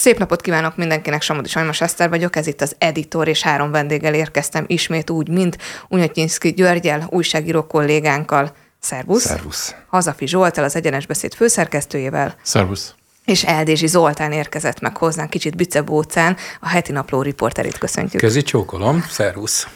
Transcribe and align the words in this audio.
Szép 0.00 0.18
napot 0.18 0.40
kívánok 0.40 0.76
mindenkinek, 0.76 1.22
Samodi 1.22 1.48
Sajmos 1.48 1.80
Eszter 1.80 2.08
vagyok, 2.08 2.36
ez 2.36 2.46
itt 2.46 2.60
az 2.60 2.74
editor, 2.78 3.28
és 3.28 3.42
három 3.42 3.70
vendéggel 3.70 4.14
érkeztem 4.14 4.64
ismét 4.66 5.10
úgy, 5.10 5.28
mint 5.28 5.58
Unyatyinszki 5.88 6.52
Györgyel, 6.52 7.06
újságíró 7.10 7.66
kollégánkkal. 7.66 8.52
Szervusz. 8.78 9.22
Szervusz. 9.22 9.74
Hazafi 9.88 10.26
Zsoltal, 10.26 10.64
az 10.64 10.76
Egyenes 10.76 11.06
Beszéd 11.06 11.34
főszerkesztőjével. 11.34 12.34
Szervusz. 12.42 12.94
És 13.24 13.44
Eldési 13.44 13.86
Zoltán 13.86 14.32
érkezett 14.32 14.80
meg 14.80 14.96
hozzánk 14.96 15.30
kicsit 15.30 15.56
bicebócán, 15.56 16.36
a 16.60 16.68
heti 16.68 16.92
napló 16.92 17.22
riporterét 17.22 17.78
köszöntjük. 17.78 18.22
Kezi 18.22 18.42
csókolom, 18.42 19.04
szervusz. 19.10 19.66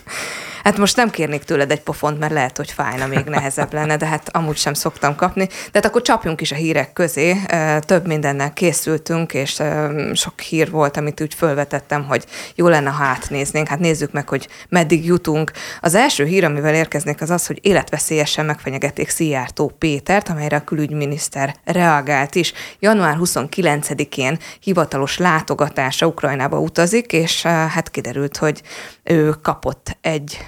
Hát 0.64 0.78
most 0.78 0.96
nem 0.96 1.10
kérnék 1.10 1.42
tőled 1.42 1.70
egy 1.70 1.82
pofont, 1.82 2.18
mert 2.18 2.32
lehet, 2.32 2.56
hogy 2.56 2.70
fájna, 2.70 3.06
még 3.06 3.24
nehezebb 3.24 3.72
lenne, 3.72 3.96
de 3.96 4.06
hát 4.06 4.36
amúgy 4.36 4.56
sem 4.56 4.74
szoktam 4.74 5.16
kapni. 5.16 5.44
De 5.44 5.70
hát 5.72 5.84
akkor 5.84 6.02
csapjunk 6.02 6.40
is 6.40 6.52
a 6.52 6.54
hírek 6.54 6.92
közé. 6.92 7.36
Több 7.80 8.06
mindennel 8.06 8.52
készültünk, 8.52 9.34
és 9.34 9.62
sok 10.12 10.40
hír 10.40 10.70
volt, 10.70 10.96
amit 10.96 11.20
úgy 11.20 11.34
fölvetettem, 11.34 12.04
hogy 12.04 12.24
jó 12.54 12.68
lenne, 12.68 12.90
ha 12.90 13.04
átnéznénk. 13.04 13.68
Hát 13.68 13.78
nézzük 13.78 14.12
meg, 14.12 14.28
hogy 14.28 14.48
meddig 14.68 15.04
jutunk. 15.04 15.52
Az 15.80 15.94
első 15.94 16.24
hír, 16.24 16.44
amivel 16.44 16.74
érkeznék, 16.74 17.20
az 17.20 17.30
az, 17.30 17.46
hogy 17.46 17.58
életveszélyesen 17.62 18.44
megfenyegették 18.44 19.08
Szijjártó 19.08 19.72
Pétert, 19.78 20.28
amelyre 20.28 20.56
a 20.56 20.64
külügyminiszter 20.64 21.54
reagált 21.64 22.34
is. 22.34 22.52
Január 22.78 23.16
29-én 23.20 24.38
hivatalos 24.60 25.18
látogatása 25.18 26.06
Ukrajnába 26.06 26.58
utazik, 26.58 27.12
és 27.12 27.42
hát 27.42 27.90
kiderült, 27.90 28.36
hogy 28.36 28.62
ő 29.02 29.30
kapott 29.42 29.96
egy 30.00 30.38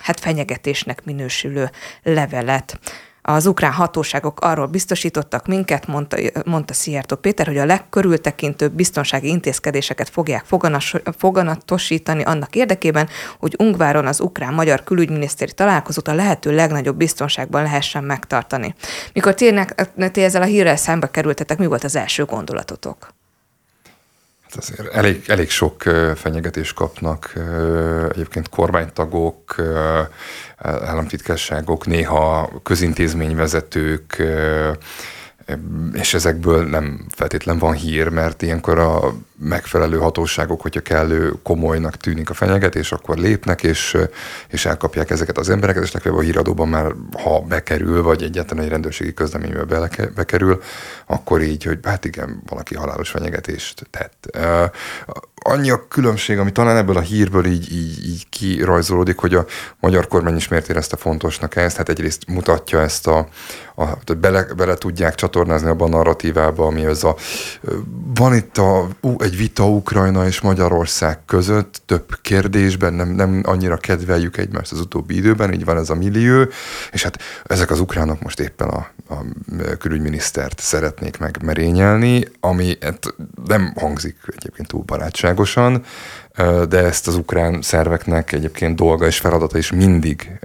hát 0.00 0.20
fenyegetésnek 0.20 1.04
minősülő 1.04 1.70
levelet. 2.02 2.78
Az 3.22 3.46
ukrán 3.46 3.72
hatóságok 3.72 4.40
arról 4.40 4.66
biztosítottak 4.66 5.46
minket, 5.46 5.86
mondta, 5.86 6.16
mondta 6.44 6.72
Szijjártó 6.72 7.16
Péter, 7.16 7.46
hogy 7.46 7.58
a 7.58 7.64
legkörültekintőbb 7.64 8.72
biztonsági 8.72 9.28
intézkedéseket 9.28 10.08
fogják 10.08 10.44
foganatosítani 11.18 12.22
annak 12.22 12.54
érdekében, 12.54 13.08
hogy 13.38 13.54
Ungváron 13.58 14.06
az 14.06 14.20
ukrán-magyar 14.20 14.84
külügyminiszteri 14.84 15.52
találkozót 15.52 16.08
a 16.08 16.14
lehető 16.14 16.54
legnagyobb 16.54 16.96
biztonságban 16.96 17.62
lehessen 17.62 18.04
megtartani. 18.04 18.74
Mikor 19.12 19.34
ti 19.34 20.22
ezzel 20.22 20.42
a 20.42 20.44
hírrel 20.44 20.76
szembe 20.76 21.10
kerültetek, 21.10 21.58
mi 21.58 21.66
volt 21.66 21.84
az 21.84 21.96
első 21.96 22.24
gondolatotok? 22.24 23.18
Hát 24.50 24.58
azért 24.58 24.94
elég, 24.94 25.24
elég 25.26 25.50
sok 25.50 25.82
fenyegetést 26.14 26.74
kapnak 26.74 27.32
egyébként 28.12 28.48
kormánytagok, 28.48 29.54
államtitkárságok, 30.58 31.86
néha 31.86 32.50
közintézményvezetők, 32.62 34.22
és 35.92 36.14
ezekből 36.14 36.64
nem 36.64 37.06
feltétlen 37.14 37.58
van 37.58 37.72
hír, 37.72 38.08
mert 38.08 38.42
ilyenkor 38.42 38.78
a 38.78 39.14
megfelelő 39.40 39.98
hatóságok, 39.98 40.60
hogyha 40.60 40.80
kellő 40.80 41.34
komolynak 41.42 41.96
tűnik 41.96 42.30
a 42.30 42.34
fenyegetés, 42.34 42.92
akkor 42.92 43.16
lépnek, 43.16 43.62
és, 43.62 43.96
és 44.48 44.66
elkapják 44.66 45.10
ezeket 45.10 45.38
az 45.38 45.48
embereket, 45.48 45.82
és 45.82 45.92
legfeljebb 45.92 46.20
a 46.20 46.24
híradóban 46.24 46.68
már, 46.68 46.94
ha 47.22 47.40
bekerül, 47.40 48.02
vagy 48.02 48.22
egyáltalán 48.22 48.64
egy 48.64 48.70
rendőrségi 48.70 49.14
közleménybe 49.14 49.88
bekerül, 50.14 50.62
akkor 51.06 51.42
így, 51.42 51.64
hogy 51.64 51.78
hát 51.82 52.04
igen, 52.04 52.42
valaki 52.46 52.74
halálos 52.74 53.10
fenyegetést 53.10 53.86
tett. 53.90 54.38
Annyi 55.42 55.70
a 55.70 55.88
különbség, 55.88 56.38
ami 56.38 56.52
talán 56.52 56.76
ebből 56.76 56.96
a 56.96 57.00
hírből 57.00 57.46
így, 57.46 57.72
így, 57.72 58.06
így 58.06 58.28
kirajzolódik, 58.28 59.18
hogy 59.18 59.34
a 59.34 59.44
magyar 59.80 60.06
kormány 60.06 60.36
is 60.36 60.48
miért 60.48 60.68
érezte 60.68 60.96
fontosnak 60.96 61.56
ezt, 61.56 61.76
hát 61.76 61.88
egyrészt 61.88 62.22
mutatja 62.26 62.80
ezt 62.80 63.06
a, 63.06 63.28
a 63.74 64.14
bele, 64.20 64.44
bele 64.56 64.74
tudják 64.74 65.14
csatornázni 65.14 65.68
abban 65.68 65.92
a 65.92 65.96
narratívába, 65.96 66.66
ami 66.66 66.84
ez 66.84 67.04
a, 67.04 67.16
van 68.14 68.34
itt 68.34 68.58
a, 68.58 68.88
ú, 69.00 69.14
egy 69.18 69.29
vita 69.36 69.68
Ukrajna 69.68 70.26
és 70.26 70.40
Magyarország 70.40 71.24
között 71.24 71.82
több 71.86 72.18
kérdésben, 72.22 72.92
nem, 72.92 73.08
nem 73.08 73.42
annyira 73.44 73.76
kedveljük 73.76 74.36
egymást 74.36 74.72
az 74.72 74.80
utóbbi 74.80 75.16
időben, 75.16 75.52
így 75.52 75.64
van 75.64 75.76
ez 75.76 75.90
a 75.90 75.94
millió, 75.94 76.44
és 76.92 77.02
hát 77.02 77.18
ezek 77.44 77.70
az 77.70 77.80
ukránok 77.80 78.22
most 78.22 78.40
éppen 78.40 78.68
a, 78.68 78.88
a 79.08 79.24
külügyminisztert 79.78 80.60
szeretnék 80.60 81.18
megmerényelni, 81.18 82.24
ami 82.40 82.76
hát 82.80 83.14
nem 83.44 83.72
hangzik 83.76 84.16
egyébként 84.36 84.68
túl 84.68 84.82
barátságosan, 84.82 85.84
de 86.68 86.78
ezt 86.84 87.08
az 87.08 87.14
ukrán 87.14 87.62
szerveknek 87.62 88.32
egyébként 88.32 88.76
dolga 88.76 89.06
és 89.06 89.18
feladata 89.18 89.58
is 89.58 89.72
mindig 89.72 90.38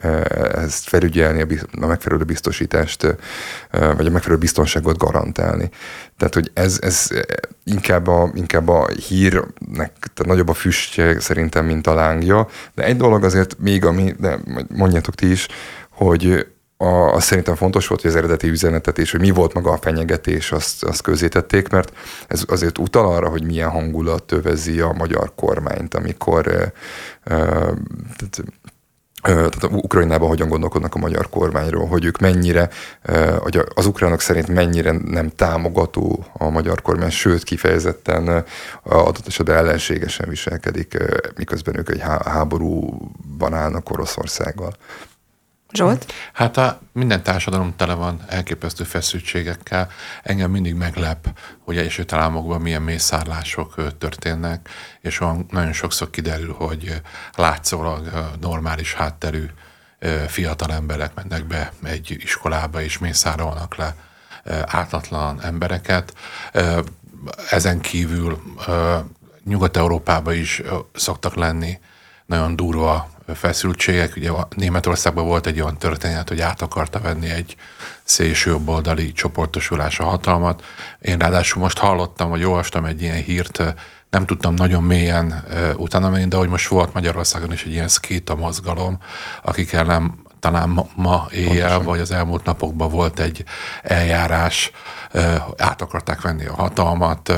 ezt 0.53 0.88
felügyelni, 0.88 1.41
a 1.81 1.85
megfelelő 1.85 2.23
biztosítást, 2.23 3.16
vagy 3.72 4.05
a 4.05 4.09
megfelelő 4.09 4.39
biztonságot 4.39 4.97
garantálni. 4.97 5.69
Tehát, 6.17 6.34
hogy 6.34 6.51
ez, 6.53 6.79
ez 6.81 7.07
inkább, 7.63 8.07
a, 8.07 8.31
inkább 8.34 8.67
a 8.67 8.88
hírnek 9.07 9.91
tehát 10.13 10.25
nagyobb 10.25 10.50
a 10.50 10.53
füstje 10.53 11.19
szerintem, 11.19 11.66
mint 11.66 11.88
a 11.88 11.94
lángja, 11.94 12.47
de 12.73 12.84
egy 12.84 12.97
dolog 12.97 13.23
azért 13.23 13.55
még, 13.59 13.85
ami, 13.85 14.13
de 14.19 14.39
mondjátok 14.67 15.16
ti 15.16 15.31
is, 15.31 15.47
hogy 15.89 16.45
a, 16.85 17.13
az 17.13 17.23
szerintem 17.23 17.56
fontos 17.56 17.88
volt, 17.88 18.01
hogy 18.01 18.09
az 18.09 18.16
eredeti 18.16 18.47
üzenetet 18.47 18.97
és 18.97 19.12
hogy 19.12 19.19
mi 19.19 19.29
volt 19.29 19.53
maga 19.53 19.72
a 19.72 19.78
fenyegetés, 19.78 20.51
azt, 20.51 20.84
azt 20.84 21.01
közzétették, 21.01 21.69
mert 21.69 21.91
ez 22.28 22.44
azért 22.47 22.78
utal 22.78 23.13
arra, 23.16 23.29
hogy 23.29 23.44
milyen 23.44 23.69
hangulat 23.69 24.23
tövezi 24.23 24.79
a 24.79 24.94
magyar 24.97 25.31
kormányt, 25.35 25.94
amikor 25.94 26.47
e, 26.47 26.73
e, 27.34 27.38
tehát, 29.25 29.56
tehát 29.59 29.84
Ukrajnában 29.84 30.28
hogyan 30.28 30.47
gondolkodnak 30.47 30.96
a 30.96 31.00
magyar 31.00 31.29
kormányról, 31.29 31.88
hogy 31.88 32.06
ők 32.06 32.18
mennyire, 32.18 32.69
az 33.73 33.85
ukránok 33.85 34.22
szerint 34.22 34.47
mennyire 34.47 34.91
nem 34.91 35.29
támogató 35.29 36.25
a 36.34 36.50
magyar 36.50 36.81
kormány, 36.81 37.09
sőt 37.09 37.44
kifejezetten 37.44 38.46
adott 38.84 39.28
esetben 39.28 39.56
ellenségesen 39.57 40.29
viselkedik, 40.29 40.97
miközben 41.35 41.78
ők 41.78 41.90
egy 41.90 42.02
háborúban 42.25 43.53
állnak 43.53 43.91
Oroszországgal. 43.91 44.75
Zsolt? 45.75 46.13
Hát 46.33 46.57
a, 46.57 46.79
minden 46.91 47.23
társadalom 47.23 47.75
tele 47.75 47.93
van 47.93 48.23
elképesztő 48.27 48.83
feszültségekkel. 48.83 49.89
Engem 50.23 50.51
mindig 50.51 50.75
meglep, 50.75 51.39
hogy 51.63 51.77
Egyesült 51.77 52.13
Államokban 52.13 52.61
milyen 52.61 52.81
mészárlások 52.81 53.97
történnek, 53.97 54.69
és 55.01 55.17
van, 55.17 55.45
nagyon 55.49 55.73
sokszor 55.73 56.09
kiderül, 56.09 56.53
hogy 56.53 57.01
látszólag 57.35 58.09
normális 58.39 58.93
hátterű 58.93 59.45
fiatal 60.27 60.71
emberek 60.71 61.13
mennek 61.13 61.45
be 61.45 61.71
egy 61.83 62.15
iskolába, 62.19 62.81
és 62.81 62.97
mészárolnak 62.97 63.75
le 63.75 63.95
ártatlan 64.65 65.41
embereket. 65.41 66.13
Ezen 67.49 67.79
kívül 67.79 68.41
Nyugat-Európában 69.43 70.33
is 70.33 70.61
szoktak 70.93 71.35
lenni 71.35 71.79
nagyon 72.25 72.55
durva 72.55 73.09
feszültségek. 73.33 74.15
Ugye 74.15 74.31
Németországban 74.55 75.25
volt 75.25 75.47
egy 75.47 75.61
olyan 75.61 75.77
történet, 75.77 76.29
hogy 76.29 76.41
át 76.41 76.61
akarta 76.61 76.99
venni 76.99 77.29
egy 77.29 77.55
szélsőjobboldali 78.03 79.11
csoportosulás 79.11 79.99
a 79.99 80.03
hatalmat. 80.03 80.63
Én 81.01 81.17
ráadásul 81.17 81.61
most 81.61 81.77
hallottam, 81.77 82.29
vagy 82.29 82.43
olvastam 82.43 82.85
egy 82.85 83.01
ilyen 83.01 83.23
hírt, 83.23 83.75
nem 84.09 84.25
tudtam 84.25 84.53
nagyon 84.53 84.83
mélyen 84.83 85.43
utána 85.77 86.09
menni, 86.09 86.27
de 86.27 86.37
hogy 86.37 86.49
most 86.49 86.67
volt 86.67 86.93
Magyarországon 86.93 87.51
is 87.51 87.63
egy 87.63 87.71
ilyen 87.71 87.87
szkéta 87.87 88.35
mozgalom, 88.35 88.99
akik 89.43 89.73
ellen 89.73 90.24
talán 90.45 90.89
ma, 90.95 91.28
éjjel, 91.31 91.53
Pontosan. 91.53 91.83
vagy 91.83 92.00
az 92.00 92.11
elmúlt 92.11 92.45
napokban 92.45 92.89
volt 92.89 93.19
egy 93.19 93.44
eljárás, 93.83 94.72
át 95.57 95.81
akarták 95.81 96.22
venni 96.22 96.45
a 96.45 96.53
hatalmat. 96.53 97.33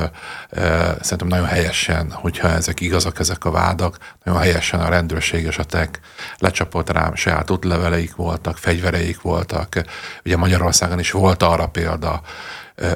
Szerintem 1.01 1.27
nagyon 1.27 1.45
helyesen, 1.45 2.11
hogyha 2.11 2.47
ezek 2.47 2.79
igazak, 2.79 3.19
ezek 3.19 3.45
a 3.45 3.51
vádak, 3.51 3.97
nagyon 4.23 4.41
helyesen 4.41 4.79
a 4.79 4.89
rendőrség 4.89 5.45
és 5.45 5.57
a 5.57 5.63
TEK 5.63 5.99
lecsapott 6.37 6.89
rám, 6.89 7.15
saját 7.15 7.51
útleveleik 7.51 8.15
voltak, 8.15 8.57
fegyvereik 8.57 9.21
voltak. 9.21 9.81
Ugye 10.25 10.37
Magyarországon 10.37 10.99
is 10.99 11.11
volt 11.11 11.43
arra 11.43 11.67
példa, 11.67 12.21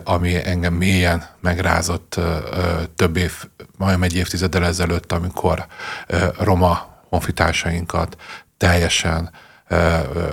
ami 0.03 0.47
engem 0.47 0.73
mélyen 0.73 1.25
megrázott 1.41 2.19
több 2.95 3.17
év, 3.17 3.33
majdnem 3.77 4.03
egy 4.03 4.15
évtizeddel 4.15 4.65
ezelőtt, 4.65 5.11
amikor 5.11 5.65
roma 6.37 6.87
honfitársainkat 7.09 8.15
teljesen 8.57 9.31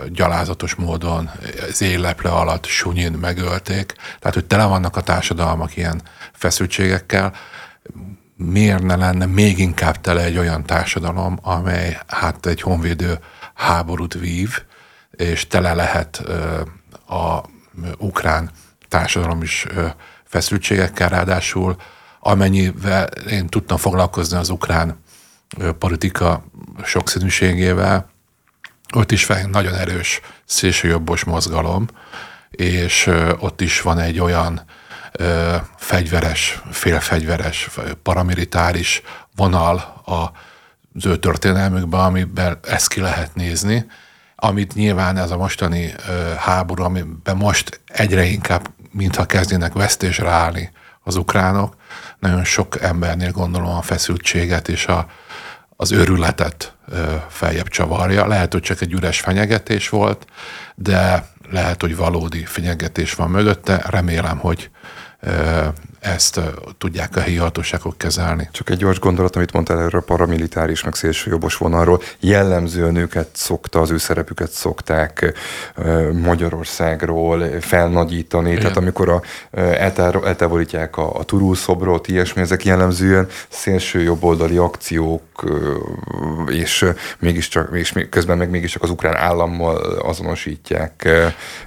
gyalázatos 0.08 0.74
módon 0.74 1.30
az 1.68 1.82
éjleple 1.82 2.30
alatt 2.30 2.66
sunyin 2.66 3.12
megölték. 3.12 3.94
Tehát, 4.18 4.34
hogy 4.34 4.46
tele 4.46 4.64
vannak 4.64 4.96
a 4.96 5.00
társadalmak 5.00 5.76
ilyen 5.76 6.02
feszültségekkel, 6.32 7.32
miért 8.36 8.82
ne 8.82 8.96
lenne 8.96 9.26
még 9.26 9.58
inkább 9.58 10.00
tele 10.00 10.22
egy 10.22 10.38
olyan 10.38 10.64
társadalom, 10.64 11.38
amely 11.42 11.98
hát 12.06 12.46
egy 12.46 12.60
honvédő 12.60 13.18
háborút 13.54 14.14
vív, 14.14 14.62
és 15.10 15.46
tele 15.46 15.74
lehet 15.74 16.22
a 17.08 17.40
ukrán 17.98 18.50
társadalom 18.88 19.42
is 19.42 19.66
feszültségekkel, 20.24 21.08
ráadásul 21.08 21.76
amennyivel 22.20 23.06
én 23.06 23.46
tudtam 23.46 23.76
foglalkozni 23.76 24.36
az 24.36 24.50
ukrán 24.50 25.02
politika 25.78 26.44
sokszínűségével, 26.84 28.10
ott 28.94 29.12
is 29.12 29.26
van 29.26 29.50
nagyon 29.50 29.74
erős 29.74 30.20
szélsőjobbos 30.44 31.24
mozgalom, 31.24 31.86
és 32.50 33.10
ott 33.38 33.60
is 33.60 33.80
van 33.80 33.98
egy 33.98 34.18
olyan 34.18 34.62
ö, 35.12 35.56
fegyveres, 35.76 36.62
félfegyveres, 36.70 37.70
paramilitáris 38.02 39.02
vonal 39.36 40.02
a 40.06 40.32
az 40.94 41.06
ő 41.06 41.16
történelmükben, 41.16 42.00
amiben 42.00 42.58
ezt 42.62 42.88
ki 42.88 43.00
lehet 43.00 43.34
nézni, 43.34 43.86
amit 44.36 44.74
nyilván 44.74 45.16
ez 45.16 45.30
a 45.30 45.36
mostani 45.36 45.94
ö, 46.08 46.32
háború, 46.38 46.82
amiben 46.82 47.36
most 47.36 47.80
egyre 47.86 48.24
inkább, 48.24 48.70
mintha 48.90 49.26
kezdjenek 49.26 49.72
vesztésre 49.72 50.30
állni 50.30 50.70
az 51.02 51.16
ukránok, 51.16 51.76
nagyon 52.18 52.44
sok 52.44 52.80
embernél 52.80 53.30
gondolom 53.30 53.76
a 53.76 53.82
feszültséget 53.82 54.68
és 54.68 54.86
a, 54.86 55.06
az 55.80 55.92
őrületet 55.92 56.76
feljebb 57.28 57.68
csavarja. 57.68 58.26
Lehet, 58.26 58.52
hogy 58.52 58.62
csak 58.62 58.80
egy 58.80 58.92
üres 58.92 59.20
fenyegetés 59.20 59.88
volt, 59.88 60.26
de 60.74 61.28
lehet, 61.50 61.80
hogy 61.80 61.96
valódi 61.96 62.44
fenyegetés 62.44 63.14
van 63.14 63.30
mögötte. 63.30 63.84
Remélem, 63.86 64.38
hogy 64.38 64.70
ezt 66.00 66.40
tudják 66.78 67.16
a 67.16 67.20
helyi 67.20 67.36
hatóságok 67.36 67.98
kezelni. 67.98 68.48
Csak 68.52 68.70
egy 68.70 68.76
gyors 68.76 68.98
gondolat, 68.98 69.36
amit 69.36 69.52
mondtál 69.52 69.78
erről 69.78 70.00
a 70.00 70.04
paramilitáris, 70.04 70.84
meg 70.84 70.94
szélsőjobbos 70.94 71.56
vonalról. 71.56 72.02
Jellemzően 72.20 72.96
őket 72.96 73.28
szokta, 73.32 73.80
az 73.80 73.90
ő 73.90 73.96
szerepüket 73.98 74.50
szokták 74.50 75.32
Magyarországról 76.12 77.60
felnagyítani. 77.60 78.50
Igen. 78.50 78.60
Tehát 78.60 78.76
amikor 78.76 79.08
a, 79.08 79.22
eltávolítják 80.24 80.96
a, 80.96 81.18
a 81.18 81.24
Turul 81.24 81.54
szobrot, 81.54 82.08
ilyesmi, 82.08 82.40
ezek 82.40 82.64
jellemzően 82.64 83.26
szélső 83.48 84.02
jobboldali 84.02 84.56
akciók, 84.56 85.22
és 86.46 86.86
mégiscsak, 87.18 87.70
és 87.72 87.92
közben 88.10 88.36
meg 88.38 88.50
mégiscsak 88.50 88.82
az 88.82 88.90
ukrán 88.90 89.16
állammal 89.16 89.76
azonosítják, 89.98 91.08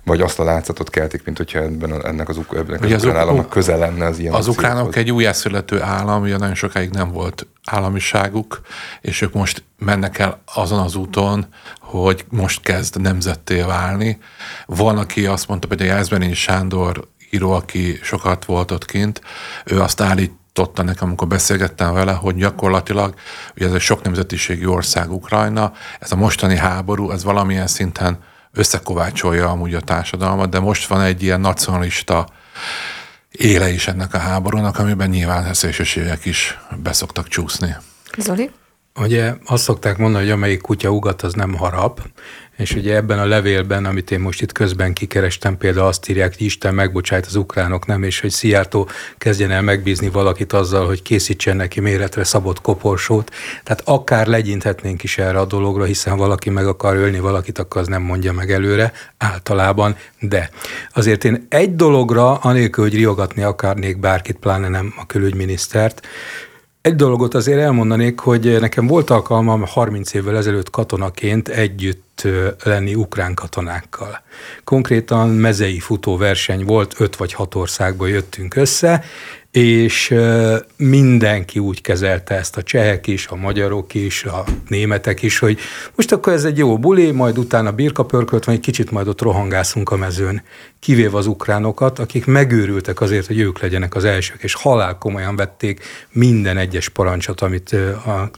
vagy 0.03 0.21
azt 0.21 0.39
a 0.39 0.43
látszatot 0.43 0.89
keltik, 0.89 1.23
mint 1.25 1.37
hogyha 1.37 1.59
ebben, 1.59 2.05
ennek 2.05 2.29
az, 2.29 2.39
ennek 2.51 2.83
az, 2.83 2.91
az 2.91 3.03
ukrán 3.03 3.17
államnak 3.17 3.49
közel 3.49 3.77
lenne 3.77 4.05
az 4.05 4.19
ilyen 4.21 4.33
Az 4.33 4.47
ukránok 4.47 4.95
egy 4.95 5.11
újjászülető 5.11 5.81
állam, 5.81 6.21
ugye 6.21 6.37
nagyon 6.37 6.55
sokáig 6.55 6.89
nem 6.89 7.11
volt 7.11 7.47
államiságuk, 7.65 8.61
és 9.01 9.21
ők 9.21 9.33
most 9.33 9.63
mennek 9.77 10.19
el 10.19 10.41
azon 10.53 10.79
az 10.79 10.95
úton, 10.95 11.45
hogy 11.79 12.25
most 12.29 12.61
kezd 12.61 13.01
nemzetté 13.01 13.61
válni. 13.61 14.19
Van, 14.65 14.97
aki 14.97 15.25
azt 15.25 15.47
mondta, 15.47 15.67
hogy 15.67 15.81
a 15.81 15.85
Jászberény 15.85 16.33
Sándor 16.33 17.07
író, 17.31 17.51
aki 17.51 17.99
sokat 18.01 18.45
volt 18.45 18.71
ott 18.71 18.85
kint, 18.85 19.21
ő 19.65 19.81
azt 19.81 20.01
állította 20.01 20.83
nekem, 20.83 21.07
amikor 21.07 21.27
beszélgettem 21.27 21.93
vele, 21.93 22.11
hogy 22.11 22.35
gyakorlatilag, 22.35 23.13
ugye 23.55 23.67
ez 23.67 23.73
egy 23.73 23.81
sok 23.81 24.01
nemzetiségű 24.01 24.65
ország 24.65 25.11
Ukrajna, 25.11 25.73
ez 25.99 26.11
a 26.11 26.15
mostani 26.15 26.57
háború, 26.57 27.11
ez 27.11 27.23
valamilyen 27.23 27.67
szinten 27.67 28.19
összekovácsolja 28.53 29.49
amúgy 29.49 29.73
a 29.73 29.81
társadalmat, 29.81 30.49
de 30.49 30.59
most 30.59 30.87
van 30.87 31.01
egy 31.01 31.23
ilyen 31.23 31.41
nacionalista 31.41 32.27
éle 33.31 33.69
is 33.69 33.87
ennek 33.87 34.13
a 34.13 34.17
háborúnak, 34.17 34.77
amiben 34.77 35.09
nyilván 35.09 35.45
a 35.45 35.53
szélsőségek 35.53 36.25
is 36.25 36.59
beszoktak 36.83 37.27
csúszni. 37.27 37.75
Zoli? 38.17 38.51
Ugye 38.95 39.33
azt 39.45 39.63
szokták 39.63 39.97
mondani, 39.97 40.23
hogy 40.23 40.33
amelyik 40.33 40.61
kutya 40.61 40.89
ugat, 40.89 41.21
az 41.21 41.33
nem 41.33 41.55
harap, 41.55 42.01
és 42.61 42.75
ugye 42.75 42.95
ebben 42.95 43.19
a 43.19 43.25
levélben, 43.25 43.85
amit 43.85 44.11
én 44.11 44.19
most 44.19 44.41
itt 44.41 44.51
közben 44.51 44.93
kikerestem, 44.93 45.57
például 45.57 45.87
azt 45.87 46.09
írják, 46.09 46.35
hogy 46.37 46.45
Isten 46.45 46.73
megbocsájt 46.73 47.25
az 47.25 47.35
ukránok, 47.35 47.85
nem, 47.85 48.03
és 48.03 48.19
hogy 48.19 48.29
Szijjártó 48.29 48.89
kezdjen 49.17 49.51
el 49.51 49.61
megbízni 49.61 50.09
valakit 50.09 50.53
azzal, 50.53 50.85
hogy 50.85 51.01
készítsen 51.01 51.55
neki 51.55 51.79
méretre 51.79 52.23
szabott 52.23 52.61
koporsót. 52.61 53.31
Tehát 53.63 53.81
akár 53.85 54.27
legyinthetnénk 54.27 55.03
is 55.03 55.17
erre 55.17 55.39
a 55.39 55.45
dologra, 55.45 55.83
hiszen 55.83 56.17
valaki 56.17 56.49
meg 56.49 56.67
akar 56.67 56.95
ölni 56.95 57.19
valakit, 57.19 57.59
akkor 57.59 57.81
az 57.81 57.87
nem 57.87 58.01
mondja 58.01 58.33
meg 58.33 58.51
előre, 58.51 58.91
általában, 59.17 59.95
de 60.19 60.49
azért 60.93 61.23
én 61.23 61.45
egy 61.49 61.75
dologra, 61.75 62.33
anélkül, 62.37 62.83
hogy 62.83 62.95
riogatni 62.95 63.41
akarnék 63.41 63.99
bárkit, 63.99 64.37
pláne 64.37 64.67
nem 64.67 64.93
a 64.97 65.05
külügyminisztert, 65.05 66.07
egy 66.81 66.95
dologot 66.95 67.33
azért 67.33 67.59
elmondanék, 67.59 68.19
hogy 68.19 68.59
nekem 68.59 68.87
volt 68.87 69.09
alkalmam 69.09 69.65
30 69.65 70.13
évvel 70.13 70.37
ezelőtt 70.37 70.69
katonaként 70.69 71.47
együtt 71.47 72.10
lenni 72.63 72.95
ukrán 72.95 73.33
katonákkal. 73.33 74.21
Konkrétan 74.63 75.29
mezei 75.29 75.79
futóverseny 75.79 76.65
volt, 76.65 76.93
öt 76.97 77.15
vagy 77.15 77.33
hat 77.33 77.55
országból 77.55 78.09
jöttünk 78.09 78.55
össze, 78.55 79.03
és 79.51 80.15
mindenki 80.77 81.59
úgy 81.59 81.81
kezelte 81.81 82.35
ezt, 82.35 82.57
a 82.57 82.63
csehek 82.63 83.07
is, 83.07 83.27
a 83.27 83.35
magyarok 83.35 83.93
is, 83.93 84.23
a 84.23 84.43
németek 84.67 85.21
is, 85.21 85.39
hogy 85.39 85.59
most 85.95 86.11
akkor 86.11 86.33
ez 86.33 86.43
egy 86.43 86.57
jó 86.57 86.77
buli, 86.77 87.11
majd 87.11 87.37
utána 87.37 87.71
birkapörkölt 87.71 88.45
van, 88.45 88.55
egy 88.55 88.61
kicsit 88.61 88.91
majd 88.91 89.07
ott 89.07 89.21
rohangászunk 89.21 89.89
a 89.89 89.95
mezőn. 89.95 90.41
Kivéve 90.79 91.17
az 91.17 91.25
ukránokat, 91.25 91.99
akik 91.99 92.25
megőrültek 92.25 93.01
azért, 93.01 93.27
hogy 93.27 93.39
ők 93.39 93.59
legyenek 93.59 93.95
az 93.95 94.05
elsők, 94.05 94.43
és 94.43 94.53
halál 94.53 94.97
komolyan 94.97 95.35
vették 95.35 95.83
minden 96.11 96.57
egyes 96.57 96.89
parancsot, 96.89 97.41
amit 97.41 97.75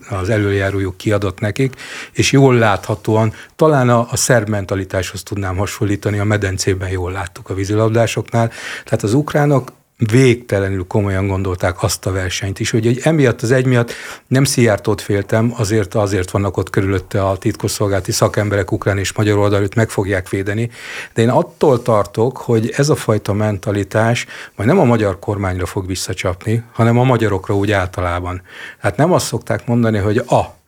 az 0.09 0.29
előjárójuk 0.29 0.97
kiadott 0.97 1.39
nekik, 1.39 1.73
és 2.11 2.31
jól 2.31 2.55
láthatóan, 2.55 3.33
talán 3.55 3.89
a, 3.89 4.07
a 4.11 4.15
szerb 4.15 4.49
mentalitáshoz 4.49 5.23
tudnám 5.23 5.57
hasonlítani, 5.57 6.19
a 6.19 6.23
medencében 6.23 6.89
jól 6.89 7.11
láttuk 7.11 7.49
a 7.49 7.53
vízilabdásoknál, 7.53 8.51
tehát 8.83 9.03
az 9.03 9.13
ukránok 9.13 9.71
végtelenül 10.11 10.85
komolyan 10.87 11.27
gondolták 11.27 11.83
azt 11.83 12.05
a 12.05 12.11
versenyt 12.11 12.59
is, 12.59 12.69
hogy 12.69 12.99
emiatt 13.03 13.41
az 13.41 13.51
egy 13.51 13.65
miatt 13.65 13.91
nem 14.27 14.43
Szijjártót 14.43 15.01
féltem, 15.01 15.53
azért, 15.57 15.95
azért 15.95 16.31
vannak 16.31 16.57
ott 16.57 16.69
körülötte 16.69 17.27
a 17.27 17.37
titkosszolgálati 17.37 18.11
szakemberek 18.11 18.71
ukrán 18.71 18.97
és 18.97 19.13
magyar 19.13 19.37
oldalút 19.37 19.75
meg 19.75 19.89
fogják 19.89 20.29
védeni, 20.29 20.69
de 21.13 21.21
én 21.21 21.29
attól 21.29 21.81
tartok, 21.81 22.37
hogy 22.37 22.73
ez 22.75 22.89
a 22.89 22.95
fajta 22.95 23.33
mentalitás 23.33 24.25
majd 24.55 24.69
nem 24.69 24.79
a 24.79 24.83
magyar 24.83 25.19
kormányra 25.19 25.65
fog 25.65 25.87
visszacsapni, 25.87 26.63
hanem 26.71 26.99
a 26.99 27.03
magyarokra 27.03 27.55
úgy 27.55 27.71
általában. 27.71 28.41
Hát 28.79 28.97
nem 28.97 29.11
azt 29.11 29.25
szokták 29.25 29.67
mondani, 29.67 29.97
hogy 29.97 30.17
a 30.17 30.61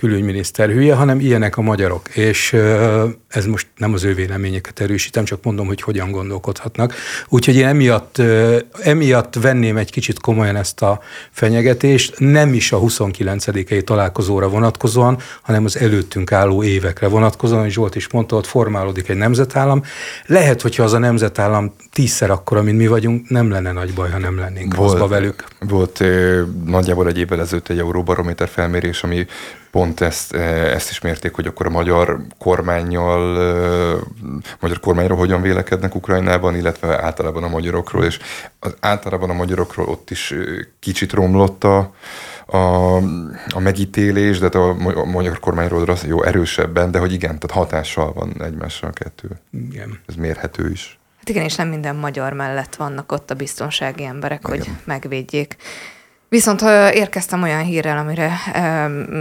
külügyminiszter 0.00 0.68
hülye, 0.68 0.94
hanem 0.94 1.20
ilyenek 1.20 1.56
a 1.56 1.60
magyarok. 1.60 2.08
És 2.08 2.52
ez 3.28 3.46
most 3.46 3.66
nem 3.76 3.92
az 3.92 4.04
ő 4.04 4.14
véleményeket 4.14 4.80
erősítem, 4.80 5.24
csak 5.24 5.42
mondom, 5.42 5.66
hogy 5.66 5.80
hogyan 5.80 6.10
gondolkodhatnak. 6.10 6.94
Úgyhogy 7.28 7.56
én 7.56 7.66
emiatt, 7.66 8.22
emiatt 8.82 9.34
venném 9.34 9.76
egy 9.76 9.90
kicsit 9.90 10.20
komolyan 10.20 10.56
ezt 10.56 10.82
a 10.82 11.00
fenyegetést, 11.30 12.14
nem 12.18 12.54
is 12.54 12.72
a 12.72 12.76
29 12.76 13.84
találkozóra 13.84 14.48
vonatkozóan, 14.48 15.18
hanem 15.42 15.64
az 15.64 15.76
előttünk 15.76 16.32
álló 16.32 16.62
évekre 16.62 17.08
vonatkozóan, 17.08 17.66
és 17.66 17.72
Zsolt 17.72 17.94
is 17.94 18.08
mondta, 18.10 18.36
ott 18.36 18.46
formálódik 18.46 19.08
egy 19.08 19.16
nemzetállam. 19.16 19.82
Lehet, 20.26 20.62
hogyha 20.62 20.82
az 20.82 20.92
a 20.92 20.98
nemzetállam 20.98 21.74
tízszer 21.92 22.30
akkora, 22.30 22.62
mint 22.62 22.78
mi 22.78 22.86
vagyunk, 22.86 23.28
nem 23.28 23.50
lenne 23.50 23.72
nagy 23.72 23.94
baj, 23.94 24.10
ha 24.10 24.18
nem 24.18 24.38
lennénk 24.38 24.74
volt, 24.74 25.08
velük. 25.08 25.44
Volt 25.60 26.04
nagyjából 26.64 27.08
egy 27.08 27.18
évvel 27.18 27.40
ezelőtt 27.40 27.68
egy 27.68 27.78
Euróbarométer 27.78 28.48
felmérés, 28.48 29.02
ami 29.02 29.26
pont 29.70 30.00
ezt, 30.00 30.34
ezt 30.34 30.90
is 30.90 31.00
mérték, 31.00 31.34
hogy 31.34 31.46
akkor 31.46 31.66
a 31.66 31.70
magyar 31.70 32.20
kormányjal, 32.38 33.34
magyar 34.60 34.80
kormányról 34.80 35.18
hogyan 35.18 35.42
vélekednek 35.42 35.94
Ukrajnában, 35.94 36.56
illetve 36.56 37.02
általában 37.02 37.42
a 37.42 37.48
magyarokról, 37.48 38.04
és 38.04 38.18
az, 38.58 38.74
általában 38.80 39.30
a 39.30 39.34
magyarokról 39.34 39.86
ott 39.86 40.10
is 40.10 40.34
kicsit 40.78 41.12
romlott 41.12 41.64
a, 41.64 41.94
a, 42.46 42.96
a 43.48 43.58
megítélés, 43.58 44.38
de 44.38 44.44
hát 44.44 44.54
a, 44.54 44.68
a 44.94 45.04
magyar 45.04 45.40
kormányról 45.40 45.82
az 45.82 46.04
jó 46.04 46.22
erősebben, 46.22 46.90
de 46.90 46.98
hogy 46.98 47.12
igen, 47.12 47.38
tehát 47.38 47.56
hatással 47.56 48.12
van 48.12 48.42
egymásra 48.42 48.88
a 48.88 48.92
kettő. 48.92 49.28
Igen. 49.70 50.00
Ez 50.06 50.14
mérhető 50.14 50.70
is. 50.70 50.98
Hát 51.18 51.28
igen, 51.28 51.44
és 51.44 51.54
nem 51.54 51.68
minden 51.68 51.96
magyar 51.96 52.32
mellett 52.32 52.74
vannak 52.74 53.12
ott 53.12 53.30
a 53.30 53.34
biztonsági 53.34 54.04
emberek, 54.04 54.40
igen. 54.46 54.58
hogy 54.58 54.68
megvédjék. 54.84 55.56
Viszont 56.30 56.62
érkeztem 56.92 57.42
olyan 57.42 57.62
hírrel, 57.62 57.98
amire 57.98 58.32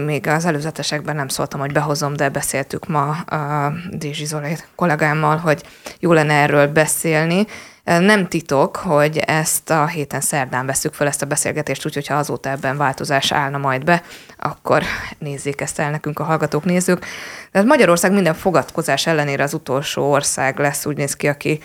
még 0.05 0.27
az 0.27 0.45
előzetesekben 0.45 1.15
nem 1.15 1.27
szóltam, 1.27 1.59
hogy 1.59 1.71
behozom, 1.71 2.15
de 2.15 2.29
beszéltük 2.29 2.87
ma 2.87 3.09
a 3.09 3.73
Dézsi 3.91 4.25
Zolé 4.25 4.57
kollégámmal, 4.75 5.37
hogy 5.37 5.63
jó 5.99 6.13
lenne 6.13 6.33
erről 6.33 6.67
beszélni. 6.67 7.45
Nem 7.83 8.27
titok, 8.27 8.75
hogy 8.75 9.17
ezt 9.17 9.69
a 9.69 9.85
héten 9.87 10.21
szerdán 10.21 10.65
veszük 10.65 10.93
fel 10.93 11.07
ezt 11.07 11.21
a 11.21 11.25
beszélgetést, 11.25 11.85
úgyhogy 11.85 12.07
ha 12.07 12.15
azóta 12.15 12.49
ebben 12.49 12.77
változás 12.77 13.31
állna 13.31 13.57
majd 13.57 13.83
be, 13.83 14.01
akkor 14.37 14.83
nézzék 15.19 15.61
ezt 15.61 15.79
el 15.79 15.91
nekünk 15.91 16.19
a 16.19 16.23
hallgatók, 16.23 16.65
nézők. 16.65 17.05
De 17.51 17.63
Magyarország 17.63 18.11
minden 18.11 18.33
fogadkozás 18.33 19.07
ellenére 19.07 19.43
az 19.43 19.53
utolsó 19.53 20.11
ország 20.11 20.59
lesz, 20.59 20.85
úgy 20.85 20.97
néz 20.97 21.15
ki, 21.15 21.27
aki 21.27 21.59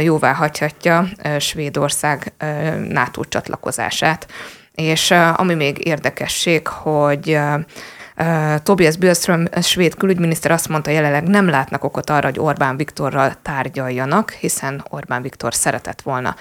jóvá 0.00 0.32
hagyhatja 0.32 1.08
Svédország 1.38 2.32
NATO 2.88 3.24
csatlakozását. 3.24 4.26
És 4.78 5.10
ami 5.10 5.54
még 5.54 5.86
érdekesség, 5.86 6.66
hogy 6.66 7.38
Tobias 8.62 8.96
Billström, 8.96 9.48
svéd 9.62 9.94
külügyminiszter 9.94 10.50
azt 10.50 10.68
mondta, 10.68 10.90
jelenleg 10.90 11.28
nem 11.28 11.48
látnak 11.48 11.84
okot 11.84 12.10
arra, 12.10 12.26
hogy 12.26 12.38
Orbán 12.38 12.76
Viktorral 12.76 13.32
tárgyaljanak, 13.42 14.30
hiszen 14.30 14.84
Orbán 14.90 15.22
Viktor 15.22 15.54
szeretett 15.54 16.02
volna 16.02 16.36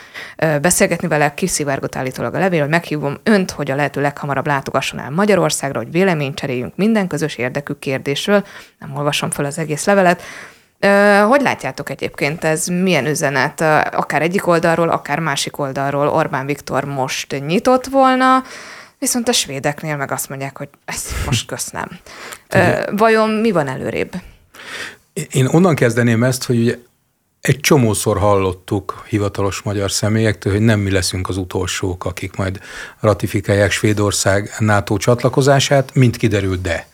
beszélgetni 0.61 1.07
vele, 1.07 1.33
kiszivárgott 1.33 1.95
állítólag 1.95 2.33
a 2.33 2.39
levél, 2.39 2.61
hogy 2.61 2.69
meghívom 2.69 3.17
önt, 3.23 3.51
hogy 3.51 3.71
a 3.71 3.75
lehető 3.75 4.01
leghamarabb 4.01 4.47
látogasson 4.47 4.99
el 4.99 5.11
Magyarországra, 5.11 5.79
hogy 5.79 5.91
véleményt 5.91 6.35
cseréljünk 6.35 6.75
minden 6.75 7.07
közös 7.07 7.35
érdekű 7.35 7.73
kérdésről. 7.73 8.45
Nem 8.79 8.95
olvasom 8.95 9.29
fel 9.29 9.45
az 9.45 9.57
egész 9.57 9.85
levelet. 9.85 10.21
Hogy 11.27 11.41
látjátok 11.41 11.89
egyébként 11.89 12.43
ez, 12.43 12.67
milyen 12.67 13.05
üzenet, 13.05 13.61
akár 13.91 14.21
egyik 14.21 14.47
oldalról, 14.47 14.89
akár 14.89 15.19
másik 15.19 15.59
oldalról 15.59 16.07
Orbán 16.07 16.45
Viktor 16.45 16.83
most 16.83 17.39
nyitott 17.45 17.85
volna, 17.85 18.43
viszont 18.99 19.27
a 19.27 19.31
svédeknél 19.31 19.95
meg 19.95 20.11
azt 20.11 20.29
mondják, 20.29 20.57
hogy 20.57 20.69
ezt 20.85 21.25
most 21.25 21.47
köszönöm. 21.47 21.87
Vajon 22.95 23.29
mi 23.29 23.51
van 23.51 23.67
előrébb? 23.67 24.11
Én 25.31 25.45
onnan 25.45 25.75
kezdeném 25.75 26.23
ezt, 26.23 26.43
hogy 26.43 26.59
ugye 26.59 26.77
egy 27.41 27.59
csomószor 27.59 28.17
hallottuk 28.17 29.03
hivatalos 29.07 29.61
magyar 29.61 29.91
személyektől, 29.91 30.53
hogy 30.53 30.61
nem 30.61 30.79
mi 30.79 30.91
leszünk 30.91 31.29
az 31.29 31.37
utolsók, 31.37 32.05
akik 32.05 32.35
majd 32.35 32.59
ratifikálják 32.99 33.71
Svédország 33.71 34.55
NATO 34.59 34.97
csatlakozását, 34.97 35.93
mint 35.93 36.17
kiderült, 36.17 36.61
de. 36.61 36.87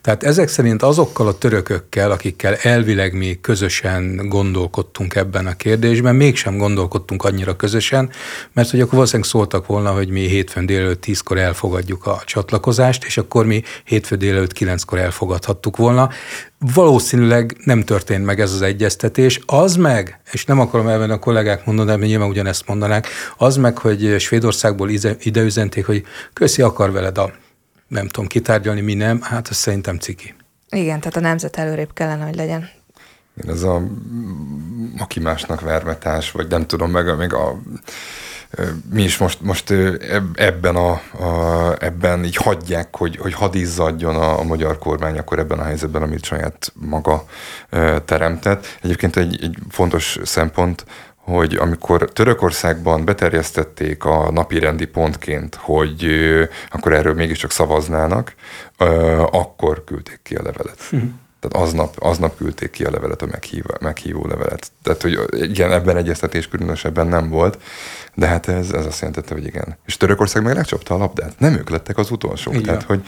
Tehát 0.00 0.22
ezek 0.22 0.48
szerint 0.48 0.82
azokkal 0.82 1.26
a 1.26 1.38
törökökkel, 1.38 2.10
akikkel 2.10 2.54
elvileg 2.54 3.14
mi 3.14 3.38
közösen 3.40 4.28
gondolkodtunk 4.28 5.14
ebben 5.14 5.46
a 5.46 5.56
kérdésben, 5.56 6.14
mégsem 6.14 6.58
gondolkodtunk 6.58 7.24
annyira 7.24 7.56
közösen, 7.56 8.10
mert 8.52 8.70
hogy 8.70 8.80
akkor 8.80 8.94
valószínűleg 8.94 9.28
szóltak 9.30 9.66
volna, 9.66 9.90
hogy 9.90 10.08
mi 10.08 10.20
hétfőn 10.20 10.66
délelőtt 10.66 11.00
tízkor 11.00 11.38
elfogadjuk 11.38 12.06
a 12.06 12.22
csatlakozást, 12.24 13.04
és 13.04 13.16
akkor 13.16 13.46
mi 13.46 13.62
hétfő 13.84 14.16
délelőtt 14.16 14.52
kilenckor 14.52 14.98
elfogadhattuk 14.98 15.76
volna. 15.76 16.10
Valószínűleg 16.74 17.56
nem 17.64 17.82
történt 17.82 18.24
meg 18.24 18.40
ez 18.40 18.52
az 18.52 18.62
egyeztetés. 18.62 19.40
Az 19.46 19.76
meg, 19.76 20.20
és 20.32 20.44
nem 20.44 20.60
akarom 20.60 20.88
elvenni 20.88 21.12
a 21.12 21.18
kollégák 21.18 21.64
mondani, 21.66 22.00
de 22.00 22.06
nyilván 22.06 22.28
ugyanezt 22.28 22.66
mondanák, 22.66 23.08
az 23.36 23.56
meg, 23.56 23.78
hogy 23.78 24.14
Svédországból 24.18 24.88
ide 25.20 25.42
üzenték, 25.42 25.86
hogy 25.86 26.04
köszi, 26.32 26.62
akar 26.62 26.92
veled 26.92 27.18
a 27.18 27.32
nem 27.90 28.08
tudom 28.08 28.28
kitárgyalni, 28.28 28.80
mi 28.80 28.94
nem, 28.94 29.20
hát 29.20 29.48
ez 29.50 29.56
szerintem 29.56 29.98
ciki. 29.98 30.34
Igen, 30.68 31.00
tehát 31.00 31.16
a 31.16 31.20
nemzet 31.20 31.56
előrébb 31.56 31.92
kellene, 31.92 32.24
hogy 32.24 32.34
legyen. 32.36 32.68
Ez 33.46 33.62
a 33.62 33.82
aki 34.98 35.20
másnak 35.20 35.60
vermetás, 35.60 36.30
vagy 36.30 36.48
nem 36.48 36.66
tudom, 36.66 36.90
meg 36.90 37.16
még 37.16 37.32
a 37.32 37.60
mi 38.92 39.02
is 39.02 39.18
most, 39.18 39.40
most 39.40 39.74
ebben, 40.34 40.76
a, 40.76 40.90
a, 40.90 41.74
ebben 41.78 42.24
így 42.24 42.36
hagyják, 42.36 42.96
hogy, 42.96 43.16
hogy 43.16 43.34
hadizzadjon 43.34 44.16
a, 44.16 44.38
a 44.38 44.42
magyar 44.42 44.78
kormány 44.78 45.18
akkor 45.18 45.38
ebben 45.38 45.58
a 45.58 45.64
helyzetben, 45.64 46.02
amit 46.02 46.24
saját 46.24 46.72
maga 46.74 47.24
teremtett. 48.04 48.78
Egyébként 48.82 49.16
egy, 49.16 49.42
egy 49.42 49.56
fontos 49.68 50.18
szempont, 50.22 50.84
hogy 51.20 51.54
amikor 51.54 52.10
Törökországban 52.12 53.04
beterjesztették 53.04 54.04
a 54.04 54.30
napi 54.30 54.58
rendi 54.58 54.86
pontként, 54.86 55.54
hogy 55.54 56.06
akkor 56.70 56.92
erről 56.92 57.14
mégiscsak 57.14 57.50
szavaznának, 57.50 58.34
akkor 59.30 59.84
küldték 59.84 60.20
ki 60.22 60.34
a 60.34 60.42
levelet. 60.42 60.82
Hm. 60.90 60.96
Tehát 61.40 61.68
aznap, 61.68 61.96
aznap 61.98 62.36
küldték 62.36 62.70
ki 62.70 62.84
a 62.84 62.90
levelet, 62.90 63.22
a 63.22 63.26
meghívó, 63.26 63.74
meghívó 63.80 64.26
levelet. 64.26 64.70
Tehát, 64.82 65.02
hogy 65.02 65.18
igen, 65.30 65.72
ebben 65.72 65.96
egyeztetés 65.96 66.48
különösebben 66.48 67.06
nem 67.06 67.28
volt, 67.28 67.58
de 68.14 68.26
hát 68.26 68.48
ez, 68.48 68.70
ez 68.70 68.86
azt 68.86 69.00
jelentette, 69.00 69.34
hogy 69.34 69.46
igen. 69.46 69.76
És 69.86 69.96
Törökország 69.96 70.42
meg 70.42 70.54
lecsapta 70.54 70.94
a 70.94 70.98
labdát. 70.98 71.38
Nem 71.38 71.52
ők 71.54 71.70
lettek 71.70 71.98
az 71.98 72.10
utolsók. 72.10 72.52
Igen. 72.54 72.64
Tehát, 72.64 72.82
hogy 72.82 73.06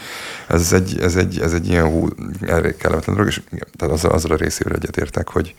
ez 0.48 0.72
egy, 0.72 0.98
ez 1.00 1.16
egy, 1.16 1.40
ez 1.40 1.52
egy 1.52 1.68
ilyen 1.68 1.86
hú, 1.86 2.08
elég 2.46 2.76
kellemetlen 2.76 3.16
dolog, 3.16 3.30
és 3.30 3.40
igen, 3.50 3.68
tehát 3.76 3.94
azzal, 3.94 4.10
azzal 4.10 4.32
a 4.32 4.36
részéről 4.36 4.74
egyetértek, 4.74 5.28
hogy, 5.28 5.54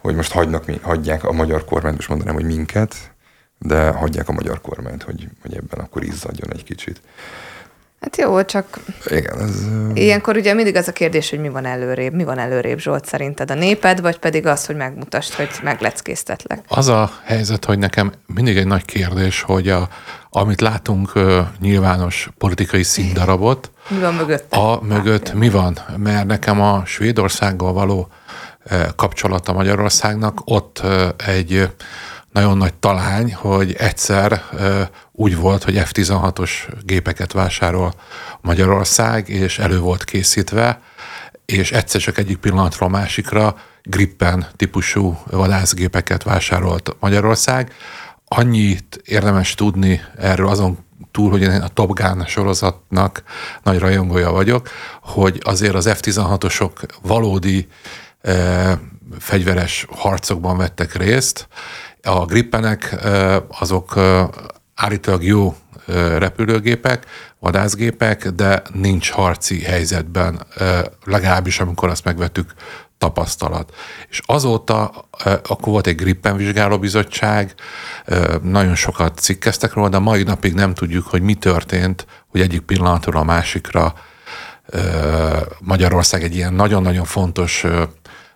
hogy 0.00 0.14
most 0.14 0.32
hagynak, 0.32 0.64
hagyják 0.82 1.24
a 1.24 1.32
magyar 1.32 1.64
kormányt, 1.64 1.96
most 1.96 2.08
mondanám, 2.08 2.34
hogy 2.34 2.44
minket, 2.44 2.94
de 3.58 3.88
hagyják 3.90 4.28
a 4.28 4.32
magyar 4.32 4.60
kormányt, 4.60 5.02
hogy, 5.02 5.28
hogy 5.42 5.54
ebben 5.54 5.84
akkor 5.84 6.04
izzadjon 6.04 6.52
egy 6.52 6.64
kicsit. 6.64 7.00
Hát 8.00 8.16
jó, 8.16 8.44
csak 8.44 8.78
Igen, 9.06 9.40
ez... 9.40 9.66
ilyenkor 9.94 10.36
ugye 10.36 10.54
mindig 10.54 10.76
az 10.76 10.88
a 10.88 10.92
kérdés, 10.92 11.30
hogy 11.30 11.40
mi 11.40 11.48
van 11.48 11.64
előrébb. 11.64 12.14
Mi 12.14 12.24
van 12.24 12.38
előrébb, 12.38 12.78
Zsolt, 12.78 13.04
szerinted 13.06 13.50
a 13.50 13.54
néped, 13.54 14.00
vagy 14.00 14.18
pedig 14.18 14.46
az, 14.46 14.66
hogy 14.66 14.76
megmutasd, 14.76 15.32
hogy 15.32 15.48
megleckéztetlek? 15.62 16.64
Az 16.68 16.88
a 16.88 17.10
helyzet, 17.24 17.64
hogy 17.64 17.78
nekem 17.78 18.12
mindig 18.26 18.56
egy 18.56 18.66
nagy 18.66 18.84
kérdés, 18.84 19.42
hogy 19.42 19.68
a, 19.68 19.88
amit 20.30 20.60
látunk 20.60 21.14
uh, 21.14 21.38
nyilvános 21.58 22.30
politikai 22.38 22.82
színdarabot, 22.82 23.70
mi 23.88 23.98
van 23.98 24.14
mögött? 24.14 24.52
A 24.52 24.80
mögött 24.82 25.32
mi 25.32 25.48
van? 25.48 25.78
Mert 25.96 26.26
nekem 26.26 26.60
a 26.60 26.82
Svédországgal 26.84 27.72
való 27.72 28.08
kapcsolata 28.96 29.52
Magyarországnak, 29.52 30.40
ott 30.44 30.82
egy 31.16 31.70
nagyon 32.32 32.56
nagy 32.56 32.74
talány, 32.74 33.34
hogy 33.34 33.72
egyszer 33.72 34.42
úgy 35.12 35.36
volt, 35.36 35.64
hogy 35.64 35.82
F-16-os 35.84 36.50
gépeket 36.82 37.32
vásárol 37.32 37.94
Magyarország, 38.40 39.28
és 39.28 39.58
elő 39.58 39.78
volt 39.78 40.04
készítve, 40.04 40.80
és 41.44 41.72
egyszer 41.72 42.00
csak 42.00 42.18
egyik 42.18 42.36
pillanatról 42.36 42.88
másikra 42.88 43.56
Grippen 43.82 44.46
típusú 44.56 45.18
vadászgépeket 45.30 46.22
vásárolt 46.22 46.96
Magyarország. 47.00 47.72
Annyit 48.24 49.00
érdemes 49.04 49.54
tudni 49.54 50.00
erről 50.16 50.48
azon 50.48 50.78
túl, 51.10 51.30
hogy 51.30 51.42
én 51.42 51.50
a 51.50 51.68
Top 51.68 51.92
Gun 51.92 52.24
sorozatnak 52.26 53.22
nagy 53.62 53.78
rajongója 53.78 54.30
vagyok, 54.30 54.68
hogy 55.02 55.40
azért 55.44 55.74
az 55.74 55.88
F-16-osok 55.88 56.70
valódi 57.02 57.68
fegyveres 59.18 59.86
harcokban 59.90 60.56
vettek 60.56 60.94
részt. 60.94 61.48
A 62.02 62.24
grippenek 62.24 62.96
azok 63.60 63.98
állítólag 64.74 65.24
jó 65.24 65.56
repülőgépek, 66.18 67.06
vadászgépek, 67.38 68.28
de 68.28 68.62
nincs 68.72 69.10
harci 69.10 69.60
helyzetben, 69.60 70.46
legalábbis 71.04 71.60
amikor 71.60 71.88
azt 71.88 72.04
megvettük 72.04 72.54
tapasztalat. 72.98 73.74
És 74.08 74.20
azóta 74.26 75.08
akkor 75.24 75.72
volt 75.72 75.86
egy 75.86 75.94
Grippen 75.94 76.36
vizsgálóbizottság, 76.36 77.54
nagyon 78.42 78.74
sokat 78.74 79.18
cikkeztek 79.18 79.72
róla, 79.72 79.88
de 79.88 79.98
mai 79.98 80.22
napig 80.22 80.54
nem 80.54 80.74
tudjuk, 80.74 81.06
hogy 81.06 81.22
mi 81.22 81.34
történt, 81.34 82.06
hogy 82.28 82.40
egyik 82.40 82.60
pillanatról 82.60 83.16
a 83.16 83.24
másikra 83.24 83.94
Magyarország 85.60 86.22
egy 86.22 86.34
ilyen 86.34 86.52
nagyon-nagyon 86.52 87.04
fontos 87.04 87.64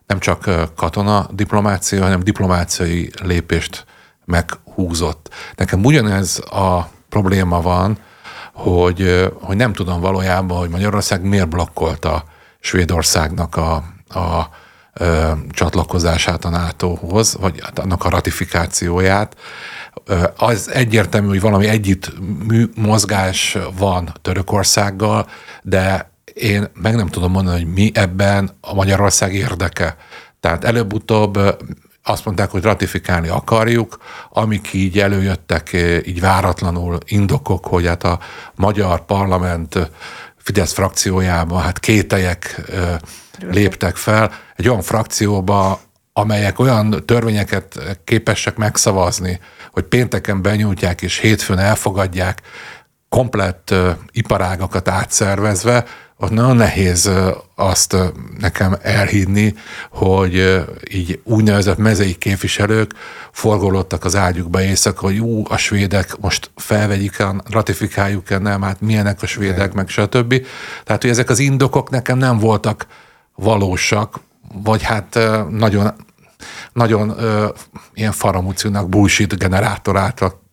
nem 0.06 0.18
csak 0.18 0.50
katona 0.76 1.28
diplomácia, 1.30 2.02
hanem 2.02 2.20
diplomáciai 2.20 3.10
lépést 3.22 3.84
meghúzott. 4.24 5.34
Nekem 5.54 5.84
ugyanez 5.84 6.38
a 6.50 6.88
probléma 7.08 7.60
van, 7.60 7.98
hogy, 8.52 9.30
hogy 9.40 9.56
nem 9.56 9.72
tudom 9.72 10.00
valójában, 10.00 10.58
hogy 10.58 10.68
Magyarország 10.68 11.22
miért 11.22 11.48
blokkolta 11.48 12.24
Svédországnak 12.60 13.56
a, 13.56 13.84
a, 14.08 14.18
a 14.18 14.50
csatlakozását 15.50 16.44
a 16.44 16.48
NATO-hoz, 16.48 17.36
vagy 17.40 17.60
hát 17.62 17.78
annak 17.78 18.04
a 18.04 18.08
ratifikációját. 18.08 19.36
Az 20.36 20.70
egyértelmű, 20.70 21.28
hogy 21.28 21.40
valami 21.40 21.66
együtt 21.66 22.12
mozgás 22.74 23.58
van 23.76 24.14
Törökországgal, 24.22 25.28
de 25.62 26.12
én 26.34 26.68
meg 26.74 26.94
nem 26.94 27.08
tudom 27.08 27.30
mondani, 27.30 27.62
hogy 27.62 27.72
mi 27.72 27.90
ebben 27.94 28.50
a 28.60 28.74
Magyarország 28.74 29.34
érdeke. 29.34 29.96
Tehát 30.40 30.64
előbb-utóbb 30.64 31.38
azt 32.02 32.24
mondták, 32.24 32.50
hogy 32.50 32.62
ratifikálni 32.62 33.28
akarjuk, 33.28 33.98
amik 34.30 34.72
így 34.72 34.98
előjöttek, 34.98 35.72
így 36.06 36.20
váratlanul 36.20 36.98
indokok, 37.06 37.66
hogy 37.66 37.86
hát 37.86 38.04
a 38.04 38.18
magyar 38.54 39.04
parlament 39.04 39.90
Fidesz 40.36 40.72
frakciójában 40.72 41.62
hát 41.62 41.78
kételyek 41.78 42.60
léptek 43.40 43.96
fel 43.96 44.32
egy 44.56 44.68
olyan 44.68 44.82
frakcióba, 44.82 45.80
amelyek 46.12 46.58
olyan 46.58 47.02
törvényeket 47.06 47.98
képesek 48.04 48.56
megszavazni, 48.56 49.40
hogy 49.72 49.84
pénteken 49.84 50.42
benyújtják 50.42 51.02
és 51.02 51.18
hétfőn 51.18 51.58
elfogadják, 51.58 52.42
komplett 53.08 53.74
iparágakat 54.12 54.88
átszervezve, 54.88 55.84
ott 56.24 56.30
nagyon 56.30 56.56
nehéz 56.56 57.10
azt 57.54 57.96
nekem 58.38 58.76
elhinni, 58.82 59.54
hogy 59.90 60.64
így 60.90 61.20
úgynevezett 61.24 61.78
mezei 61.78 62.14
képviselők 62.14 62.94
forgolódtak 63.32 64.04
az 64.04 64.16
ágyukba 64.16 64.62
éjszaka, 64.62 65.06
hogy 65.06 65.18
ú, 65.18 65.42
a 65.48 65.56
svédek 65.56 66.16
most 66.20 66.50
felvegyik 66.56 67.18
el, 67.18 67.42
ratifikáljuk-e, 67.50 68.38
nem, 68.38 68.62
hát 68.62 68.80
milyenek 68.80 69.22
a 69.22 69.26
svédek, 69.26 69.72
meg 69.72 69.88
stb. 69.88 70.46
Tehát, 70.84 71.02
hogy 71.02 71.10
ezek 71.10 71.30
az 71.30 71.38
indokok 71.38 71.90
nekem 71.90 72.18
nem 72.18 72.38
voltak 72.38 72.86
valósak, 73.34 74.20
vagy 74.52 74.82
hát 74.82 75.18
nagyon 75.50 75.92
nagyon 76.72 77.14
ö, 77.18 77.48
ilyen 77.94 78.12
faramúciúnak 78.12 78.88
bullshit 78.88 79.38
generátor 79.38 79.96
által 79.96 80.43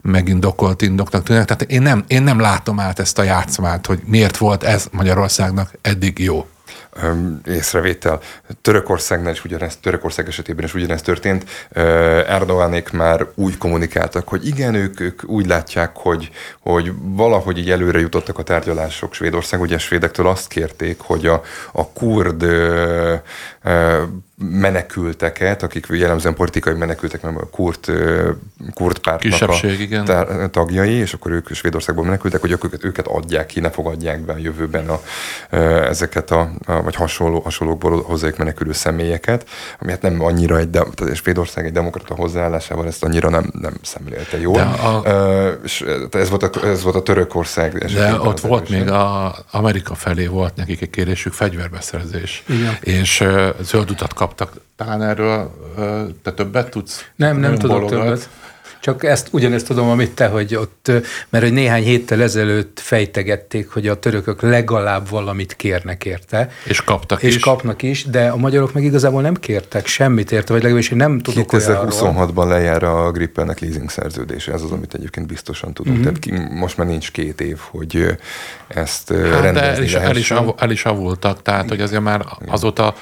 megindokolt 0.00 0.82
indoknak 0.82 1.22
tűnnek. 1.22 1.44
Tehát 1.44 1.62
én 1.62 1.82
nem, 1.82 2.04
én 2.06 2.22
nem 2.22 2.40
látom 2.40 2.80
át 2.80 2.98
ezt 2.98 3.18
a 3.18 3.22
játszmát, 3.22 3.86
hogy 3.86 4.00
miért 4.04 4.36
volt 4.36 4.62
ez 4.62 4.86
Magyarországnak 4.90 5.70
eddig 5.80 6.18
jó. 6.18 6.46
Észrevétel. 7.44 8.20
Törökországnál 8.60 9.32
is 9.32 9.44
ugyanezt, 9.44 9.80
Törökország 9.80 10.28
esetében 10.28 10.64
is 10.64 10.74
ugyanezt 10.74 11.04
történt. 11.04 11.44
Erdoganék 12.26 12.90
már 12.90 13.26
úgy 13.34 13.58
kommunikáltak, 13.58 14.28
hogy 14.28 14.46
igen, 14.46 14.74
ők, 14.74 15.00
ők 15.00 15.22
úgy 15.24 15.46
látják, 15.46 15.90
hogy, 15.94 16.30
hogy 16.60 16.92
valahogy 17.00 17.58
így 17.58 17.70
előre 17.70 17.98
jutottak 17.98 18.38
a 18.38 18.42
tárgyalások 18.42 19.14
Svédország. 19.14 19.60
Ugye 19.60 19.78
svédektől 19.78 20.26
azt 20.26 20.48
kérték, 20.48 21.00
hogy 21.00 21.26
a, 21.26 21.42
a 21.72 21.88
kurd 21.88 22.44
menekülteket, 24.50 25.62
akik 25.62 25.86
jellemzően 25.90 26.34
politikai 26.34 26.74
menekültek, 26.74 27.22
mert 27.22 27.36
a 27.36 27.48
kurt, 27.50 27.90
kurt 28.74 28.98
pártnak 28.98 29.50
a 29.50 30.48
tagjai, 30.50 30.92
és 30.92 31.12
akkor 31.12 31.32
ők 31.32 31.54
Svédországból 31.54 32.04
menekültek, 32.04 32.40
hogy 32.40 32.50
őket, 32.50 32.84
őket 32.84 33.06
adják 33.06 33.46
ki, 33.46 33.60
ne 33.60 33.70
fogadják 33.70 34.20
be 34.20 34.32
a 34.32 34.36
jövőben 34.36 34.88
a, 34.88 35.00
ezeket 35.88 36.30
a, 36.30 36.50
a 36.66 36.81
vagy 36.84 36.94
hasonló, 36.94 37.40
hasonlókból 37.40 38.02
hozzájuk 38.02 38.36
menekülő 38.36 38.72
személyeket, 38.72 39.48
ami 39.80 39.90
hát 39.90 40.02
nem 40.02 40.22
annyira 40.22 40.58
egy, 40.58 40.70
de, 40.70 40.82
tehát 40.94 41.14
Svédország 41.14 41.66
egy 41.66 41.72
demokrata 41.72 42.14
hozzáállásával 42.14 42.86
ezt 42.86 43.04
annyira 43.04 43.30
nem, 43.30 43.50
nem 43.60 43.74
szemlélte 43.82 44.40
jól. 44.40 44.56
De 44.56 44.62
a, 44.62 45.02
uh, 45.04 45.52
és 45.64 45.84
ez, 46.10 46.28
volt 46.28 46.42
a, 46.42 46.66
ez 46.66 46.82
volt 46.82 46.96
a 46.96 47.02
Törökország 47.02 47.78
De 47.78 48.20
ott 48.20 48.40
volt 48.40 48.68
még 48.68 48.90
a 48.90 49.34
Amerika 49.50 49.94
felé 49.94 50.26
volt 50.26 50.56
nekik 50.56 50.80
egy 50.80 50.90
kérésük 50.90 51.32
fegyverbeszerzés. 51.32 52.42
Igen. 52.48 52.76
És 52.80 53.20
uh, 53.20 53.48
zöld 53.60 53.90
utat 53.90 54.14
kap 54.14 54.32
kaptak. 54.34 54.60
Talán 54.76 55.02
erről 55.02 55.50
te 56.22 56.32
többet 56.32 56.70
tudsz? 56.70 57.04
Nem, 57.16 57.36
nem 57.36 57.54
tudok 57.54 57.80
bologat. 57.80 58.04
többet. 58.04 58.28
Csak 58.82 59.04
ezt 59.04 59.28
ugyanezt 59.30 59.66
tudom, 59.66 59.88
amit 59.88 60.10
te, 60.10 60.26
hogy 60.26 60.54
ott, 60.54 60.90
mert 61.28 61.44
hogy 61.44 61.52
néhány 61.52 61.82
héttel 61.82 62.22
ezelőtt 62.22 62.80
fejtegették, 62.80 63.68
hogy 63.68 63.88
a 63.88 63.98
törökök 63.98 64.40
legalább 64.40 65.08
valamit 65.08 65.56
kérnek 65.56 66.04
érte. 66.04 66.50
És 66.64 66.80
kaptak 66.80 67.22
és 67.22 67.34
is. 67.34 67.42
kapnak 67.42 67.82
is, 67.82 68.04
de 68.04 68.28
a 68.28 68.36
magyarok 68.36 68.72
meg 68.72 68.84
igazából 68.84 69.22
nem 69.22 69.34
kértek 69.34 69.86
semmit 69.86 70.32
érte, 70.32 70.52
vagy 70.52 70.62
legalábbis 70.62 70.90
én 70.90 70.96
nem 70.96 71.18
tudok 71.18 71.50
2026-ban 71.52 72.48
lejár 72.48 72.82
a 72.82 73.10
Grippennek 73.10 73.60
leasing 73.60 73.90
szerződése, 73.90 74.52
ez 74.52 74.62
az, 74.62 74.70
amit 74.70 74.94
egyébként 74.94 75.26
biztosan 75.26 75.74
tudunk. 75.74 75.94
Mm-hmm. 75.96 76.04
Tehát 76.04 76.18
ki, 76.18 76.54
most 76.54 76.76
már 76.76 76.86
nincs 76.86 77.10
két 77.10 77.40
év, 77.40 77.58
hogy 77.58 78.16
ezt 78.68 79.08
hát 79.08 79.40
rendezni 79.40 79.52
de 79.52 79.60
el 79.62 79.82
is, 79.82 79.94
el, 79.94 80.16
is, 80.16 80.30
el 80.56 80.70
is 80.70 80.84
avultak, 80.84 81.42
tehát 81.42 81.68
hogy 81.68 81.80
azért 81.80 82.02
már 82.02 82.24
azóta 82.46 82.94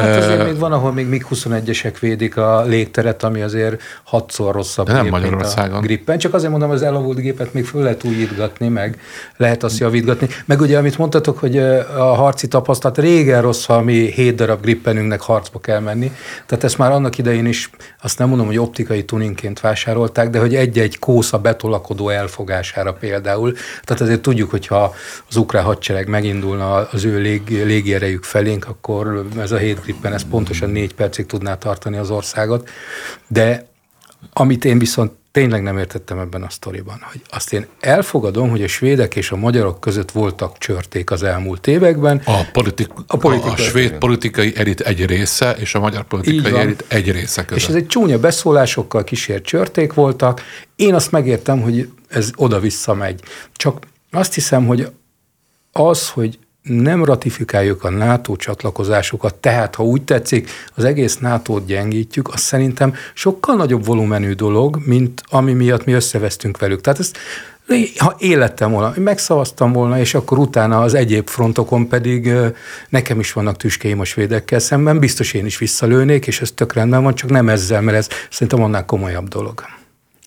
Hát 0.00 0.16
azért 0.16 0.44
még 0.44 0.58
van, 0.58 0.72
ahol 0.72 0.92
még 0.92 1.06
MiG-21-esek 1.08 1.94
védik 2.00 2.36
a 2.36 2.62
légteret, 2.62 3.22
ami 3.22 3.42
azért 3.42 3.82
hatszor 4.04 4.54
rosszabb 4.54 4.88
nem 4.88 5.06
Magyarországon. 5.06 5.70
mint 5.70 5.82
a 5.82 5.86
grippen. 5.86 6.18
Csak 6.18 6.34
azért 6.34 6.50
mondom, 6.50 6.70
az 6.70 6.82
elavult 6.82 7.18
gépet 7.18 7.54
még 7.54 7.64
föl 7.64 7.82
lehet 7.82 8.04
újítgatni, 8.04 8.68
meg 8.68 9.00
lehet 9.36 9.62
azt 9.62 9.78
javítgatni. 9.78 10.28
Meg 10.44 10.60
ugye, 10.60 10.78
amit 10.78 10.98
mondtatok, 10.98 11.38
hogy 11.38 11.58
a 11.96 12.14
harci 12.14 12.48
tapasztalat 12.48 12.98
régen 12.98 13.42
rossz, 13.42 13.64
ha 13.64 13.82
mi 13.82 14.10
hét 14.10 14.34
darab 14.34 14.60
grippenünknek 14.60 15.20
harcba 15.20 15.58
kell 15.58 15.80
menni. 15.80 16.12
Tehát 16.46 16.64
ezt 16.64 16.78
már 16.78 16.92
annak 16.92 17.18
idején 17.18 17.46
is, 17.46 17.70
azt 18.02 18.18
nem 18.18 18.28
mondom, 18.28 18.46
hogy 18.46 18.58
optikai 18.58 19.04
tuningként 19.04 19.60
vásárolták, 19.60 20.30
de 20.30 20.38
hogy 20.38 20.54
egy-egy 20.54 20.98
kósza 20.98 21.38
betolakodó 21.38 22.08
elfogására 22.08 22.92
például. 22.92 23.52
Tehát 23.84 24.02
azért 24.02 24.20
tudjuk, 24.20 24.50
hogyha 24.50 24.94
az 25.28 25.36
ukrán 25.36 25.64
hadsereg 25.64 26.08
megindulna 26.08 26.74
az 26.74 27.04
ő 27.04 27.18
lég, 27.18 27.42
légierejük 27.48 28.24
felénk, 28.24 28.66
akkor 28.68 29.26
ez 29.40 29.52
a 29.52 29.56
hét 29.56 29.84
Grippen 29.86 30.12
ez 30.12 30.28
pontosan 30.30 30.70
négy 30.70 30.94
percig 30.94 31.26
tudná 31.26 31.54
tartani 31.54 31.96
az 31.96 32.10
országot, 32.10 32.68
de 33.28 33.68
amit 34.32 34.64
én 34.64 34.78
viszont 34.78 35.12
tényleg 35.32 35.62
nem 35.62 35.78
értettem 35.78 36.18
ebben 36.18 36.42
a 36.42 36.50
sztoriban, 36.50 36.98
hogy 37.10 37.20
azt 37.28 37.52
én 37.52 37.66
elfogadom, 37.80 38.50
hogy 38.50 38.62
a 38.62 38.68
svédek 38.68 39.16
és 39.16 39.30
a 39.30 39.36
magyarok 39.36 39.80
között 39.80 40.10
voltak 40.10 40.58
csörték 40.58 41.10
az 41.10 41.22
elmúlt 41.22 41.66
években. 41.66 42.22
A, 42.24 42.40
politik, 42.52 42.88
a, 43.06 43.16
politika, 43.16 43.52
a 43.52 43.56
svéd 43.56 43.92
politikai 43.92 44.56
elit 44.56 44.80
egy 44.80 45.06
része, 45.06 45.50
és 45.50 45.74
a 45.74 45.80
magyar 45.80 46.04
politikai 46.04 46.52
elit 46.52 46.84
egy 46.88 47.10
része 47.10 47.44
között. 47.44 47.62
És 47.62 47.68
ez 47.68 47.74
egy 47.74 47.86
csúnya 47.86 48.18
beszólásokkal 48.18 49.04
kísért 49.04 49.44
csörték 49.44 49.92
voltak. 49.92 50.42
Én 50.76 50.94
azt 50.94 51.10
megértem, 51.10 51.60
hogy 51.60 51.88
ez 52.08 52.30
oda-vissza 52.36 52.94
megy. 52.94 53.20
Csak 53.52 53.78
azt 54.10 54.34
hiszem, 54.34 54.66
hogy 54.66 54.90
az, 55.72 56.08
hogy 56.08 56.38
nem 56.66 57.04
ratifikáljuk 57.04 57.84
a 57.84 57.90
NATO 57.90 58.36
csatlakozásukat, 58.36 59.34
tehát 59.34 59.74
ha 59.74 59.84
úgy 59.84 60.02
tetszik, 60.02 60.50
az 60.74 60.84
egész 60.84 61.18
NATO-t 61.18 61.66
gyengítjük, 61.66 62.28
az 62.28 62.40
szerintem 62.40 62.94
sokkal 63.14 63.56
nagyobb 63.56 63.86
volumenű 63.86 64.32
dolog, 64.32 64.78
mint 64.84 65.22
ami 65.28 65.52
miatt 65.52 65.84
mi 65.84 65.92
összevesztünk 65.92 66.58
velük. 66.58 66.80
Tehát 66.80 66.98
ezt 66.98 67.18
ha 67.98 68.16
élettem 68.18 68.70
volna, 68.70 68.92
megszavaztam 68.96 69.72
volna, 69.72 69.98
és 69.98 70.14
akkor 70.14 70.38
utána 70.38 70.80
az 70.80 70.94
egyéb 70.94 71.28
frontokon 71.28 71.88
pedig 71.88 72.32
nekem 72.88 73.18
is 73.20 73.32
vannak 73.32 73.56
tüskéim 73.56 74.00
a 74.00 74.04
svédekkel 74.04 74.58
szemben, 74.58 74.98
biztos 74.98 75.32
én 75.32 75.46
is 75.46 75.58
visszalőnék, 75.58 76.26
és 76.26 76.40
ez 76.40 76.50
tök 76.50 76.72
rendben 76.72 77.02
van, 77.02 77.14
csak 77.14 77.30
nem 77.30 77.48
ezzel, 77.48 77.80
mert 77.80 77.96
ez 77.96 78.08
szerintem 78.30 78.62
annál 78.62 78.84
komolyabb 78.84 79.28
dolog. 79.28 79.64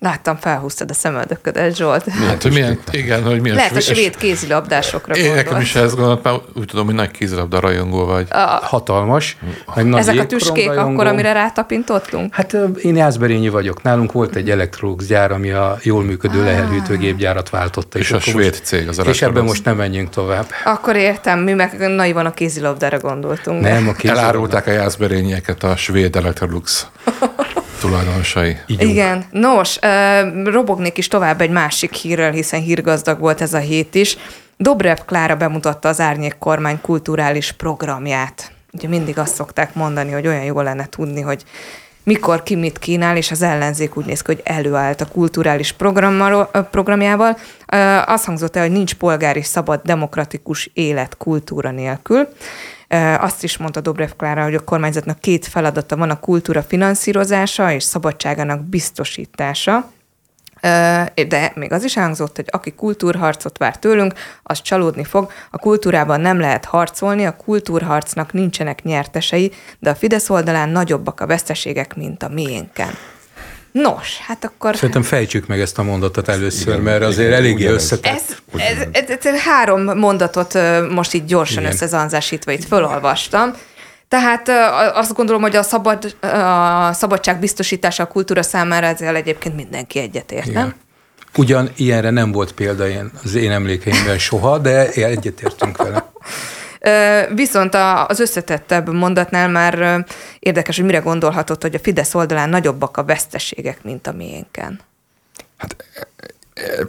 Láttam, 0.00 0.36
felhúztad 0.36 0.90
a 0.90 0.94
szemöldöködet, 0.94 1.76
Zsolt. 1.76 2.08
Hát, 2.08 2.42
hogy 2.42 2.52
milyen, 2.52 2.78
igen, 2.90 3.22
hogy 3.22 3.40
milyen 3.40 3.56
Lehet 3.56 3.76
a 3.76 3.80
svéd 3.80 4.16
kézilabdásokra 4.16 5.14
Én 5.14 5.34
nekem 5.34 5.60
is 5.60 5.74
ezt 5.74 5.96
gondolt, 5.96 6.22
mert 6.22 6.42
úgy 6.54 6.64
tudom, 6.64 6.86
hogy 6.86 6.94
nagy 6.94 7.10
kézilabda 7.10 7.60
rajongó 7.60 8.04
vagy. 8.04 8.26
A, 8.30 8.58
Hatalmas. 8.62 9.36
Meg 9.74 9.86
nagy 9.86 10.00
Ezek 10.00 10.18
a 10.18 10.26
tüskék 10.26 10.70
akkor, 10.70 11.06
amire 11.06 11.32
rátapintottunk? 11.32 12.34
Hát 12.34 12.56
én 12.82 12.96
Jászberényi 12.96 13.48
vagyok. 13.48 13.82
Nálunk 13.82 14.12
volt 14.12 14.36
egy 14.36 14.50
Electrolux 14.50 15.06
gyár, 15.06 15.32
ami 15.32 15.50
a 15.50 15.78
jól 15.82 16.02
működő 16.02 16.38
ah. 16.38 16.44
lehelhűtőgépgyárat 16.44 17.50
váltotta. 17.50 17.98
És, 17.98 18.10
és 18.10 18.12
a 18.12 18.20
svéd 18.20 18.44
most, 18.44 18.64
cég 18.64 18.88
az 18.88 18.98
Electrolux. 18.98 19.16
És 19.16 19.22
ebben 19.22 19.44
most 19.44 19.64
nem 19.64 19.76
menjünk 19.76 20.08
tovább. 20.08 20.46
Akkor 20.64 20.96
értem, 20.96 21.38
mi 21.38 21.52
meg 21.52 21.78
naivan 21.78 22.26
a 22.26 22.32
kézilabdára 22.32 22.98
gondoltunk. 22.98 23.60
Nem, 23.60 23.88
a 23.88 23.92
kézilabda. 23.92 24.22
Elárulták 24.22 24.66
a 24.66 24.70
Jászberényieket 24.70 25.62
a 25.62 25.76
svéd 25.76 26.16
Electrolux 26.16 26.86
tulajdonosai. 27.80 28.56
Ígyunk. 28.66 28.90
Igen. 28.90 29.24
Nos, 29.30 29.78
robognék 30.44 30.98
is 30.98 31.08
tovább 31.08 31.40
egy 31.40 31.50
másik 31.50 31.92
hírrel, 31.92 32.30
hiszen 32.30 32.60
hírgazdag 32.60 33.18
volt 33.18 33.40
ez 33.40 33.54
a 33.54 33.58
hét 33.58 33.94
is. 33.94 34.16
Dobrev 34.56 34.98
Klára 35.06 35.36
bemutatta 35.36 35.88
az 35.88 36.00
Árnyék 36.00 36.38
kormány 36.38 36.80
kulturális 36.80 37.52
programját. 37.52 38.52
Ugye 38.72 38.88
mindig 38.88 39.18
azt 39.18 39.34
szokták 39.34 39.74
mondani, 39.74 40.10
hogy 40.10 40.26
olyan 40.26 40.44
jó 40.44 40.60
lenne 40.60 40.86
tudni, 40.86 41.20
hogy 41.20 41.44
mikor 42.02 42.42
ki 42.42 42.54
mit 42.54 42.78
kínál, 42.78 43.16
és 43.16 43.30
az 43.30 43.42
ellenzék 43.42 43.96
úgy 43.96 44.04
néz 44.04 44.22
ki, 44.22 44.32
hogy 44.32 44.40
előállt 44.44 45.00
a 45.00 45.06
kulturális 45.06 45.74
programjával. 46.70 47.38
Azt 48.06 48.24
hangzott 48.24 48.56
el, 48.56 48.62
hogy 48.62 48.72
nincs 48.72 48.94
polgári 48.94 49.42
szabad 49.42 49.80
demokratikus 49.84 50.70
élet 50.74 51.16
kultúra 51.16 51.70
nélkül. 51.70 52.28
Azt 53.18 53.42
is 53.42 53.56
mondta 53.56 53.80
Dobrev 53.80 54.10
Klára, 54.16 54.42
hogy 54.42 54.54
a 54.54 54.64
kormányzatnak 54.64 55.18
két 55.18 55.46
feladata 55.46 55.96
van, 55.96 56.10
a 56.10 56.20
kultúra 56.20 56.62
finanszírozása 56.62 57.72
és 57.72 57.82
szabadságának 57.82 58.60
biztosítása. 58.64 59.90
De 61.28 61.52
még 61.54 61.72
az 61.72 61.84
is 61.84 61.94
hangzott, 61.94 62.36
hogy 62.36 62.48
aki 62.50 62.72
kultúrharcot 62.72 63.58
vár 63.58 63.78
tőlünk, 63.78 64.14
az 64.42 64.62
csalódni 64.62 65.04
fog. 65.04 65.30
A 65.50 65.58
kultúrában 65.58 66.20
nem 66.20 66.40
lehet 66.40 66.64
harcolni, 66.64 67.24
a 67.24 67.36
kultúrharcnak 67.36 68.32
nincsenek 68.32 68.82
nyertesei, 68.82 69.52
de 69.78 69.90
a 69.90 69.94
Fidesz 69.94 70.30
oldalán 70.30 70.68
nagyobbak 70.68 71.20
a 71.20 71.26
veszteségek, 71.26 71.96
mint 71.96 72.22
a 72.22 72.28
miénken. 72.28 72.90
Nos, 73.72 74.18
hát 74.18 74.44
akkor... 74.44 74.74
Szerintem 74.74 75.02
fejtsük 75.02 75.46
meg 75.46 75.60
ezt 75.60 75.78
a 75.78 75.82
mondatot 75.82 76.28
először, 76.28 76.68
igen, 76.68 76.80
mert 76.80 77.02
azért 77.02 77.28
igen, 77.28 77.40
eléggé 77.40 77.66
összetett. 77.66 78.12
Ez, 78.12 78.22
ez, 78.56 78.86
ez, 78.92 79.16
ez, 79.22 79.40
három 79.40 79.98
mondatot 79.98 80.58
most 80.90 81.14
így 81.14 81.24
gyorsan 81.24 81.62
igen. 81.62 81.72
összezanzásítva 81.72 82.52
itt 82.52 82.64
fölolvastam. 82.64 83.52
Tehát 84.08 84.48
azt 84.94 85.14
gondolom, 85.14 85.42
hogy 85.42 85.56
a, 85.56 85.62
szabad, 85.62 86.16
a 86.20 86.92
szabadság 86.92 87.38
biztosítása 87.38 88.02
a 88.02 88.06
kultúra 88.06 88.42
számára 88.42 88.86
ezzel 88.86 89.16
egyébként 89.16 89.56
mindenki 89.56 89.98
egyetért, 89.98 90.52
nem? 90.52 90.74
Ugyan 91.36 91.70
ilyenre 91.76 92.10
nem 92.10 92.32
volt 92.32 92.52
példa 92.52 92.88
én, 92.88 93.10
az 93.24 93.34
én 93.34 93.50
emlékeimben 93.50 94.18
soha, 94.18 94.58
de 94.58 94.88
egyetértünk 94.88 95.76
vele. 95.76 96.04
Viszont 97.34 97.74
az 98.06 98.20
összetettebb 98.20 98.92
mondatnál 98.92 99.48
már 99.48 100.04
érdekes, 100.38 100.76
hogy 100.76 100.84
mire 100.84 100.98
gondolhatott, 100.98 101.62
hogy 101.62 101.74
a 101.74 101.78
Fidesz 101.78 102.14
oldalán 102.14 102.48
nagyobbak 102.48 102.96
a 102.96 103.04
veszteségek, 103.04 103.82
mint 103.82 104.06
a 104.06 104.12
miénken. 104.12 104.80
Hát 105.56 105.76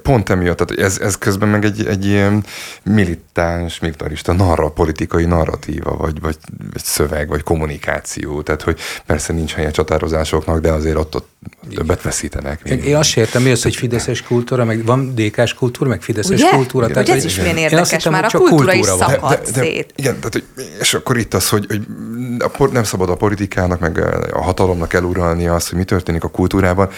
pont 0.02 0.30
emiatt, 0.30 0.58
tehát 0.58 0.84
ez, 0.84 1.00
ez 1.00 1.18
közben 1.18 1.50
meg 1.50 1.66
egy, 1.66 1.86
egy 1.86 2.06
ilyen 2.06 2.44
militáns, 2.84 3.80
militarista 3.80 4.34
narra, 4.34 4.70
politikai 4.70 5.26
narratíva, 5.26 5.98
vagy, 5.98 6.22
vagy, 6.22 6.38
vagy 6.72 6.84
szöveg, 6.84 7.28
vagy 7.28 7.44
kommunikáció. 7.44 8.42
Tehát, 8.42 8.62
hogy 8.62 8.80
persze 9.06 9.34
nincs 9.34 9.54
helye 9.54 9.72
csatározásoknak, 9.72 10.60
de 10.60 10.72
azért 10.72 10.98
ott, 10.98 11.16
ott 11.16 11.30
többet 11.76 12.02
veszítenek. 12.02 12.62
Én, 12.64 12.80
én 12.80 12.96
azt 12.96 13.18
értem, 13.18 13.42
mi 13.42 13.52
az, 13.52 13.64
hogy 13.64 13.76
fideszes 13.76 14.22
kultúra, 14.22 14.66
meg 14.66 14.86
van 14.86 15.16
DK-s 15.16 15.54
kultúra, 15.54 15.90
meg 15.90 16.02
fideszes 16.02 16.40
Ugye? 16.40 16.50
kultúra. 16.50 16.84
Igen. 16.84 16.94
Tehát, 16.94 17.10
hogy 17.10 17.18
ez 17.18 17.26
is 17.26 17.36
milyen 17.36 17.58
érdekes, 17.58 17.90
hittem, 17.90 18.12
már 18.12 18.24
a 18.24 18.28
kultúra, 18.38 18.50
kultúra 18.50 18.74
is 18.74 18.86
szakad 18.86 19.30
de, 19.30 19.36
de, 19.36 19.52
de, 19.52 19.62
szét. 19.62 19.94
Igen, 19.96 20.16
tehát, 20.16 20.34
hogy, 20.34 20.46
és 20.80 20.94
akkor 20.94 21.18
itt 21.18 21.34
az, 21.34 21.50
hogy, 21.50 21.66
hogy 21.68 22.72
nem 22.72 22.84
szabad 22.84 23.10
a 23.10 23.16
politikának, 23.16 23.80
meg 23.80 23.98
a 24.34 24.42
hatalomnak 24.42 24.94
eluralni 24.94 25.48
azt, 25.48 25.70
hogy 25.70 25.78
mi 25.78 25.84
történik 25.84 26.24
a 26.24 26.28
kultúrában. 26.28 26.90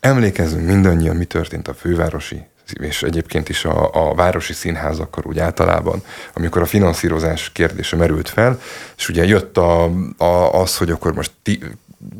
Emlékezzünk 0.00 0.66
mindannyian, 0.66 1.16
mi 1.16 1.24
történt 1.24 1.68
a 1.68 1.74
fővárosi 1.74 2.46
és 2.80 3.02
egyébként 3.02 3.48
is 3.48 3.64
a, 3.64 4.08
a 4.08 4.14
városi 4.14 4.52
színházakkal 4.52 5.24
úgy 5.26 5.38
általában, 5.38 6.02
amikor 6.34 6.62
a 6.62 6.66
finanszírozás 6.66 7.52
kérdése 7.52 7.96
merült 7.96 8.28
fel, 8.28 8.60
és 8.96 9.08
ugye 9.08 9.24
jött 9.24 9.56
a, 9.56 9.84
a, 10.16 10.60
az, 10.60 10.76
hogy 10.76 10.90
akkor 10.90 11.14
most 11.14 11.32
ti, 11.42 11.60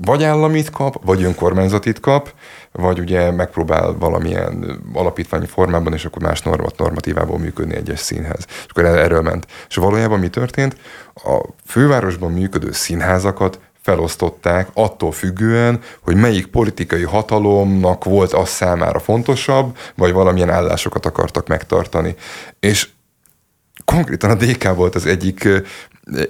vagy 0.05 0.25
államit 0.25 0.71
kap, 0.71 1.05
vagy 1.05 1.23
önkormányzatit 1.23 2.01
kap, 2.01 2.35
vagy 2.73 2.99
ugye 2.99 3.31
megpróbál 3.31 3.93
valamilyen 3.93 4.81
alapítványi 4.93 5.47
formában, 5.47 5.93
és 5.93 6.05
akkor 6.05 6.23
más 6.23 6.43
normat, 6.43 6.79
normatívából 6.79 7.39
működni 7.39 7.75
egyes 7.75 8.01
színház. 8.01 8.45
És 8.49 8.67
akkor 8.69 8.85
erről 8.85 9.23
ment. 9.23 9.47
És 9.69 9.77
valójában 9.77 10.19
mi 10.19 10.29
történt? 10.29 10.77
A 11.15 11.49
fővárosban 11.67 12.33
működő 12.33 12.73
színházakat 12.73 13.61
felosztották 13.89 14.69
attól 14.75 15.13
függően, 15.13 15.81
hogy 16.01 16.17
melyik 16.17 16.47
politikai 16.47 17.03
hatalomnak 17.03 18.05
volt 18.05 18.33
az 18.33 18.49
számára 18.49 18.99
fontosabb, 18.99 19.77
vagy 19.95 20.13
valamilyen 20.13 20.51
állásokat 20.51 21.07
akartak 21.07 21.49
megtartani. 21.49 22.15
És 22.61 22.89
konkrétan 23.85 24.31
a 24.31 24.35
DK 24.35 24.75
volt 24.75 24.95
az 24.95 25.07
egyik 25.07 25.49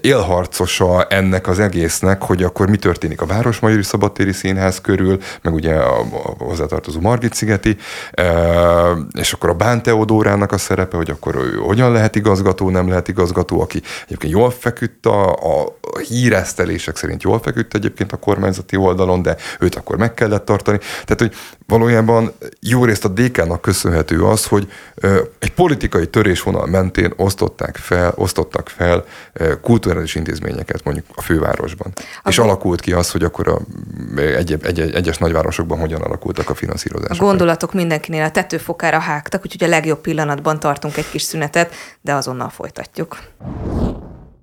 élharcosa 0.00 1.04
ennek 1.04 1.46
az 1.46 1.58
egésznek, 1.58 2.22
hogy 2.22 2.42
akkor 2.42 2.68
mi 2.68 2.76
történik 2.76 3.20
a 3.20 3.26
Városmajori 3.26 3.82
Szabadtéri 3.82 4.32
Színház 4.32 4.80
körül, 4.80 5.18
meg 5.42 5.54
ugye 5.54 5.74
a, 5.74 6.00
a 6.00 6.44
hozzátartozó 6.44 7.00
Margit 7.00 7.34
szigeti, 7.34 7.76
e, 8.10 8.32
és 9.18 9.32
akkor 9.32 9.48
a 9.48 9.54
Bán 9.54 9.82
Teodórának 9.82 10.52
a 10.52 10.58
szerepe, 10.58 10.96
hogy 10.96 11.10
akkor 11.10 11.34
ő 11.34 11.56
hogyan 11.56 11.92
lehet 11.92 12.16
igazgató, 12.16 12.70
nem 12.70 12.88
lehet 12.88 13.08
igazgató, 13.08 13.60
aki 13.60 13.82
egyébként 14.04 14.32
jól 14.32 14.50
feküdt 14.50 15.06
a, 15.06 15.32
a 15.32 15.74
híresztelések 16.08 16.96
szerint 16.96 17.22
jól 17.22 17.40
feküdt 17.40 17.74
egyébként 17.74 18.12
a 18.12 18.16
kormányzati 18.16 18.76
oldalon, 18.76 19.22
de 19.22 19.36
őt 19.60 19.74
akkor 19.74 19.96
meg 19.96 20.14
kellett 20.14 20.44
tartani. 20.44 20.78
Tehát, 20.78 21.18
hogy 21.18 21.34
valójában 21.66 22.32
jó 22.60 22.84
részt 22.84 23.04
a 23.04 23.08
DK-nak 23.08 23.60
köszönhető 23.60 24.24
az, 24.24 24.46
hogy 24.46 24.72
egy 25.38 25.52
politikai 25.52 26.06
törésvonal 26.06 26.66
mentén 26.66 27.12
osztották 27.16 27.76
fel, 27.76 28.12
osztottak 28.16 28.68
fel 28.68 29.04
kulturális 29.68 30.14
intézményeket 30.14 30.84
mondjuk 30.84 31.06
a 31.14 31.22
fővárosban. 31.22 31.92
A 32.22 32.28
és 32.28 32.38
alakult 32.38 32.80
ki 32.80 32.92
az, 32.92 33.10
hogy 33.10 33.22
akkor 33.22 33.48
a 33.48 33.58
egy, 34.16 34.52
egy, 34.62 34.80
egy, 34.80 34.94
egyes 34.94 35.18
nagyvárosokban 35.18 35.78
hogyan 35.78 36.00
alakultak 36.00 36.50
a 36.50 36.54
finanszírozások. 36.54 37.22
A 37.22 37.26
gondolatok 37.26 37.72
mindenkinél 37.72 38.24
a 38.24 38.30
tetőfokára 38.30 38.98
hágtak, 38.98 39.44
úgyhogy 39.44 39.64
a 39.64 39.70
legjobb 39.70 40.00
pillanatban 40.00 40.60
tartunk 40.60 40.96
egy 40.96 41.10
kis 41.10 41.22
szünetet, 41.22 41.74
de 42.00 42.14
azonnal 42.14 42.48
folytatjuk. 42.48 43.18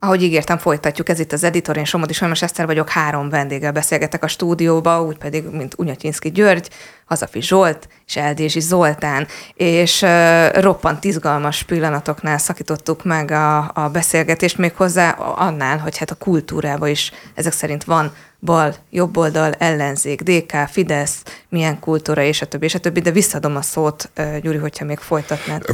Ahogy 0.06 0.24
ígértem, 0.24 0.58
folytatjuk. 0.58 1.10
Ez 1.10 1.20
itt 1.20 1.32
az 1.32 1.44
editor, 1.44 1.78
én 1.78 1.86
Somodi 1.86 2.14
Sajnos 2.14 2.42
Eszter 2.42 2.66
vagyok, 2.66 2.90
három 2.90 3.30
vendéggel 3.30 3.72
beszélgetek 3.72 4.24
a 4.24 4.28
stúdióba, 4.28 5.02
úgy 5.02 5.18
pedig, 5.18 5.44
mint 5.52 5.74
Unyatyinszki 5.78 6.32
György, 6.32 6.70
Hazafi 7.06 7.42
Zsolt 7.42 7.88
és 8.08 8.16
Eldési 8.16 8.60
Zoltán, 8.60 9.28
és 9.54 10.02
uh, 10.02 10.54
roppant 10.62 11.04
izgalmas 11.04 11.64
pillanatoknál 11.64 12.38
szakítottuk 12.38 13.04
meg 13.04 13.32
a, 13.32 13.72
a 13.74 13.90
beszélgetést, 13.92 14.58
még 14.58 14.76
hozzá 14.76 15.10
annál, 15.36 15.78
hogy 15.78 15.98
hát 15.98 16.12
a 16.12 16.16
kultúrába 16.16 16.88
is 16.88 17.12
ezek 17.34 17.54
szerint 17.54 17.84
van 17.84 18.12
bal, 18.46 18.76
jobb 18.90 19.18
oldal, 19.18 19.52
ellenzék, 19.52 20.22
DK, 20.22 20.52
Fidesz, 20.68 21.24
milyen 21.50 21.80
kultúra, 21.80 22.22
és 22.22 22.42
a 22.42 22.46
többi, 22.46 22.66
és 22.66 22.76
a 22.76 22.80
többi, 22.80 23.00
de 23.00 23.12
visszadom 23.12 23.56
a 23.56 23.62
szót, 23.62 24.12
Gyuri, 24.42 24.58
hogyha 24.58 24.86
még 24.86 24.98
folytatnád. 24.98 25.66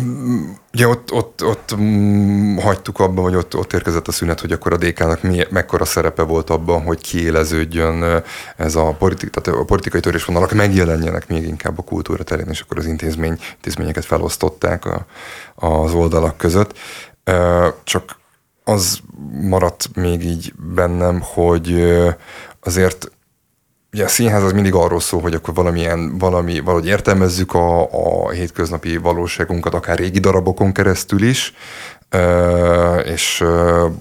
Ugye 0.73 0.87
ott, 0.87 1.11
ott, 1.11 1.43
ott 1.43 1.75
hagytuk 2.61 2.99
abban, 2.99 3.23
hogy 3.23 3.35
ott, 3.35 3.55
ott 3.55 3.73
érkezett 3.73 4.07
a 4.07 4.11
szünet, 4.11 4.39
hogy 4.39 4.51
akkor 4.51 4.73
a 4.73 4.77
DK-nak 4.77 5.21
mi, 5.21 5.43
mekkora 5.49 5.85
szerepe 5.85 6.23
volt 6.23 6.49
abban, 6.49 6.83
hogy 6.83 7.01
kiéleződjön 7.01 8.23
ez 8.57 8.75
a, 8.75 8.95
politik, 8.99 9.29
tehát 9.29 9.59
a 9.61 9.65
politikai 9.65 9.99
törésvonalak 9.99 10.53
megjelenjenek 10.53 11.27
még 11.27 11.47
inkább 11.47 11.79
a 11.79 11.81
kultúra 11.81 12.23
terén, 12.23 12.47
és 12.49 12.61
akkor 12.61 12.77
az 12.77 12.85
intézmény, 12.85 13.37
intézményeket 13.55 14.05
felosztották 14.05 14.85
a, 14.85 15.05
az 15.55 15.93
oldalak 15.93 16.37
között. 16.37 16.77
Csak 17.83 18.19
az 18.63 18.99
maradt 19.41 19.89
még 19.95 20.25
így 20.25 20.53
bennem, 20.73 21.21
hogy 21.21 21.93
azért 22.59 23.11
ugye 23.93 24.03
a 24.03 24.07
színház 24.07 24.43
az 24.43 24.51
mindig 24.51 24.73
arról 24.73 24.99
szól, 24.99 25.21
hogy 25.21 25.33
akkor 25.33 25.53
valamilyen, 25.53 26.17
valami, 26.17 26.59
valahogy 26.59 26.87
értelmezzük 26.87 27.53
a, 27.53 27.81
a 28.25 28.29
hétköznapi 28.29 28.97
valóságunkat, 28.97 29.73
akár 29.73 29.97
régi 29.97 30.19
darabokon 30.19 30.71
keresztül 30.71 31.23
is, 31.23 31.53
és 33.05 33.43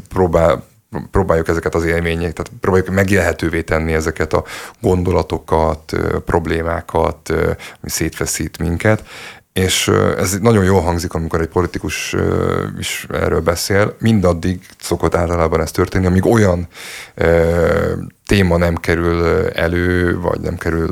próbál, 0.08 0.64
próbáljuk 1.10 1.48
ezeket 1.48 1.74
az 1.74 1.84
élmények, 1.84 2.32
tehát 2.32 2.52
próbáljuk 2.60 2.90
megélhetővé 2.90 3.62
tenni 3.62 3.92
ezeket 3.92 4.32
a 4.32 4.44
gondolatokat, 4.80 5.92
problémákat, 6.24 7.28
ami 7.80 7.90
szétfeszít 7.90 8.58
minket, 8.58 9.04
és 9.52 9.88
ez 10.16 10.38
nagyon 10.38 10.64
jól 10.64 10.80
hangzik, 10.80 11.14
amikor 11.14 11.40
egy 11.40 11.48
politikus 11.48 12.16
is 12.78 13.06
erről 13.10 13.40
beszél. 13.40 13.96
Mindaddig 13.98 14.60
szokott 14.80 15.14
általában 15.14 15.60
ez 15.60 15.70
történni, 15.70 16.06
amíg 16.06 16.26
olyan 16.26 16.68
téma 18.26 18.56
nem 18.56 18.74
kerül 18.74 19.48
elő, 19.48 20.18
vagy 20.20 20.40
nem 20.40 20.56
kerül, 20.56 20.90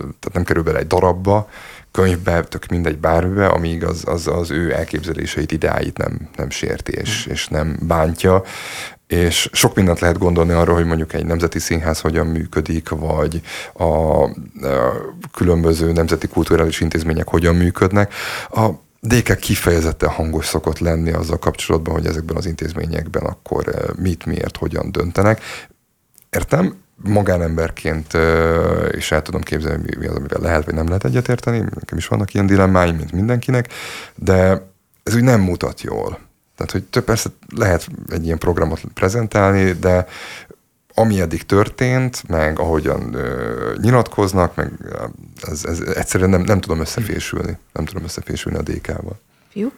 tehát 0.00 0.32
nem 0.32 0.44
kerül 0.44 0.62
bele 0.62 0.78
egy 0.78 0.86
darabba, 0.86 1.48
könyvbe, 1.90 2.42
tök 2.42 2.66
mindegy 2.66 2.98
bármibe, 2.98 3.46
amíg 3.46 3.84
az, 3.84 4.02
az, 4.06 4.26
az 4.26 4.50
ő 4.50 4.74
elképzeléseit, 4.74 5.52
ideáit 5.52 5.98
nem, 5.98 6.28
nem 6.36 6.50
sérti 6.50 6.92
és, 6.92 7.26
és 7.26 7.48
nem 7.48 7.78
bántja 7.80 8.42
és 9.08 9.48
sok 9.52 9.74
mindent 9.74 10.00
lehet 10.00 10.18
gondolni 10.18 10.52
arról, 10.52 10.74
hogy 10.74 10.86
mondjuk 10.86 11.12
egy 11.12 11.26
nemzeti 11.26 11.58
színház 11.58 12.00
hogyan 12.00 12.26
működik, 12.26 12.88
vagy 12.88 13.40
a, 13.72 13.84
a 13.84 14.30
különböző 15.32 15.92
nemzeti 15.92 16.26
kulturális 16.26 16.80
intézmények 16.80 17.28
hogyan 17.28 17.54
működnek. 17.54 18.14
A 18.50 18.68
DK 19.00 19.36
kifejezetten 19.36 20.08
hangos 20.08 20.46
szokott 20.46 20.78
lenni 20.78 21.12
azzal 21.12 21.38
kapcsolatban, 21.38 21.94
hogy 21.94 22.06
ezekben 22.06 22.36
az 22.36 22.46
intézményekben 22.46 23.22
akkor 23.22 23.68
eh, 23.68 23.94
mit, 23.96 24.26
miért, 24.26 24.56
hogyan 24.56 24.92
döntenek. 24.92 25.42
Értem, 26.30 26.74
magánemberként 27.04 28.16
is 28.90 29.12
el 29.12 29.22
tudom 29.22 29.40
képzelni, 29.40 29.96
mi 29.98 30.06
az, 30.06 30.16
amivel 30.16 30.40
lehet, 30.40 30.64
vagy 30.64 30.74
nem 30.74 30.86
lehet 30.86 31.04
egyetérteni. 31.04 31.58
Nekem 31.58 31.98
is 31.98 32.06
vannak 32.06 32.34
ilyen 32.34 32.46
dilemmáim, 32.46 32.96
mint 32.96 33.12
mindenkinek, 33.12 33.72
de 34.14 34.70
ez 35.02 35.14
úgy 35.14 35.22
nem 35.22 35.40
mutat 35.40 35.80
jól. 35.80 36.27
Tehát, 36.58 36.72
hogy 36.72 36.82
több 36.82 37.04
persze 37.04 37.30
lehet 37.56 37.88
egy 38.08 38.24
ilyen 38.24 38.38
programot 38.38 38.80
prezentálni, 38.94 39.72
de 39.72 40.06
ami 40.94 41.20
eddig 41.20 41.42
történt, 41.42 42.28
meg 42.28 42.58
ahogyan 42.58 43.14
ö, 43.14 43.74
nyilatkoznak, 43.80 44.54
meg 44.54 44.72
ez, 45.42 45.64
ez 45.64 45.80
egyszerűen 45.80 46.30
nem, 46.30 46.40
nem 46.40 46.60
tudom 46.60 46.80
összefésülni. 46.80 47.58
Nem 47.72 47.84
tudom 47.84 48.04
összefésülni 48.04 48.58
a 48.58 48.62
DK-val. 48.62 49.20
Fiúk? 49.48 49.72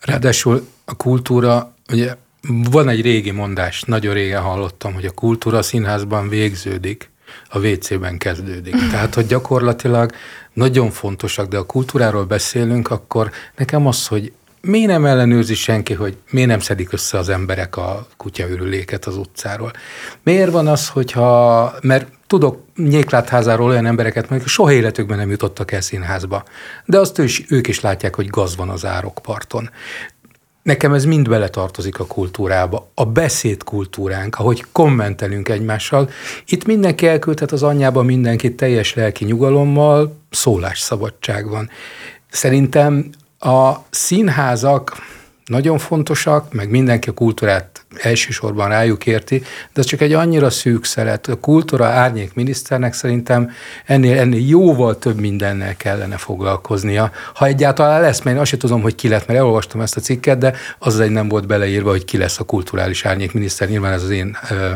Ráadásul 0.00 0.66
a 0.84 0.96
kultúra, 0.96 1.74
ugye 1.92 2.16
van 2.70 2.88
egy 2.88 3.00
régi 3.00 3.30
mondás, 3.30 3.82
nagyon 3.82 4.14
régen 4.14 4.42
hallottam, 4.42 4.94
hogy 4.94 5.04
a 5.04 5.10
kultúra 5.10 5.62
színházban 5.62 6.28
végződik, 6.28 7.10
a 7.48 7.58
WC-ben 7.58 8.18
kezdődik. 8.18 8.74
Tehát, 8.90 9.14
hogy 9.14 9.26
gyakorlatilag 9.26 10.12
nagyon 10.52 10.90
fontosak, 10.90 11.48
de 11.48 11.56
a 11.56 11.66
kultúráról 11.66 12.24
beszélünk, 12.24 12.90
akkor 12.90 13.30
nekem 13.56 13.86
az, 13.86 14.06
hogy 14.06 14.32
miért 14.68 14.88
nem 14.88 15.04
ellenőrzi 15.04 15.54
senki, 15.54 15.94
hogy 15.94 16.16
miért 16.30 16.48
nem 16.48 16.60
szedik 16.60 16.92
össze 16.92 17.18
az 17.18 17.28
emberek 17.28 17.76
a 17.76 18.06
kutyaürüléket 18.16 19.04
az 19.04 19.16
utcáról? 19.16 19.72
Miért 20.22 20.50
van 20.50 20.66
az, 20.66 20.88
hogyha, 20.88 21.74
mert 21.82 22.06
tudok 22.26 22.62
nyéklátházáról 22.76 23.70
olyan 23.70 23.86
embereket, 23.86 24.30
akik 24.30 24.46
soha 24.46 24.72
életükben 24.72 25.18
nem 25.18 25.30
jutottak 25.30 25.72
el 25.72 25.80
színházba, 25.80 26.44
de 26.84 26.98
azt 26.98 27.18
ő 27.18 27.24
is, 27.24 27.44
ők 27.48 27.68
is 27.68 27.80
látják, 27.80 28.14
hogy 28.14 28.26
gaz 28.26 28.56
van 28.56 28.68
az 28.68 28.84
árokparton. 28.84 29.70
Nekem 30.62 30.94
ez 30.94 31.04
mind 31.04 31.28
beletartozik 31.28 31.98
a 31.98 32.06
kultúrába. 32.06 32.90
A 32.94 33.04
beszédkultúránk, 33.04 34.38
ahogy 34.38 34.64
kommentelünk 34.72 35.48
egymással. 35.48 36.10
Itt 36.46 36.64
mindenki 36.64 37.06
elküldhet 37.06 37.52
az 37.52 37.62
anyjába 37.62 38.02
mindenkit 38.02 38.56
teljes 38.56 38.94
lelki 38.94 39.24
nyugalommal, 39.24 40.16
szólásszabadság 40.30 41.48
van. 41.48 41.70
Szerintem 42.30 43.10
a 43.38 43.72
színházak 43.90 44.96
nagyon 45.46 45.78
fontosak, 45.78 46.52
meg 46.52 46.70
mindenki 46.70 47.08
a 47.08 47.14
kultúrát 47.14 47.84
elsősorban 48.02 48.68
rájuk 48.68 49.06
érti, 49.06 49.38
de 49.72 49.80
ez 49.80 49.84
csak 49.84 50.00
egy 50.00 50.12
annyira 50.12 50.50
szűk 50.50 50.84
szeret. 50.84 51.26
A 51.26 51.36
kultúra 51.36 51.86
árnyék 51.86 52.34
miniszternek 52.34 52.92
szerintem 52.92 53.50
ennél, 53.84 54.18
ennél 54.18 54.48
jóval 54.48 54.98
több 54.98 55.20
mindennel 55.20 55.76
kellene 55.76 56.16
foglalkoznia. 56.16 57.10
Ha 57.34 57.46
egyáltalán 57.46 58.00
lesz, 58.00 58.22
mert 58.22 58.36
én 58.36 58.42
azt 58.42 58.50
sem 58.50 58.58
tudom, 58.58 58.80
hogy 58.80 58.94
ki 58.94 59.08
lett, 59.08 59.26
mert 59.26 59.38
elolvastam 59.38 59.80
ezt 59.80 59.96
a 59.96 60.00
cikket, 60.00 60.38
de 60.38 60.54
az 60.78 61.00
egy 61.00 61.10
nem 61.10 61.28
volt 61.28 61.46
beleírva, 61.46 61.90
hogy 61.90 62.04
ki 62.04 62.18
lesz 62.18 62.38
a 62.38 62.44
kulturális 62.44 63.04
árnyék 63.04 63.32
miniszter. 63.32 63.68
Nyilván 63.68 63.92
ez 63.92 64.02
az 64.02 64.10
én 64.10 64.36
ö, 64.50 64.70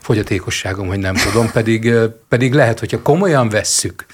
fogyatékosságom, 0.00 0.86
hogy 0.86 0.98
nem 0.98 1.14
tudom, 1.14 1.50
pedig, 1.50 1.84
ö, 1.84 2.06
pedig 2.28 2.54
lehet, 2.54 2.78
hogyha 2.78 3.02
komolyan 3.02 3.48
vesszük 3.48 4.06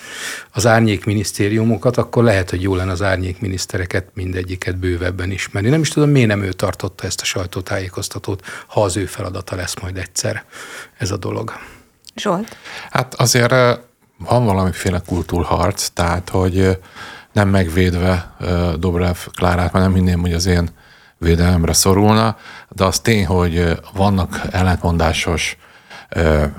az 0.51 0.67
árnyék 0.67 1.05
minisztériumokat, 1.05 1.97
akkor 1.97 2.25
lehet, 2.25 2.51
hogy 2.51 2.63
jó 2.63 2.75
lenne 2.75 2.91
az 2.91 3.03
árnyék 3.03 3.41
minisztereket 3.41 4.09
mindegyiket 4.15 4.77
bővebben 4.77 5.31
ismerni. 5.31 5.69
Nem 5.69 5.81
is 5.81 5.89
tudom, 5.89 6.11
miért 6.11 6.29
nem 6.29 6.43
ő 6.43 6.53
tartotta 6.53 7.07
ezt 7.07 7.21
a 7.21 7.25
sajtótájékoztatót, 7.25 8.44
ha 8.67 8.83
az 8.83 8.97
ő 8.97 9.07
feladata 9.07 9.57
lesz 9.57 9.75
majd 9.81 9.97
egyszer 9.97 10.45
ez 10.99 11.11
a 11.11 11.17
dolog. 11.17 11.53
Zsolt? 12.17 12.57
Hát 12.91 13.15
azért 13.15 13.55
van 14.19 14.45
valamiféle 14.45 15.03
kultúrharc, 15.07 15.89
tehát 15.89 16.29
hogy 16.29 16.79
nem 17.33 17.49
megvédve 17.49 18.37
Dobrev 18.79 19.17
Klárát, 19.35 19.73
mert 19.73 19.85
nem 19.85 19.95
hinném, 19.95 20.21
hogy 20.21 20.33
az 20.33 20.47
én 20.47 20.69
védelemre 21.19 21.73
szorulna, 21.73 22.37
de 22.69 22.85
az 22.85 23.01
tény, 23.01 23.27
hogy 23.27 23.81
vannak 23.93 24.41
ellentmondásos 24.51 25.57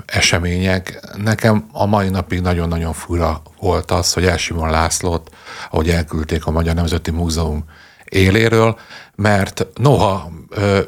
események. 0.06 1.00
Nekem 1.16 1.68
a 1.72 1.86
mai 1.86 2.08
napig 2.08 2.40
nagyon-nagyon 2.40 2.92
fura 2.92 3.42
volt 3.60 3.90
az, 3.90 4.12
hogy 4.12 4.26
Elsimon 4.26 4.70
Lászlót, 4.70 5.34
ahogy 5.70 5.90
elküldték 5.90 6.46
a 6.46 6.50
Magyar 6.50 6.74
Nemzeti 6.74 7.10
Múzeum 7.10 7.64
éléről, 8.08 8.78
mert 9.14 9.66
noha 9.74 10.30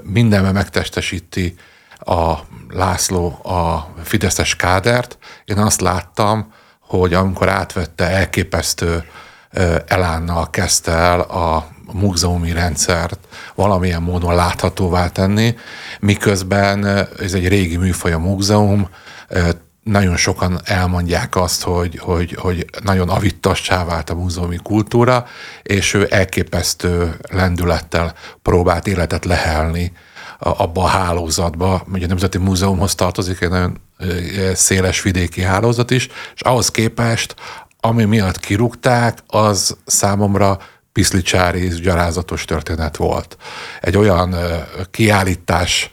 mindenben 0.02 0.52
megtestesíti 0.52 1.54
a 1.98 2.34
László 2.68 3.26
a 3.44 3.92
Fideszes 4.02 4.56
kádert, 4.56 5.18
én 5.44 5.58
azt 5.58 5.80
láttam, 5.80 6.52
hogy 6.80 7.14
amikor 7.14 7.48
átvette 7.48 8.04
elképesztő 8.04 9.04
elánnal 9.86 10.50
kezdte 10.50 10.92
el 10.92 11.20
a 11.20 11.68
múzeumi 11.92 12.52
rendszert 12.52 13.18
valamilyen 13.54 14.02
módon 14.02 14.34
láthatóvá 14.34 15.08
tenni, 15.08 15.54
miközben 16.00 16.86
ez 17.20 17.34
egy 17.34 17.48
régi 17.48 17.76
műfaj 17.76 18.12
a 18.12 18.18
múzeum, 18.18 18.88
nagyon 19.88 20.16
sokan 20.16 20.60
elmondják 20.64 21.36
azt, 21.36 21.62
hogy, 21.62 21.98
hogy, 21.98 22.36
hogy 22.40 22.64
nagyon 22.82 23.08
avittassá 23.08 23.84
vált 23.84 24.10
a 24.10 24.14
múzeumi 24.14 24.58
kultúra, 24.62 25.26
és 25.62 25.94
ő 25.94 26.06
elképesztő 26.10 27.16
lendülettel 27.30 28.14
próbált 28.42 28.86
életet 28.86 29.24
lehelni 29.24 29.92
abba 30.38 30.82
a 30.82 30.86
hálózatba, 30.86 31.86
hogy 31.90 32.02
a 32.02 32.06
Nemzeti 32.06 32.38
Múzeumhoz 32.38 32.94
tartozik 32.94 33.40
egy 33.40 33.48
nagyon 33.48 33.80
széles 34.54 35.02
vidéki 35.02 35.42
hálózat 35.42 35.90
is, 35.90 36.08
és 36.34 36.40
ahhoz 36.40 36.70
képest, 36.70 37.34
ami 37.80 38.04
miatt 38.04 38.40
kirúgták, 38.40 39.18
az 39.26 39.76
számomra 39.86 40.58
piszlicsári, 40.92 41.68
gyarázatos 41.68 42.44
történet 42.44 42.96
volt. 42.96 43.36
Egy 43.80 43.96
olyan 43.96 44.34
kiállítás 44.90 45.90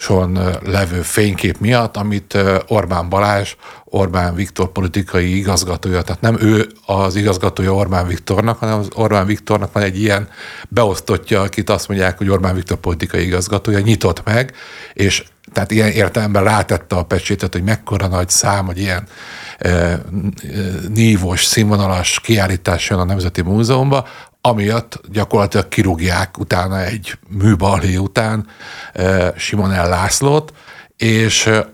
son 0.00 0.38
levő 0.64 1.02
fénykép 1.02 1.58
miatt, 1.58 1.96
amit 1.96 2.38
Orbán 2.66 3.08
Balázs, 3.08 3.54
Orbán 3.84 4.34
Viktor 4.34 4.72
politikai 4.72 5.36
igazgatója, 5.36 6.02
tehát 6.02 6.20
nem 6.20 6.36
ő 6.40 6.66
az 6.86 7.16
igazgatója 7.16 7.74
Orbán 7.74 8.06
Viktornak, 8.06 8.58
hanem 8.58 8.78
az 8.78 8.88
Orbán 8.94 9.26
Viktornak 9.26 9.72
van 9.72 9.82
egy 9.82 10.00
ilyen 10.00 10.28
beosztottja, 10.68 11.40
akit 11.40 11.70
azt 11.70 11.88
mondják, 11.88 12.18
hogy 12.18 12.28
Orbán 12.28 12.54
Viktor 12.54 12.76
politikai 12.76 13.24
igazgatója, 13.24 13.78
nyitott 13.78 14.24
meg, 14.24 14.54
és 14.92 15.24
tehát 15.52 15.70
ilyen 15.70 15.90
értelemben 15.90 16.44
rátette 16.44 16.96
a 16.96 17.04
pecsétet, 17.04 17.52
hogy 17.52 17.62
mekkora 17.62 18.06
nagy 18.06 18.28
szám, 18.28 18.66
hogy 18.66 18.78
ilyen 18.78 19.06
e, 19.58 20.00
nívós, 20.94 21.44
színvonalas 21.44 22.20
kiállítás 22.20 22.90
jön 22.90 22.98
a 22.98 23.04
Nemzeti 23.04 23.42
Múzeumba, 23.42 24.06
amiatt 24.40 25.00
gyakorlatilag 25.12 25.68
kirúgják 25.68 26.38
utána 26.38 26.80
egy 26.84 27.18
műbalhé 27.28 27.96
után 27.96 28.46
e, 28.92 29.32
Simon 29.36 29.72
El 29.72 29.88
Lászlót, 29.88 30.52
és 30.96 31.46
e, 31.46 31.70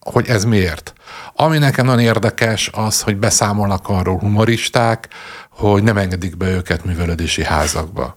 hogy 0.00 0.28
ez 0.28 0.44
miért? 0.44 0.92
Ami 1.34 1.58
nekem 1.58 1.86
nagyon 1.86 2.00
érdekes 2.00 2.70
az, 2.72 3.00
hogy 3.00 3.16
beszámolnak 3.16 3.88
arról 3.88 4.18
humoristák, 4.18 5.08
hogy 5.50 5.82
nem 5.82 5.96
engedik 5.96 6.36
be 6.36 6.48
őket 6.48 6.84
művelődési 6.84 7.44
házakba. 7.44 8.16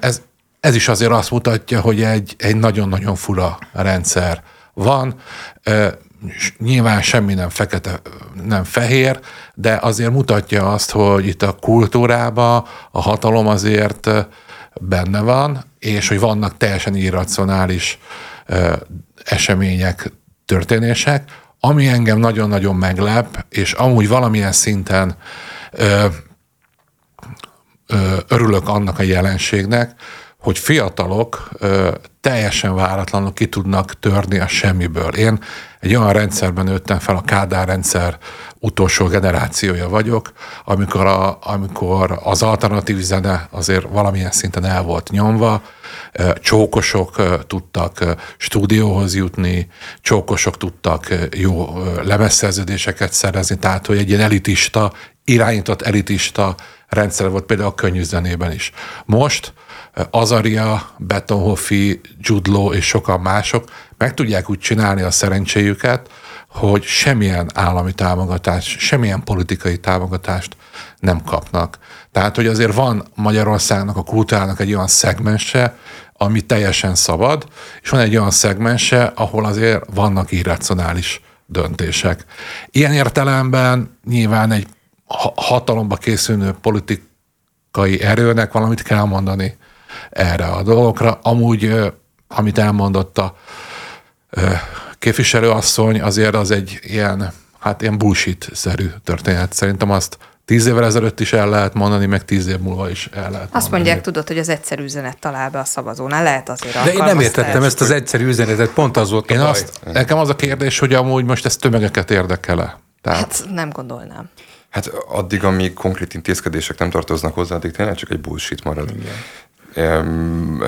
Ez, 0.00 0.22
ez 0.60 0.74
is 0.74 0.88
azért 0.88 1.10
azt 1.10 1.30
mutatja, 1.30 1.80
hogy 1.80 2.02
egy, 2.02 2.34
egy 2.38 2.56
nagyon-nagyon 2.56 3.14
fura 3.14 3.58
rendszer 3.72 4.42
van. 4.74 5.14
Nyilván 6.58 7.02
semmi 7.02 7.34
nem 7.34 7.48
fekete, 7.48 8.00
nem 8.44 8.64
fehér, 8.64 9.20
de 9.54 9.78
azért 9.82 10.12
mutatja 10.12 10.72
azt, 10.72 10.90
hogy 10.90 11.26
itt 11.26 11.42
a 11.42 11.52
kultúrában 11.52 12.64
a 12.90 13.00
hatalom 13.00 13.46
azért 13.46 14.10
benne 14.80 15.20
van, 15.20 15.64
és 15.78 16.08
hogy 16.08 16.20
vannak 16.20 16.56
teljesen 16.56 16.96
irracionális 16.96 17.98
események, 19.24 20.12
történések, 20.44 21.30
ami 21.60 21.88
engem 21.88 22.18
nagyon-nagyon 22.18 22.76
meglep, 22.76 23.44
és 23.48 23.72
amúgy 23.72 24.08
valamilyen 24.08 24.52
szinten 24.52 25.16
ö, 25.70 26.06
ö, 27.86 28.16
örülök 28.28 28.68
annak 28.68 28.98
a 28.98 29.02
jelenségnek, 29.02 29.94
hogy 30.44 30.58
fiatalok 30.58 31.48
ö, 31.58 31.90
teljesen 32.20 32.74
váratlanul 32.74 33.32
ki 33.32 33.46
tudnak 33.46 33.98
törni 33.98 34.38
a 34.38 34.46
semmiből. 34.46 35.08
Én 35.08 35.38
egy 35.80 35.94
olyan 35.94 36.12
rendszerben 36.12 36.64
nőttem 36.64 36.98
fel, 36.98 37.16
a 37.16 37.20
Kádár 37.20 37.68
rendszer 37.68 38.18
utolsó 38.58 39.06
generációja 39.06 39.88
vagyok, 39.88 40.32
amikor, 40.64 41.06
a, 41.06 41.38
amikor 41.40 42.20
az 42.22 42.42
alternatív 42.42 42.98
zene 42.98 43.48
azért 43.50 43.86
valamilyen 43.90 44.30
szinten 44.30 44.64
el 44.64 44.82
volt 44.82 45.10
nyomva, 45.10 45.62
csókosok 46.40 47.44
tudtak 47.46 48.04
stúdióhoz 48.36 49.14
jutni, 49.14 49.68
csókosok 50.00 50.56
tudtak 50.56 51.08
jó 51.36 51.82
lemezszerződéseket 52.02 53.12
szerezni, 53.12 53.58
tehát 53.58 53.86
hogy 53.86 53.98
egy 53.98 54.08
ilyen 54.08 54.20
elitista, 54.20 54.92
irányított 55.24 55.82
elitista 55.82 56.54
rendszer 56.88 57.30
volt 57.30 57.44
például 57.44 57.68
a 57.68 57.74
könnyű 57.74 58.02
zenében 58.02 58.52
is. 58.52 58.72
Most 59.04 59.52
Azaria, 60.10 60.90
Betonhoffi, 60.98 62.00
Judlo 62.20 62.72
és 62.72 62.86
sokan 62.86 63.20
mások 63.20 63.64
meg 63.98 64.14
tudják 64.14 64.50
úgy 64.50 64.58
csinálni 64.58 65.02
a 65.02 65.10
szerencséjüket, 65.10 66.10
hogy 66.48 66.82
semmilyen 66.82 67.50
állami 67.54 67.92
támogatást, 67.92 68.78
semmilyen 68.78 69.24
politikai 69.24 69.78
támogatást 69.78 70.56
nem 70.98 71.22
kapnak. 71.22 71.78
Tehát, 72.12 72.36
hogy 72.36 72.46
azért 72.46 72.74
van 72.74 73.04
Magyarországnak, 73.14 73.96
a 73.96 74.02
kultúrának 74.02 74.60
egy 74.60 74.74
olyan 74.74 74.86
szegmense, 74.86 75.76
ami 76.12 76.40
teljesen 76.40 76.94
szabad, 76.94 77.48
és 77.82 77.88
van 77.88 78.00
egy 78.00 78.16
olyan 78.16 78.30
szegmense, 78.30 79.12
ahol 79.14 79.44
azért 79.44 79.84
vannak 79.94 80.32
irracionális 80.32 81.20
döntések. 81.46 82.24
Ilyen 82.70 82.92
értelemben 82.92 83.98
nyilván 84.04 84.52
egy 84.52 84.66
hatalomba 85.34 85.96
készülő 85.96 86.54
politikai 86.60 88.00
erőnek 88.00 88.52
valamit 88.52 88.82
kell 88.82 89.04
mondani 89.04 89.56
erre 90.10 90.44
a 90.44 90.62
dolgokra. 90.62 91.18
Amúgy, 91.22 91.92
amit 92.28 92.58
elmondott 92.58 93.18
a 93.18 93.36
képviselőasszony, 94.98 96.00
azért 96.00 96.34
az 96.34 96.50
egy 96.50 96.78
ilyen, 96.82 97.32
hát 97.58 97.82
ilyen 97.82 97.98
bullshit-szerű 97.98 98.90
történet. 99.04 99.52
Szerintem 99.52 99.90
azt 99.90 100.18
tíz 100.44 100.66
évvel 100.66 100.84
ezelőtt 100.84 101.20
is 101.20 101.32
el 101.32 101.48
lehet 101.48 101.74
mondani, 101.74 102.06
meg 102.06 102.24
tíz 102.24 102.46
év 102.46 102.58
múlva 102.58 102.90
is 102.90 103.08
el 103.12 103.30
lehet 103.30 103.42
Azt 103.42 103.52
mondani. 103.52 103.70
mondják, 103.70 104.00
tudod, 104.00 104.26
hogy 104.26 104.38
az 104.38 104.48
egyszerű 104.48 104.84
üzenet 104.84 105.18
talál 105.18 105.50
be 105.50 105.58
a 105.58 105.64
szavazónál, 105.64 106.22
lehet 106.22 106.48
azért 106.48 106.84
De 106.84 106.92
én 106.92 106.98
nem 106.98 107.20
értettem 107.20 107.62
ezt 107.62 107.80
az 107.80 107.90
egyszerű 107.90 108.26
üzenetet, 108.26 108.70
pont 108.70 108.96
az 108.96 109.10
volt 109.10 109.30
én 109.30 109.40
a 109.40 109.48
azt, 109.48 109.80
Nekem 109.92 110.18
az 110.18 110.28
a 110.28 110.36
kérdés, 110.36 110.78
hogy 110.78 110.94
amúgy 110.94 111.24
most 111.24 111.46
ez 111.46 111.56
tömegeket 111.56 112.10
érdekel-e? 112.10 112.78
Tehát... 113.02 113.20
Hát 113.20 113.44
nem 113.50 113.70
gondolnám. 113.70 114.28
Hát 114.70 114.86
addig, 115.08 115.44
amíg 115.44 115.72
konkrét 115.72 116.14
intézkedések 116.14 116.78
nem 116.78 116.90
tartoznak 116.90 117.34
hozzá, 117.34 117.54
addig 117.54 117.70
tényleg 117.70 117.94
csak 117.94 118.10
egy 118.10 118.20
bullshit 118.20 118.64
marad. 118.64 118.90
Igen 118.90 119.12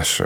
és 0.00 0.22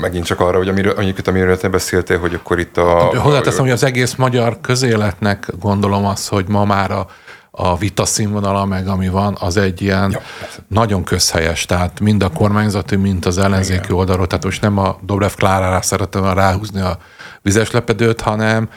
megint 0.00 0.24
csak 0.24 0.40
arra, 0.40 0.56
hogy 0.56 0.68
amiről, 0.68 0.92
amiket, 0.92 1.28
amiről 1.28 1.58
te 1.58 1.68
beszéltél, 1.68 2.18
hogy 2.18 2.34
akkor 2.34 2.58
itt 2.58 2.76
a... 2.76 3.12
Hozzáteszem, 3.18 3.62
hogy 3.62 3.70
az 3.70 3.84
egész 3.84 4.14
magyar 4.14 4.60
közéletnek 4.60 5.48
gondolom 5.58 6.06
az, 6.06 6.28
hogy 6.28 6.44
ma 6.48 6.64
már 6.64 6.90
a, 6.90 7.06
a 7.50 7.76
vita 7.76 8.04
színvonala, 8.04 8.64
meg 8.64 8.88
ami 8.88 9.08
van, 9.08 9.36
az 9.40 9.56
egy 9.56 9.82
ilyen 9.82 10.10
ja, 10.10 10.20
nagyon 10.68 11.04
közhelyes, 11.04 11.66
tehát 11.66 12.00
mind 12.00 12.22
a 12.22 12.28
kormányzati, 12.28 12.96
mind 12.96 13.26
az 13.26 13.38
ellenzéki 13.38 13.84
Igen. 13.84 13.96
oldalról, 13.96 14.26
tehát 14.26 14.44
most 14.44 14.62
nem 14.62 14.78
a 14.78 14.98
Dobrev 15.02 15.32
Klárára 15.36 15.82
szeretem 15.82 16.24
ráhúzni 16.24 16.80
a 16.80 16.98
vizes 17.42 17.70
lepedőt, 17.70 18.20
hanem 18.20 18.68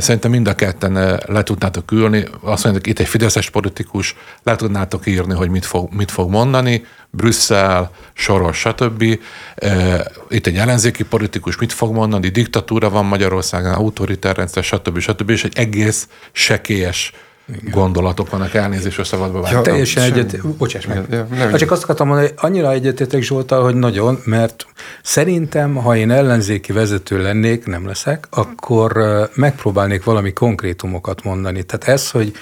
Szerintem 0.00 0.30
mind 0.30 0.48
a 0.48 0.54
ketten 0.54 0.96
eh, 0.96 1.18
le 1.26 1.42
tudnátok 1.42 1.90
ülni, 1.90 2.24
azt 2.40 2.64
mondjuk, 2.64 2.86
itt 2.86 2.98
egy 2.98 3.08
fideszes 3.08 3.50
politikus, 3.50 4.16
le 4.42 4.56
tudnátok 4.56 5.06
írni, 5.06 5.34
hogy 5.34 5.48
mit 5.48 5.64
fog, 5.64 5.92
mit 5.92 6.10
fog 6.10 6.30
mondani, 6.30 6.84
Brüsszel, 7.10 7.90
Soros, 8.12 8.58
stb. 8.58 9.18
Eh, 9.54 10.00
itt 10.28 10.46
egy 10.46 10.56
ellenzéki 10.56 11.04
politikus 11.04 11.56
mit 11.56 11.72
fog 11.72 11.92
mondani, 11.94 12.28
diktatúra 12.28 12.90
van 12.90 13.04
Magyarországon, 13.04 13.72
autoritár 13.72 14.36
rendszer, 14.36 14.64
stb. 14.64 14.98
stb. 14.98 15.30
És 15.30 15.44
egy 15.44 15.58
egész 15.58 16.08
sekélyes 16.32 17.12
igen. 17.48 17.70
gondolatok 17.70 18.30
vannak, 18.30 18.54
elnézés 18.54 18.98
összevadva 18.98 19.48
ja, 19.50 19.60
Teljesen 19.60 20.02
egyet, 20.02 20.46
bocsáss 20.46 20.86
meg. 20.86 21.04
Ja, 21.10 21.26
nem, 21.30 21.38
hát 21.38 21.58
csak 21.58 21.70
azt 21.70 21.82
akartam 21.82 22.06
mondani, 22.06 22.28
hogy 22.28 22.38
annyira 22.50 22.72
egyetértek 22.72 23.22
Zsoltal, 23.22 23.62
hogy 23.62 23.74
nagyon, 23.74 24.18
mert 24.24 24.66
szerintem, 25.02 25.74
ha 25.74 25.96
én 25.96 26.10
ellenzéki 26.10 26.72
vezető 26.72 27.22
lennék, 27.22 27.66
nem 27.66 27.86
leszek, 27.86 28.26
akkor 28.30 28.98
megpróbálnék 29.34 30.04
valami 30.04 30.32
konkrétumokat 30.32 31.24
mondani. 31.24 31.62
Tehát 31.62 31.98
ez, 31.98 32.10
hogy 32.10 32.32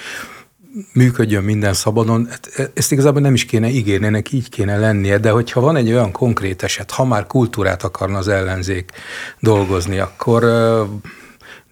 működjön 0.93 1.43
minden 1.43 1.73
szabadon, 1.73 2.27
hát 2.31 2.71
ezt 2.75 2.93
igazából 2.93 3.21
nem 3.21 3.35
is 3.35 3.45
kéne 3.45 3.69
ígérni, 3.69 4.07
ennek 4.07 4.33
így 4.33 4.49
kéne 4.49 4.79
lennie, 4.79 5.19
de 5.19 5.31
hogyha 5.31 5.61
van 5.61 5.77
egy 5.77 5.93
olyan 5.93 6.13
konkrét 6.13 6.63
eset, 6.63 6.91
ha 6.91 7.05
már 7.05 7.27
kultúrát 7.27 7.83
akarna 7.83 8.19
az 8.19 8.29
ellenzék 8.29 8.91
dolgozni, 9.41 9.99
akkor 9.99 10.45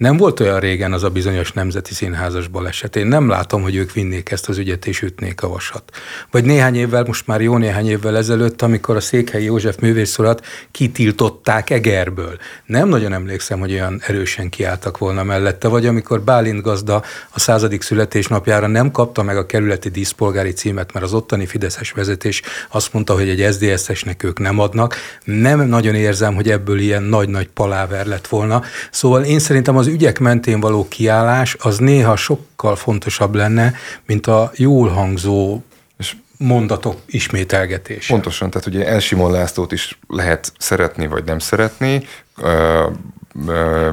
Nem 0.00 0.16
volt 0.16 0.40
olyan 0.40 0.60
régen 0.60 0.92
az 0.92 1.02
a 1.02 1.08
bizonyos 1.08 1.52
nemzeti 1.52 1.94
színházas 1.94 2.48
baleset. 2.48 2.96
Én 2.96 3.06
nem 3.06 3.28
látom, 3.28 3.62
hogy 3.62 3.76
ők 3.76 3.92
vinnék 3.92 4.30
ezt 4.30 4.48
az 4.48 4.58
ügyet 4.58 4.86
és 4.86 5.02
ütnék 5.02 5.42
a 5.42 5.48
vasat. 5.48 5.82
Vagy 6.30 6.44
néhány 6.44 6.76
évvel, 6.76 7.04
most 7.06 7.26
már 7.26 7.40
jó 7.40 7.56
néhány 7.56 7.88
évvel 7.88 8.16
ezelőtt, 8.16 8.62
amikor 8.62 8.96
a 8.96 9.00
Székhelyi 9.00 9.44
József 9.44 9.76
művészurat 9.80 10.46
kitiltották 10.70 11.70
Egerből. 11.70 12.38
Nem 12.66 12.88
nagyon 12.88 13.12
emlékszem, 13.12 13.58
hogy 13.58 13.72
olyan 13.72 14.00
erősen 14.06 14.48
kiálltak 14.48 14.98
volna 14.98 15.22
mellette, 15.22 15.68
vagy 15.68 15.86
amikor 15.86 16.20
Bálint 16.20 16.62
gazda 16.62 17.02
a 17.30 17.40
századik 17.40 17.82
születésnapjára 17.82 18.66
nem 18.66 18.90
kapta 18.90 19.22
meg 19.22 19.36
a 19.36 19.46
kerületi 19.46 19.88
díszpolgári 19.88 20.52
címet, 20.52 20.92
mert 20.92 21.04
az 21.04 21.14
ottani 21.14 21.46
Fideszes 21.46 21.92
vezetés 21.92 22.42
azt 22.70 22.92
mondta, 22.92 23.14
hogy 23.14 23.28
egy 23.28 23.52
SZDSZ-esnek 23.52 24.22
ők 24.22 24.38
nem 24.38 24.58
adnak. 24.58 24.96
Nem 25.24 25.60
nagyon 25.60 25.94
érzem, 25.94 26.34
hogy 26.34 26.50
ebből 26.50 26.78
ilyen 26.78 27.02
nagy-nagy 27.02 27.48
paláver 27.48 28.06
lett 28.06 28.26
volna. 28.26 28.62
Szóval 28.90 29.24
én 29.24 29.38
szerintem 29.38 29.76
az 29.76 29.88
ügyek 29.90 30.18
mentén 30.18 30.60
való 30.60 30.88
kiállás 30.88 31.56
az 31.60 31.78
néha 31.78 32.16
sokkal 32.16 32.76
fontosabb 32.76 33.34
lenne, 33.34 33.74
mint 34.06 34.26
a 34.26 34.50
jól 34.54 34.88
hangzó 34.88 35.60
és 35.98 36.16
mondatok 36.36 36.96
ismételgetése. 37.06 38.12
Pontosan, 38.12 38.50
tehát 38.50 38.66
ugye 38.66 38.86
Elsimon 38.86 39.30
Lászlót 39.30 39.72
is 39.72 39.98
lehet 40.08 40.52
szeretni 40.58 41.06
vagy 41.06 41.24
nem 41.24 41.38
szeretni, 41.38 42.06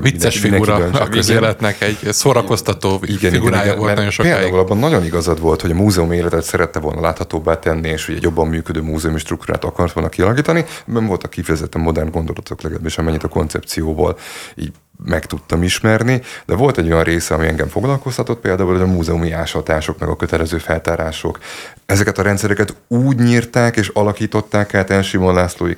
vicces 0.02 0.40
figura 0.40 0.76
a 0.76 1.08
közéletnek, 1.08 1.82
egy 1.82 1.98
szórakoztató 2.10 3.00
igen, 3.06 3.32
figurája 3.32 3.66
igen, 3.66 3.78
volt 3.78 3.96
nagyon 3.96 4.12
sokáig. 4.12 4.36
Például 4.36 4.60
abban 4.60 4.78
nagyon 4.78 5.06
igazad 5.06 5.40
volt, 5.40 5.62
hogy 5.62 5.72
a 5.72 5.76
múzeum 5.76 6.12
életet 6.12 6.44
szerette 6.44 6.80
volna 6.80 7.02
láthatóbbá 7.02 7.60
tenni, 7.60 7.90
és 7.90 8.06
hogy 8.06 8.16
egy 8.16 8.24
jobban 8.24 8.48
működő 8.48 8.82
múzeumi 8.82 9.20
struktúrát 9.20 9.64
akart 9.64 9.94
volna 9.94 10.10
kialakítani. 10.10 10.66
Nem 10.86 11.06
voltak 11.06 11.30
kifejezetten 11.30 11.82
modern 11.82 12.12
gondolatok, 12.12 12.62
legalábbis 12.62 12.98
amennyit 12.98 13.24
a 13.24 13.28
koncepcióból 13.28 14.18
így 14.56 14.72
meg 15.06 15.26
tudtam 15.26 15.64
ismerni, 15.64 16.22
de 16.46 16.56
volt 16.56 16.78
egy 16.78 16.92
olyan 16.92 17.04
része, 17.04 17.34
ami 17.34 17.48
engem 17.48 17.68
foglalkoztatott, 17.68 18.40
például 18.40 18.82
a 18.82 18.86
múzeumi 18.86 19.32
ásatások, 19.32 20.00
meg 20.00 20.10
a 20.10 20.16
kötelező 20.16 20.58
feltárások. 20.58 21.40
Ezeket 21.86 22.18
a 22.18 22.22
rendszereket 22.22 22.76
úgy 22.88 23.18
nyírták 23.18 23.76
és 23.76 23.88
alakították 23.88 24.74
át 24.74 24.90
Elsimon 24.90 25.34
Lászlói 25.34 25.74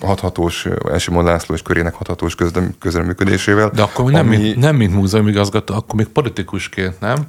hathatós, 0.00 0.66
Elsimon 0.90 1.24
László 1.24 1.54
és 1.54 1.62
körének 1.62 1.94
hathatós 1.94 2.36
közreműködésével. 2.78 3.70
De 3.74 3.82
akkor 3.82 4.10
nem, 4.10 4.26
ami, 4.26 4.36
mint, 4.36 4.56
nem 4.56 4.76
mint 4.76 4.94
múzeumi 4.94 5.30
igazgató, 5.30 5.74
akkor 5.74 5.94
még 5.94 6.06
politikusként, 6.06 7.00
nem? 7.00 7.26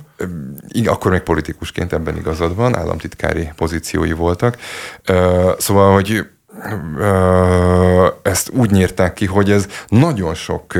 Igen, 0.67 0.93
akkor 0.93 1.11
még 1.11 1.21
politikusként 1.21 1.93
ebben 1.93 2.17
igazad 2.17 2.55
van, 2.55 2.75
államtitkári 2.75 3.49
pozíciói 3.55 4.11
voltak. 4.11 4.57
Szóval, 5.57 5.93
hogy 5.93 6.25
ezt 8.21 8.49
úgy 8.49 8.71
nyírták 8.71 9.13
ki, 9.13 9.25
hogy 9.25 9.51
ez 9.51 9.67
nagyon 9.87 10.33
sok 10.33 10.73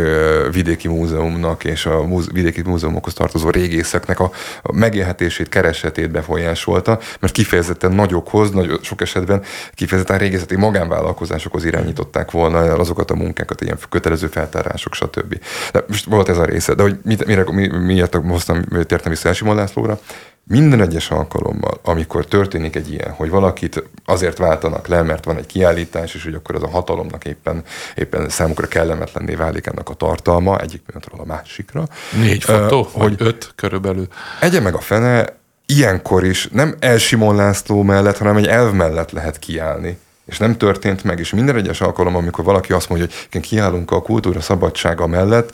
vidéki 0.52 0.88
múzeumnak 0.88 1.64
és 1.64 1.86
a 1.86 2.06
vidéki 2.34 2.62
múzeumokhoz 2.62 3.14
tartozó 3.14 3.50
régészeknek 3.50 4.20
a 4.20 4.32
megélhetését, 4.74 5.50
keresetét 5.50 6.12
befolyásolta, 6.12 7.00
mert 7.20 7.34
kifejezetten 7.34 7.92
nagyokhoz, 7.92 8.52
nagy, 8.52 8.80
sok 8.82 9.02
esetben 9.02 9.44
kifejezetten 9.74 10.18
régészeti 10.18 10.56
magánvállalkozásokhoz 10.56 11.66
irányították 11.66 12.32
volna 12.32 12.58
azokat 12.58 13.12
a 13.12 13.16
munkákat, 13.16 13.62
ilyen 13.62 13.78
kötelező 13.90 14.28
feltárások, 14.28 14.94
stb. 14.94 15.40
De 15.72 15.84
most 15.88 16.06
volt 16.06 16.30
ez 16.30 16.38
a 16.38 16.46
része, 16.46 16.74
de 16.74 16.82
hogy 16.82 16.98
mit, 17.04 17.26
mire, 17.26 17.44
mi, 17.52 17.68
miért 17.68 18.16
hoztam, 18.16 18.62
tértem 18.64 19.12
vissza 19.12 19.28
Elsimon 19.28 19.56
Lászlóra, 19.56 20.00
minden 20.48 20.82
egyes 20.82 21.10
alkalommal, 21.10 21.80
amikor 21.84 22.26
történik 22.26 22.76
egy 22.76 22.92
ilyen, 22.92 23.12
hogy 23.12 23.30
valakit 23.30 23.84
azért 24.06 24.38
váltanak 24.38 24.88
le, 24.88 25.02
mert 25.02 25.26
van 25.26 25.38
egy 25.38 25.46
kiállítás, 25.46 26.16
és 26.16 26.24
hogy 26.24 26.34
akkor 26.34 26.56
az 26.56 26.64
a 26.64 26.70
hatalomnak 26.70 27.26
éppen, 27.26 27.64
éppen 27.96 28.30
számukra 28.30 28.68
kellemetlenné 28.68 29.36
válik 29.36 29.66
ennek 29.66 29.90
a 29.90 29.94
tartalma, 29.94 30.60
egyik 30.60 30.82
pillanatról 30.82 31.20
a 31.20 31.26
másikra. 31.26 31.88
Négy 32.22 32.44
fotó, 32.44 32.80
uh, 32.80 32.88
hogy 32.88 33.16
öt 33.18 33.52
körülbelül. 33.56 34.08
Egye 34.40 34.60
meg 34.60 34.74
a 34.74 34.80
fene, 34.80 35.38
ilyenkor 35.66 36.24
is 36.24 36.48
nem 36.52 36.76
Elsimon 36.80 37.36
László 37.36 37.84
mellett, 37.84 38.18
hanem 38.18 38.38
egy 38.38 38.48
elv 38.48 38.74
mellett 38.74 39.12
lehet 39.12 39.40
kiállni 39.40 39.98
és 40.26 40.38
nem 40.38 40.58
történt 40.58 41.04
meg, 41.04 41.20
és 41.20 41.34
minden 41.34 41.56
egyes 41.56 41.82
alkalom, 41.82 42.16
amikor 42.16 42.44
valaki 42.44 42.74
azt 42.74 42.90
mondja, 42.90 43.08
hogy 43.32 43.42
kiállunk 43.42 43.92
a 43.92 44.02
kultúra 44.02 44.42
szabadsága 44.42 45.08
mellett, 45.08 45.54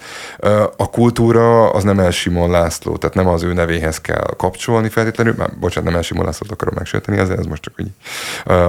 a 0.78 0.90
kultúra 0.90 1.70
az 1.70 1.84
nem 1.84 2.00
Elsimon 2.00 2.50
László, 2.50 2.98
tehát 2.98 3.16
nem 3.16 3.28
az 3.28 3.44
ő 3.44 3.54
nevéhez 3.54 4.02
kell 4.02 4.34
kapcsolni 4.38 4.90
feltétlenül, 4.90 5.34
már 5.38 5.50
bocsánat, 5.60 5.90
nem 5.90 5.98
Elsimon 5.98 6.26
Lászlót 6.26 6.52
akarom 6.52 6.74
megsérteni, 6.78 7.18
ez, 7.18 7.30
ez 7.30 7.46
most 7.46 7.62
csak 7.62 7.74
így, 7.78 7.92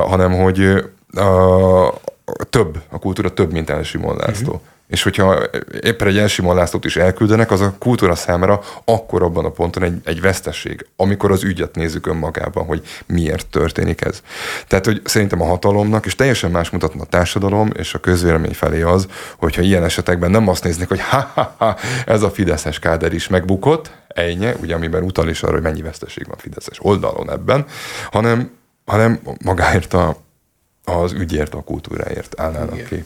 hanem 0.09 0.33
hogy 0.33 0.85
a, 1.15 1.95
több, 2.51 2.83
a 2.89 2.99
kultúra 2.99 3.35
több, 3.35 3.53
mint 3.53 3.71
Elsimon 3.71 4.17
László. 4.17 4.53
Uh-huh. 4.53 4.71
És 4.93 5.03
hogyha 5.03 5.43
éppen 5.83 6.09
egy 6.09 6.19
Elsimon 6.19 6.57
Lászlót 6.57 6.85
is 6.85 6.97
elküldenek, 6.97 7.51
az 7.51 7.61
a 7.61 7.75
kultúra 7.79 8.15
számára 8.15 8.61
akkor 8.85 9.23
abban 9.23 9.45
a 9.45 9.51
ponton 9.51 9.83
egy, 9.83 10.01
egy 10.05 10.21
veszteség, 10.21 10.87
amikor 10.97 11.31
az 11.31 11.45
ügyet 11.45 11.75
nézzük 11.75 12.07
önmagában, 12.07 12.65
hogy 12.65 12.83
miért 13.07 13.47
történik 13.47 14.01
ez. 14.05 14.23
Tehát, 14.67 14.85
hogy 14.85 15.01
szerintem 15.05 15.41
a 15.41 15.45
hatalomnak, 15.45 16.07
és 16.07 16.15
teljesen 16.15 16.51
más 16.51 16.71
mutatna 16.71 17.03
a 17.03 17.07
társadalom 17.07 17.71
és 17.77 17.95
a 17.95 17.99
közvélemény 17.99 18.55
felé 18.55 18.83
az, 18.83 19.07
hogyha 19.37 19.63
ilyen 19.63 19.85
esetekben 19.85 20.31
nem 20.31 20.49
azt 20.49 20.65
néznek, 20.65 20.89
hogy 20.89 21.01
ha-ha-ha, 21.01 21.77
ez 22.07 22.23
a 22.23 22.31
Fideszes 22.31 22.79
káder 22.79 23.13
is 23.13 23.29
megbukott, 23.29 23.91
ennyi, 24.09 24.49
ugye 24.61 24.75
amiben 24.75 25.03
utal 25.03 25.29
is 25.29 25.43
arra, 25.43 25.53
hogy 25.53 25.63
mennyi 25.63 25.83
veszteség 25.83 26.27
van 26.27 26.37
Fideszes 26.39 26.79
oldalon 26.81 27.31
ebben, 27.31 27.67
hanem, 28.11 28.51
hanem 28.85 29.21
magáért 29.45 29.95
a, 29.95 30.17
az 30.85 31.13
ügyért, 31.13 31.55
a 31.55 31.63
kultúráért 31.63 32.41
állnának 32.41 32.75
Igen. 32.75 32.87
ki. 32.87 33.05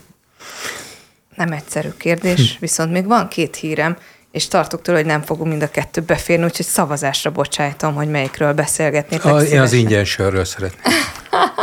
Nem 1.37 1.53
egyszerű 1.53 1.88
kérdés, 1.96 2.53
hm. 2.53 2.61
viszont 2.61 2.92
még 2.92 3.07
van 3.07 3.29
két 3.29 3.57
hírem, 3.57 3.96
és 4.31 4.49
tartok 4.49 4.83
tőle, 4.83 4.99
hogy 4.99 5.07
nem 5.07 5.22
fogunk 5.22 5.51
mind 5.51 5.62
a 5.62 5.70
kettő 5.70 6.01
beférni, 6.01 6.44
úgyhogy 6.44 6.66
szavazásra 6.66 7.31
bocsájtom, 7.31 7.94
hogy 7.94 8.09
melyikről 8.09 8.53
beszélgetnék. 8.53 9.25
A, 9.25 9.42
én 9.42 9.61
az 9.61 9.72
ingyen 9.72 10.05
sörről 10.05 10.44
szeretném. 10.44 10.94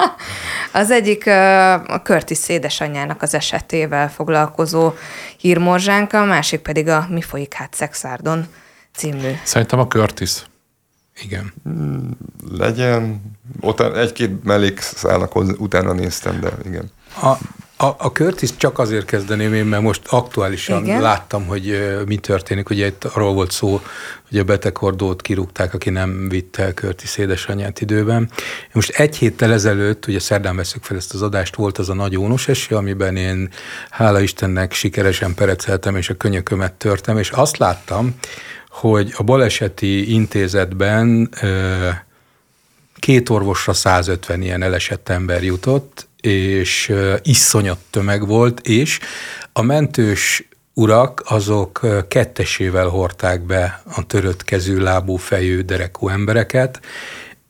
az 0.82 0.92
egyik 0.92 1.28
a 1.88 2.02
Curtis 2.04 2.50
édesanyjának 2.50 3.22
az 3.22 3.34
esetével 3.34 4.10
foglalkozó 4.12 4.94
hírmorzsánk, 5.38 6.14
a 6.14 6.24
másik 6.24 6.60
pedig 6.60 6.88
a 6.88 7.08
Mi 7.10 7.22
folyik 7.22 7.54
hát 7.54 7.74
Szexárdon 7.74 8.48
című. 8.96 9.32
Szerintem 9.44 9.80
a 9.80 9.88
Curtis. 9.88 10.32
Igen. 11.22 11.54
Legyen. 12.52 13.22
Utána 13.62 14.00
egy-két 14.00 14.44
mellékszálnak 14.44 15.36
utána 15.36 15.94
néztem, 15.94 16.40
de 16.40 16.50
igen. 16.66 16.92
A, 17.22 17.34
a, 17.84 17.96
a 17.98 18.12
Curtis 18.12 18.56
csak 18.58 18.80
azért 18.80 19.06
kezdeném 19.06 19.54
én, 19.54 19.66
mert 19.66 19.82
most 19.84 20.02
aktuálisan 20.08 20.84
Igen? 20.84 21.02
láttam, 21.02 21.46
hogy 21.46 21.96
mi 22.06 22.18
történik. 22.18 22.70
Ugye 22.70 22.86
itt 22.86 23.04
arról 23.04 23.34
volt 23.34 23.52
szó, 23.52 23.82
hogy 24.30 24.38
a 24.38 24.44
betegordót 24.44 25.22
kirúgták, 25.22 25.74
aki 25.74 25.90
nem 25.90 26.30
vitte 26.30 26.64
el 26.64 26.72
Curtis 26.72 27.18
édesanyját 27.18 27.82
időben. 27.82 28.30
Most 28.74 28.90
egy 28.90 29.18
héttel 29.18 29.52
ezelőtt, 29.52 30.08
ugye 30.08 30.20
szerdán 30.20 30.56
veszük 30.56 30.84
fel 30.84 30.98
ezt 30.98 31.14
az 31.14 31.22
adást, 31.22 31.56
volt 31.56 31.78
az 31.78 31.90
a 31.90 31.94
nagy 31.94 32.18
ónos 32.18 32.48
eső, 32.48 32.76
amiben 32.76 33.16
én 33.16 33.50
hála 33.90 34.20
Istennek 34.20 34.74
sikeresen 34.74 35.34
pereceltem, 35.34 35.96
és 35.96 36.10
a 36.10 36.18
könyökömet 36.18 36.74
törtem, 36.74 37.18
és 37.18 37.30
azt 37.30 37.58
láttam, 37.58 38.16
hogy 38.70 39.14
a 39.18 39.24
baleseti 39.24 40.14
intézetben 40.14 41.30
két 43.00 43.30
orvosra 43.30 43.74
150 43.74 44.42
ilyen 44.42 44.62
elesett 44.62 45.10
ember 45.10 45.44
jutott, 45.44 46.08
és 46.26 46.94
iszonyat 47.24 47.80
tömeg 47.90 48.28
volt, 48.28 48.60
és 48.60 49.00
a 49.54 49.62
mentős 49.62 50.48
urak 50.74 51.24
azok 51.26 51.80
kettesével 52.08 52.88
hordták 52.88 53.42
be 53.42 53.82
a 53.96 54.06
törött 54.06 54.44
kezű, 54.44 54.78
lábú, 54.78 55.16
fejű, 55.16 55.62
derekú 55.62 56.10
embereket, 56.10 56.80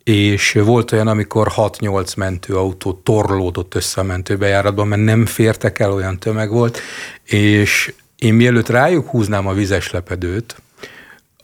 és 0.03 0.51
volt 0.51 0.91
olyan, 0.91 1.07
amikor 1.07 1.51
6-8 1.55 2.17
mentőautó 2.17 2.93
torlódott 2.93 3.75
össze 3.75 4.01
a 4.01 4.03
mentőbejáratban, 4.03 4.87
mert 4.87 5.03
nem 5.03 5.25
fértek 5.25 5.79
el, 5.79 5.91
olyan 5.91 6.19
tömeg 6.19 6.49
volt, 6.49 6.79
és 7.23 7.93
én 8.15 8.33
mielőtt 8.33 8.69
rájuk 8.69 9.09
húznám 9.09 9.47
a 9.47 9.53
vizes 9.53 9.91
lepedőt, 9.91 10.55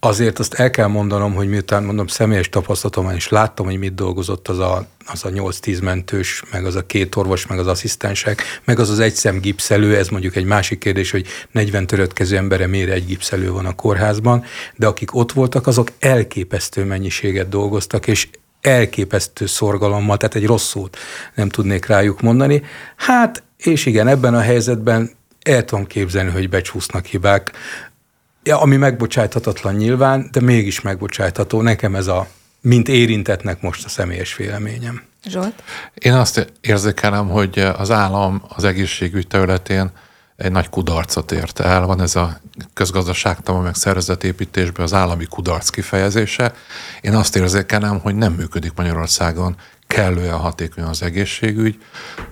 Azért 0.02 0.40
azt 0.40 0.54
el 0.54 0.70
kell 0.70 0.88
mondanom, 0.88 1.34
hogy 1.34 1.48
miután 1.48 1.84
mondom 1.84 2.08
személyes 2.08 2.50
tapasztalatom, 2.50 3.10
és 3.10 3.30
láttam, 3.30 3.66
hogy 3.66 3.78
mit 3.78 3.96
dolgozott 3.96 4.48
az 4.48 4.60
a, 4.60 4.88
az 5.06 5.26
a 5.26 5.30
8-10 5.30 5.84
mentős, 5.84 6.44
meg 6.52 6.66
az 6.66 6.76
a 6.76 6.86
két 6.86 7.16
orvos, 7.16 7.48
meg 7.48 7.60
az 7.60 7.68
asszisztensek, 7.68 8.44
meg 8.64 8.80
az 8.80 8.90
az 8.90 9.00
egy 9.00 9.14
szem 9.14 9.40
gipszelő, 9.40 9.98
ez 9.98 10.08
mondjuk 10.08 10.36
egy 10.36 10.46
másik 10.46 10.80
kérdés, 10.80 11.12
hogy 11.12 11.28
40 11.52 11.88
töröttkező 11.88 12.38
embere 12.38 12.68
miért 12.68 12.92
egy 12.92 13.06
gipszelő 13.06 13.52
van 13.52 13.66
a 13.66 13.76
kórházban, 13.76 14.44
de 14.76 14.88
akik 14.88 15.16
ott 15.16 15.32
voltak, 15.32 15.68
azok 15.68 15.92
elképesztő 16.00 16.84
mennyiséget 16.84 17.50
dolgoztak, 17.50 18.08
és 18.08 18.28
elképesztő 18.62 19.46
szorgalommal, 19.46 20.18
tehát 20.18 20.36
egy 20.36 20.46
rossz 20.46 20.68
szót 20.68 20.98
nem 21.36 21.50
tudnék 21.50 21.86
rájuk 21.86 22.22
mondani. 22.22 22.64
Hát, 22.96 23.44
és 23.58 23.86
igen, 23.86 24.08
ebben 24.08 24.34
a 24.34 24.40
helyzetben 24.40 25.18
el 25.40 25.66
tudom 25.66 25.86
képzelni, 25.86 26.32
hogy 26.32 26.50
becsúsznak 26.50 27.06
hibák. 27.06 27.52
Ja, 28.44 28.62
ami 28.62 28.76
megbocsájthatatlan 28.76 29.76
nyilván, 29.76 30.30
de 30.32 30.42
mégis 30.42 30.82
megbocsájtható. 30.82 31.62
Nekem 31.62 31.96
ez 31.96 32.08
a, 32.08 32.28
mint 32.62 32.88
érintetnek 32.88 33.62
most 33.62 33.86
a 33.86 33.90
személyes 33.90 34.36
véleményem. 34.36 35.04
Zsolt? 35.28 35.64
Én 35.94 36.14
azt 36.14 36.54
érzékelem, 36.62 37.30
hogy 37.30 37.60
az 37.60 37.92
állam 37.92 38.42
az 38.48 38.64
egészségügy 38.64 39.28
területén 39.28 39.92
egy 40.36 40.52
nagy 40.52 40.70
kudarcot 40.70 41.32
ért 41.32 41.60
el. 41.60 41.86
Van 41.86 42.02
ez 42.02 42.16
a 42.16 42.40
közgazdaságtan, 42.74 43.62
meg 43.62 43.76
szervezetépítésben 43.76 44.86
az 44.86 44.94
állami 44.94 45.26
kudarc 45.26 45.70
kifejezése. 45.70 46.54
Én 47.02 47.14
azt 47.14 47.36
érzékelem, 47.36 48.00
hogy 48.00 48.16
nem 48.16 48.34
működik 48.34 48.74
Magyarországon 48.76 49.56
kellően 49.88 50.38
hatékonyan 50.38 50.90
az 50.90 51.02
egészségügy. 51.02 51.84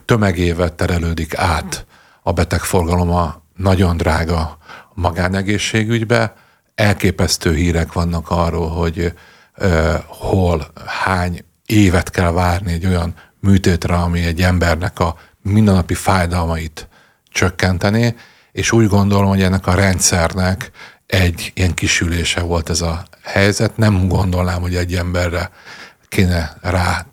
Tömegével 0.05 0.75
terelődik 0.75 1.37
át 1.37 1.85
a 2.21 2.31
betegforgalom 2.31 3.11
a 3.11 3.41
nagyon 3.55 3.97
drága 3.97 4.57
magánegészségügybe. 4.97 6.33
Elképesztő 6.75 7.53
hírek 7.53 7.93
vannak 7.93 8.29
arról, 8.29 8.69
hogy 8.69 9.13
uh, 9.57 9.93
hol, 10.07 10.67
hány 10.85 11.43
évet 11.65 12.09
kell 12.09 12.31
várni 12.31 12.71
egy 12.71 12.85
olyan 12.85 13.13
műtétre, 13.39 13.95
ami 13.95 14.25
egy 14.25 14.41
embernek 14.41 14.99
a 14.99 15.15
mindennapi 15.41 15.93
fájdalmait 15.93 16.87
csökkenteni, 17.29 18.15
és 18.51 18.71
úgy 18.71 18.87
gondolom, 18.87 19.29
hogy 19.29 19.41
ennek 19.41 19.67
a 19.67 19.73
rendszernek 19.73 20.71
egy 21.05 21.51
ilyen 21.55 21.73
kisülése 21.73 22.41
volt 22.41 22.69
ez 22.69 22.81
a 22.81 23.03
helyzet. 23.23 23.77
Nem 23.77 24.07
gondolnám, 24.07 24.61
hogy 24.61 24.75
egy 24.75 24.95
emberre 24.95 25.51
kéne 26.09 26.57
rá 26.61 27.05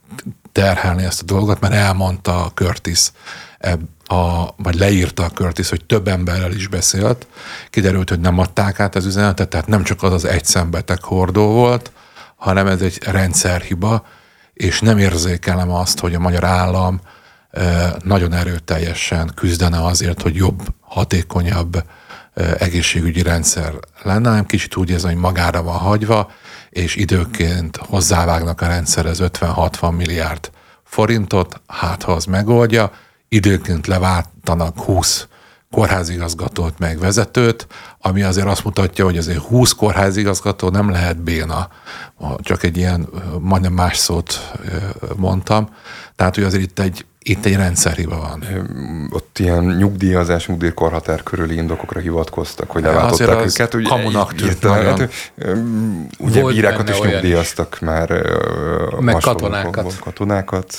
terhelni 0.53 1.05
ezt 1.05 1.22
a 1.22 1.24
dolgot, 1.24 1.61
mert 1.61 1.74
elmondta 1.74 2.45
a 2.45 2.51
Curtis, 2.51 3.11
a, 4.14 4.54
vagy 4.56 4.74
leírta 4.74 5.24
a 5.24 5.30
Curtis, 5.30 5.68
hogy 5.68 5.84
több 5.84 6.08
emberrel 6.08 6.52
is 6.52 6.66
beszélt. 6.66 7.26
Kiderült, 7.70 8.08
hogy 8.08 8.20
nem 8.20 8.38
adták 8.38 8.80
át 8.80 8.94
az 8.94 9.06
üzenetet, 9.06 9.48
tehát 9.48 9.66
nem 9.66 9.82
csak 9.82 10.02
az 10.02 10.12
az 10.12 10.24
egy 10.24 10.44
szembeteg 10.44 11.02
hordó 11.02 11.46
volt, 11.46 11.92
hanem 12.36 12.66
ez 12.66 12.80
egy 12.80 12.98
rendszerhiba, 13.02 14.06
és 14.54 14.80
nem 14.80 14.98
érzékelem 14.98 15.70
azt, 15.70 15.98
hogy 15.98 16.14
a 16.14 16.18
magyar 16.18 16.44
állam 16.44 17.00
nagyon 18.04 18.32
erőteljesen 18.32 19.32
küzdene 19.34 19.84
azért, 19.84 20.22
hogy 20.22 20.34
jobb, 20.34 20.62
hatékonyabb 20.80 21.84
egészségügyi 22.58 23.22
rendszer 23.22 23.72
lenne, 24.02 24.28
hanem 24.28 24.46
kicsit 24.46 24.76
úgy 24.76 24.90
érzem, 24.90 25.10
hogy 25.10 25.20
magára 25.20 25.62
van 25.62 25.76
hagyva, 25.76 26.30
és 26.70 26.96
időként 26.96 27.76
hozzávágnak 27.76 28.60
a 28.60 28.66
rendszerhez 28.66 29.18
50-60 29.22 29.96
milliárd 29.96 30.50
forintot, 30.84 31.60
hát 31.66 32.02
ha 32.02 32.12
az 32.12 32.24
megoldja, 32.24 32.92
időként 33.35 33.87
leváltanak 33.87 34.80
20 34.80 35.26
kórházigazgatót 35.70 36.78
meg 36.78 36.99
vezetőt, 36.99 37.66
ami 38.01 38.22
azért 38.22 38.47
azt 38.47 38.64
mutatja, 38.64 39.05
hogy 39.05 39.18
azért 39.18 39.39
20 39.39 39.72
kórházigazgató 39.72 40.68
nem 40.68 40.91
lehet 40.91 41.22
béna. 41.22 41.68
Csak 42.39 42.62
egy 42.62 42.76
ilyen, 42.76 43.09
majdnem 43.41 43.72
más 43.72 43.97
szót 43.97 44.53
mondtam. 45.16 45.68
Tehát, 46.16 46.35
hogy 46.35 46.45
azért 46.45 46.62
itt 46.62 46.78
egy 46.78 47.05
itt 47.26 47.45
egy 47.45 47.57
rendszerhiba 47.57 48.16
van. 48.16 48.45
Ott 49.11 49.39
ilyen 49.39 49.64
nyugdíjazás, 49.64 50.47
nyugdíjkorhatár 50.47 51.22
körüli 51.22 51.57
indokokra 51.57 52.01
hivatkoztak, 52.01 52.70
hogy 52.70 52.82
leváltották 52.82 53.41
az 53.41 53.53
őket. 53.61 53.74
Ugye, 53.74 53.89
kamunak 53.89 54.35
tűnt 54.35 54.62
nagyon. 54.62 54.99
Hát, 54.99 55.11
ugye 56.18 56.41
Volt 56.41 56.55
bírákat 56.55 56.89
is 56.89 56.99
nyugdíjaztak 57.01 57.72
is. 57.72 57.78
már. 57.78 58.11
Meg 59.01 59.16
katonákat. 59.16 59.99
Katonákat. 59.99 60.76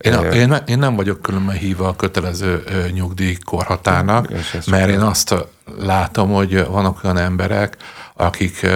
Én, 0.00 0.12
a, 0.12 0.22
én, 0.22 0.56
én 0.66 0.78
nem 0.78 0.96
vagyok 0.96 1.22
különben 1.22 1.56
híva 1.56 1.88
a 1.88 1.96
kötelező 1.96 2.64
nyugdíjkorhatárnak, 2.92 4.28
mert 4.66 4.90
én 4.90 5.00
azt 5.00 5.34
látom, 5.78 6.30
hogy 6.32 6.66
vannak 6.66 7.04
olyan 7.04 7.16
emberek, 7.16 7.76
akik 8.14 8.66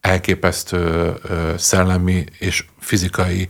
elképesztő 0.00 1.14
szellemi 1.56 2.24
és 2.38 2.64
fizikai 2.80 3.48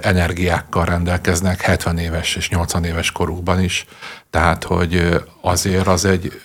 energiákkal 0.00 0.84
rendelkeznek 0.84 1.60
70 1.60 1.98
éves 1.98 2.36
és 2.36 2.48
80 2.48 2.84
éves 2.84 3.12
korukban 3.12 3.62
is. 3.62 3.86
Tehát, 4.30 4.64
hogy 4.64 5.22
azért 5.40 5.86
az 5.86 6.04
egy 6.04 6.40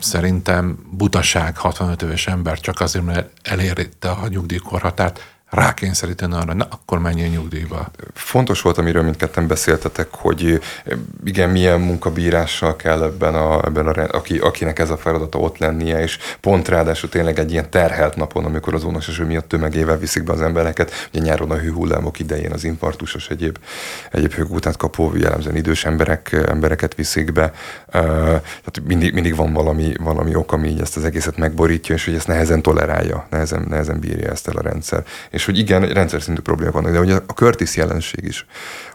szerintem 0.00 0.78
butaság 0.90 1.56
65 1.56 2.02
éves 2.02 2.26
ember 2.26 2.60
csak 2.60 2.80
azért, 2.80 3.04
mert 3.04 3.30
eléríte 3.42 4.10
a 4.10 4.28
nyugdíjkorhatárt, 4.28 5.35
rákényszeríteni 5.50 6.34
arra, 6.34 6.54
na 6.54 6.66
akkor 6.70 6.98
menjél 6.98 7.28
nyugdíjba. 7.28 7.90
Fontos 8.14 8.60
volt, 8.60 8.78
amiről 8.78 9.02
mindketten 9.02 9.46
beszéltetek, 9.46 10.08
hogy 10.10 10.60
igen, 11.24 11.50
milyen 11.50 11.80
munkabírással 11.80 12.76
kell 12.76 13.02
ebben 13.02 13.34
a, 13.34 13.64
ebben 13.64 13.86
a 13.86 14.16
aki, 14.16 14.38
akinek 14.38 14.78
ez 14.78 14.90
a 14.90 14.96
feladata 14.96 15.38
ott 15.38 15.58
lennie, 15.58 16.02
és 16.02 16.18
pont 16.40 16.68
ráadásul 16.68 17.08
tényleg 17.08 17.38
egy 17.38 17.50
ilyen 17.50 17.70
terhelt 17.70 18.16
napon, 18.16 18.44
amikor 18.44 18.74
az 18.74 18.86
eső 18.98 19.24
miatt 19.24 19.48
tömegével 19.48 19.98
viszik 19.98 20.24
be 20.24 20.32
az 20.32 20.40
embereket, 20.40 21.08
ugye 21.12 21.22
nyáron 21.22 21.50
a 21.50 21.56
hőhullámok 21.56 22.18
idején 22.18 22.52
az 22.52 22.64
infarktusos 22.64 23.28
egyéb, 23.28 23.58
egyéb 24.10 24.32
hőgutát 24.32 24.76
kapó, 24.76 25.12
jellemzően 25.16 25.56
idős 25.56 25.84
emberek, 25.84 26.32
embereket 26.32 26.94
viszik 26.94 27.32
be. 27.32 27.52
Tehát 27.90 28.80
mindig, 28.86 29.12
mindig 29.12 29.36
van 29.36 29.52
valami, 29.52 29.92
valami 29.98 30.34
ok, 30.34 30.52
ami 30.52 30.76
ezt 30.80 30.96
az 30.96 31.04
egészet 31.04 31.36
megborítja, 31.36 31.94
és 31.94 32.04
hogy 32.04 32.14
ezt 32.14 32.26
nehezen 32.26 32.62
tolerálja, 32.62 33.26
nehezen, 33.30 33.66
nehezen 33.68 34.00
bírja 34.00 34.30
ezt 34.30 34.48
el 34.48 34.56
a 34.56 34.62
rendszer 34.62 35.04
és 35.36 35.44
hogy 35.44 35.58
igen, 35.58 35.88
rendszer 35.88 36.22
szintű 36.22 36.40
problémák 36.40 36.74
vannak, 36.74 36.92
de 36.92 36.98
hogy 36.98 37.10
a 37.10 37.32
Curtis 37.34 37.76
jelenség 37.76 38.24
is, 38.24 38.46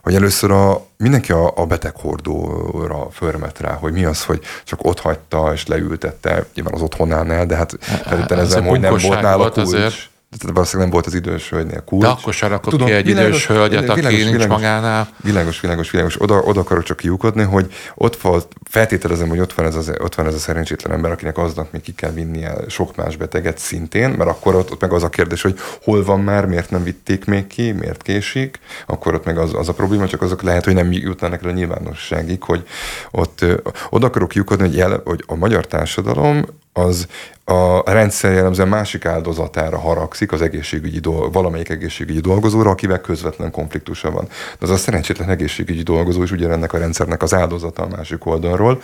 hogy 0.02 0.16
először 0.16 0.52
a, 0.52 0.86
mindenki 0.98 1.32
a, 1.32 1.54
a 1.56 1.66
beteghordóra 1.66 3.08
förmet 3.12 3.60
rá, 3.60 3.74
hogy 3.74 3.94
mi 3.94 4.04
az, 4.06 4.24
hogy 4.24 4.42
csak 4.64 4.80
ott 4.84 5.00
hagyta 5.00 5.52
és 5.54 5.68
leültette, 5.68 6.46
nyilván 6.56 6.74
az 6.74 6.82
otthonánál, 6.82 7.46
de 7.46 7.56
hát 7.56 7.78
feltételezem, 7.80 8.66
hogy 8.66 8.80
nem 8.80 8.98
volt 9.02 9.22
nála 9.22 9.52
kulcs. 9.52 9.68
Azért 9.68 10.10
tehát 10.38 10.56
valószínűleg 10.56 10.92
nem 10.92 11.02
volt 11.02 11.06
az 11.06 11.20
idős 11.20 11.50
hölgynél 11.50 11.84
kulcs. 11.84 12.02
De 12.04 12.08
akkor 12.08 12.34
se 12.34 12.48
rakok 12.48 12.72
Tudom, 12.72 12.88
ki 12.88 12.94
egy 12.94 13.06
világos, 13.06 13.30
idős 13.30 13.48
hölgyet, 13.48 13.90
aki 13.90 14.00
világos, 14.00 14.20
nincs 14.20 14.32
világos, 14.32 14.56
magánál. 14.56 15.08
Világos, 15.18 15.60
világos, 15.60 15.92
világos. 15.92 16.22
Oda, 16.22 16.36
oda 16.36 16.60
akarok 16.60 16.84
csak 16.84 16.98
kiukodni, 16.98 17.44
hogy 17.44 17.74
ott 17.96 18.22
van, 18.22 18.42
feltételezem, 18.70 19.30
hogy 19.30 19.40
ott 19.40 19.54
van, 19.54 19.66
ez 19.66 19.76
az, 19.76 19.92
ott 20.00 20.16
van 20.16 20.28
ez 20.28 20.34
a 20.34 20.38
szerencsétlen 20.38 20.94
ember, 20.94 21.12
akinek 21.12 21.38
aznak 21.38 21.72
még 21.72 21.82
ki 21.82 21.94
kell 21.94 22.12
vinnie 22.12 22.54
sok 22.68 22.96
más 22.96 23.16
beteget 23.16 23.58
szintén, 23.58 24.10
mert 24.10 24.30
akkor 24.30 24.56
ott, 24.56 24.72
ott 24.72 24.82
meg 24.82 24.94
az 24.94 25.04
a 25.04 25.10
kérdés, 25.10 25.42
hogy 25.42 25.60
hol 25.84 26.04
van 26.04 26.20
már, 26.20 26.46
miért 26.46 26.70
nem 26.70 26.84
vitték 26.84 27.26
még 27.26 27.48
ki, 27.48 27.72
miért 27.72 28.02
késik, 28.02 28.60
akkor 28.86 29.14
ott 29.14 29.26
meg 29.26 29.38
az, 29.38 29.54
az 29.54 29.70
a 29.70 29.74
probléma, 29.74 30.08
csak 30.08 30.22
azok 30.22 30.42
lehet, 30.42 30.66
hogy 30.66 30.74
nem 30.74 30.92
jutnának 30.92 31.44
el 31.44 31.50
a 31.50 31.54
nyilvánosságig, 31.54 32.44
hogy 32.44 32.68
ott 33.12 33.46
oda 33.90 34.08
akarok 34.08 34.30
kiukodni, 34.30 34.68
hogy, 34.68 34.76
jel, 34.76 35.02
hogy 35.06 35.24
a 35.28 35.36
magyar 35.36 35.68
társadalom 35.68 36.46
az 36.74 37.08
a 37.46 37.92
rendszer 37.92 38.32
jellemzően 38.32 38.68
másik 38.68 39.06
áldozatára 39.06 39.80
haragszik, 39.80 40.32
az 40.32 40.42
egészségügyi 40.42 41.00
dolg, 41.00 41.34
valamelyik 41.34 41.70
egészségügyi 41.70 42.20
dolgozóra, 42.20 42.70
akivel 42.70 43.02
közvetlen 43.02 43.52
konfliktusa 43.52 44.12
van. 44.12 44.28
De 44.60 44.66
az 44.66 44.70
a 44.70 44.78
szerencsétlen 44.78 45.30
egészségügyi 45.30 45.84
dolgozó 45.84 46.24
is 46.24 46.32
ugyanennek 46.32 46.74
a 46.74 46.78
rendszernek 46.78 47.22
az 47.22 47.34
áldozata 47.34 47.84
a 47.84 47.88
másik 47.88 48.26
oldalról, 48.26 48.82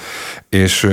és 0.50 0.88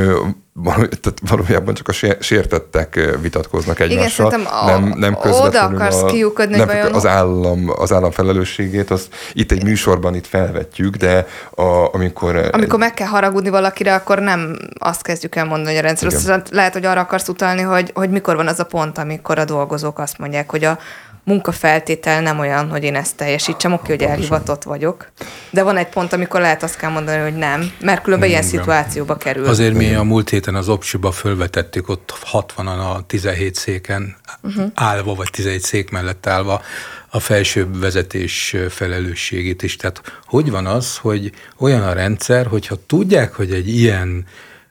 tehát 0.79 1.21
valójában 1.29 1.75
csak 1.75 1.89
a 1.89 1.93
sértettek 2.21 3.17
vitatkoznak 3.21 3.81
egymással. 3.81 4.27
Igen, 4.27 4.45
a, 4.45 4.67
nem, 4.67 4.95
nem 4.97 5.17
oda 5.23 5.63
akarsz 5.63 6.03
a, 6.03 6.07
kiukadni, 6.07 6.57
nem, 6.57 6.67
vajon... 6.67 6.93
az, 6.93 7.07
állam, 7.07 7.71
az 7.77 7.93
állam 7.93 8.11
felelősségét, 8.11 8.91
azt 8.91 9.15
itt 9.33 9.53
egy 9.53 9.65
műsorban 9.65 10.15
itt 10.15 10.27
felvetjük, 10.27 10.97
de 10.97 11.27
a, 11.51 11.95
amikor... 11.95 12.49
Amikor 12.53 12.79
meg 12.79 12.95
kell 12.95 13.07
haragudni 13.07 13.49
valakire, 13.49 13.95
akkor 13.95 14.19
nem 14.19 14.57
azt 14.79 15.03
kezdjük 15.03 15.35
el 15.35 15.45
mondani, 15.45 15.69
hogy 15.69 15.85
a 15.85 15.87
rendszer. 15.87 16.13
Azt 16.15 16.51
lehet, 16.51 16.73
hogy 16.73 16.85
arra 16.85 17.01
akarsz 17.01 17.29
utalni, 17.29 17.63
hogy, 17.63 17.91
hogy 17.95 18.11
mikor 18.11 18.37
van 18.37 18.47
az 18.47 18.61
a 18.61 18.65
pont, 18.65 18.99
amikor 18.99 19.39
a 19.39 19.45
dolgozók 19.45 19.99
azt 19.99 20.19
mondják, 20.19 20.51
hogy 20.51 20.65
a, 20.65 20.79
munkafeltétel 21.25 22.23
nem 22.23 22.39
olyan, 22.39 22.71
hogy 22.71 22.83
én 22.83 22.95
ezt 22.95 23.17
teljesítsem, 23.17 23.73
oké, 23.73 23.93
hogy 23.93 24.03
elhivatott 24.03 24.63
vagyok, 24.63 25.13
de 25.51 25.63
van 25.63 25.77
egy 25.77 25.89
pont, 25.89 26.13
amikor 26.13 26.41
lehet 26.41 26.63
azt 26.63 26.77
kell 26.77 26.91
mondani, 26.91 27.23
hogy 27.23 27.37
nem, 27.37 27.73
mert 27.81 28.03
különben 28.03 28.29
ilyen 28.29 28.43
szituációba 28.43 29.17
kerül. 29.17 29.47
Azért 29.47 29.75
mi 29.75 29.95
a 29.95 30.03
múlt 30.03 30.31
héten 30.31 30.55
az 30.55 30.69
Opsiba 30.69 31.11
fölvetettük 31.11 31.89
ott 31.89 32.15
60-an 32.33 32.95
a 32.95 33.07
17 33.07 33.55
széken 33.55 34.17
uh-huh. 34.43 34.71
állva, 34.75 35.15
vagy 35.15 35.31
11 35.31 35.61
szék 35.61 35.91
mellett 35.91 36.27
állva 36.27 36.63
a 37.09 37.21
felsőbb 37.21 37.81
vezetés 37.81 38.57
felelősségét 38.69 39.63
is. 39.63 39.77
Tehát 39.77 40.03
hogy 40.25 40.51
van 40.51 40.67
az, 40.67 40.97
hogy 40.97 41.33
olyan 41.59 41.83
a 41.83 41.93
rendszer, 41.93 42.47
hogyha 42.47 42.77
tudják, 42.87 43.35
hogy 43.35 43.53
egy 43.53 43.69
ilyen 43.69 44.27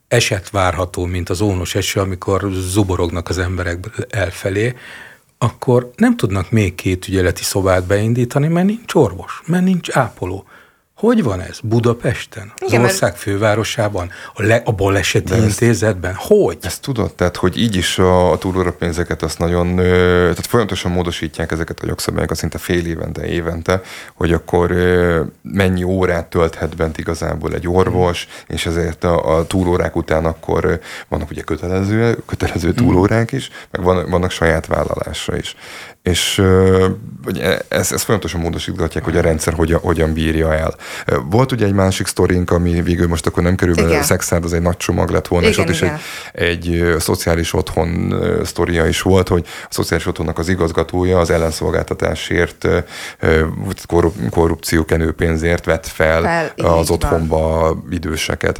eset 0.07 0.49
várható, 0.49 1.05
mint 1.05 1.29
az 1.29 1.41
ónos 1.41 1.75
eső, 1.75 1.99
amikor 1.99 2.49
zuborognak 2.51 3.29
az 3.29 3.37
emberek 3.37 3.85
elfelé, 4.09 4.75
akkor 5.43 5.91
nem 5.95 6.17
tudnak 6.17 6.51
még 6.51 6.75
két 6.75 7.07
ügyeleti 7.07 7.43
szobát 7.43 7.87
beindítani, 7.87 8.47
mert 8.47 8.67
nincs 8.67 8.93
orvos, 8.93 9.41
mert 9.45 9.63
nincs 9.63 9.89
ápoló. 9.91 10.45
Hogy 11.03 11.23
van 11.23 11.41
ez 11.41 11.59
Budapesten? 11.63 12.53
Az 12.55 12.71
Igen, 12.71 12.83
ország 12.83 13.15
fővárosában? 13.15 14.11
A, 14.33 14.43
le, 14.43 14.61
a 14.65 14.71
baleseti 14.71 15.33
ezt, 15.33 15.41
intézetben? 15.43 16.13
Hogy? 16.17 16.57
Ezt 16.61 16.81
tudod, 16.81 17.13
tehát, 17.13 17.35
hogy 17.35 17.57
így 17.57 17.75
is 17.75 17.99
a, 17.99 18.31
a 18.31 18.37
túlóra 18.37 18.73
pénzeket 18.73 19.23
azt 19.23 19.39
nagyon, 19.39 19.75
tehát 19.75 20.45
folyamatosan 20.45 20.91
módosítják 20.91 21.51
ezeket 21.51 21.79
a 21.79 21.85
jogszabályokat 21.85 22.37
szinte 22.37 22.57
fél 22.57 22.85
évente, 22.85 23.25
évente, 23.25 23.81
hogy 24.13 24.33
akkor 24.33 24.71
mennyi 25.41 25.83
órát 25.83 26.25
tölthet 26.25 26.75
bent 26.75 26.97
igazából 26.97 27.53
egy 27.53 27.67
orvos, 27.67 28.25
hmm. 28.25 28.55
és 28.55 28.65
ezért 28.65 29.03
a, 29.03 29.37
a 29.37 29.47
túlórák 29.47 29.95
után 29.95 30.25
akkor 30.25 30.79
vannak 31.07 31.29
ugye 31.29 31.41
kötelező, 31.41 32.17
kötelező 32.25 32.73
túlórák 32.73 33.31
is, 33.31 33.49
meg 33.71 33.83
van, 33.83 34.09
vannak 34.09 34.31
saját 34.31 34.65
vállalásra 34.65 35.37
is. 35.37 35.55
És 36.03 36.43
ezt, 37.67 37.91
ezt 37.91 38.03
folyamatosan 38.03 38.41
módosítgatják, 38.41 39.03
hogy 39.03 39.17
a 39.17 39.21
rendszer 39.21 39.53
hogyan, 39.53 39.79
hogyan 39.79 40.13
bírja 40.13 40.53
el. 40.53 40.75
Volt 41.29 41.51
ugye 41.51 41.65
egy 41.65 41.73
másik 41.73 42.07
sztorink, 42.07 42.51
ami 42.51 42.81
végül 42.81 43.07
most 43.07 43.25
akkor 43.25 43.43
nem 43.43 43.55
kerül 43.55 43.75
bele, 43.75 43.97
a 43.97 44.03
Szexárd 44.03 44.43
az 44.43 44.53
egy 44.53 44.61
nagy 44.61 44.77
csomag 44.77 45.09
lett 45.09 45.27
volna, 45.27 45.47
igen, 45.47 45.65
és 45.65 45.71
ott 45.71 45.75
igen. 45.75 45.95
is 45.95 46.01
egy, 46.31 46.79
egy 46.81 46.99
szociális 46.99 47.53
otthon 47.53 48.15
sztoria 48.43 48.87
is 48.87 49.01
volt, 49.01 49.27
hogy 49.27 49.45
a 49.63 49.67
szociális 49.69 50.05
otthonnak 50.05 50.39
az 50.39 50.49
igazgatója 50.49 51.19
az 51.19 51.29
ellenszolgáltatásért 51.29 52.67
korrupció 54.29 54.85
kenőpénzért 54.85 55.65
vett 55.65 55.87
fel, 55.87 56.21
fel 56.21 56.53
az 56.55 56.89
otthonba 56.89 57.37
van. 57.39 57.87
időseket. 57.89 58.59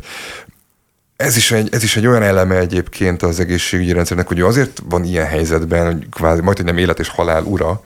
Ez 1.16 1.36
is, 1.38 1.52
egy, 1.52 1.70
ez 1.72 1.84
is 1.84 1.98
egy 1.98 2.08
olyan 2.08 2.24
eleme 2.24 2.58
egyébként 2.58 3.22
az 3.22 3.40
egészségügyi 3.40 3.92
rendszernek, 3.92 4.28
hogy 4.28 4.42
azért 4.42 4.82
van 4.90 5.04
ilyen 5.04 5.26
helyzetben, 5.26 5.86
hogy 5.86 6.10
kvázi 6.10 6.42
majd, 6.42 6.58
hogy 6.58 6.66
nem 6.66 6.78
élet 6.78 7.00
és 7.00 7.08
halál 7.08 7.44
ura, 7.44 7.84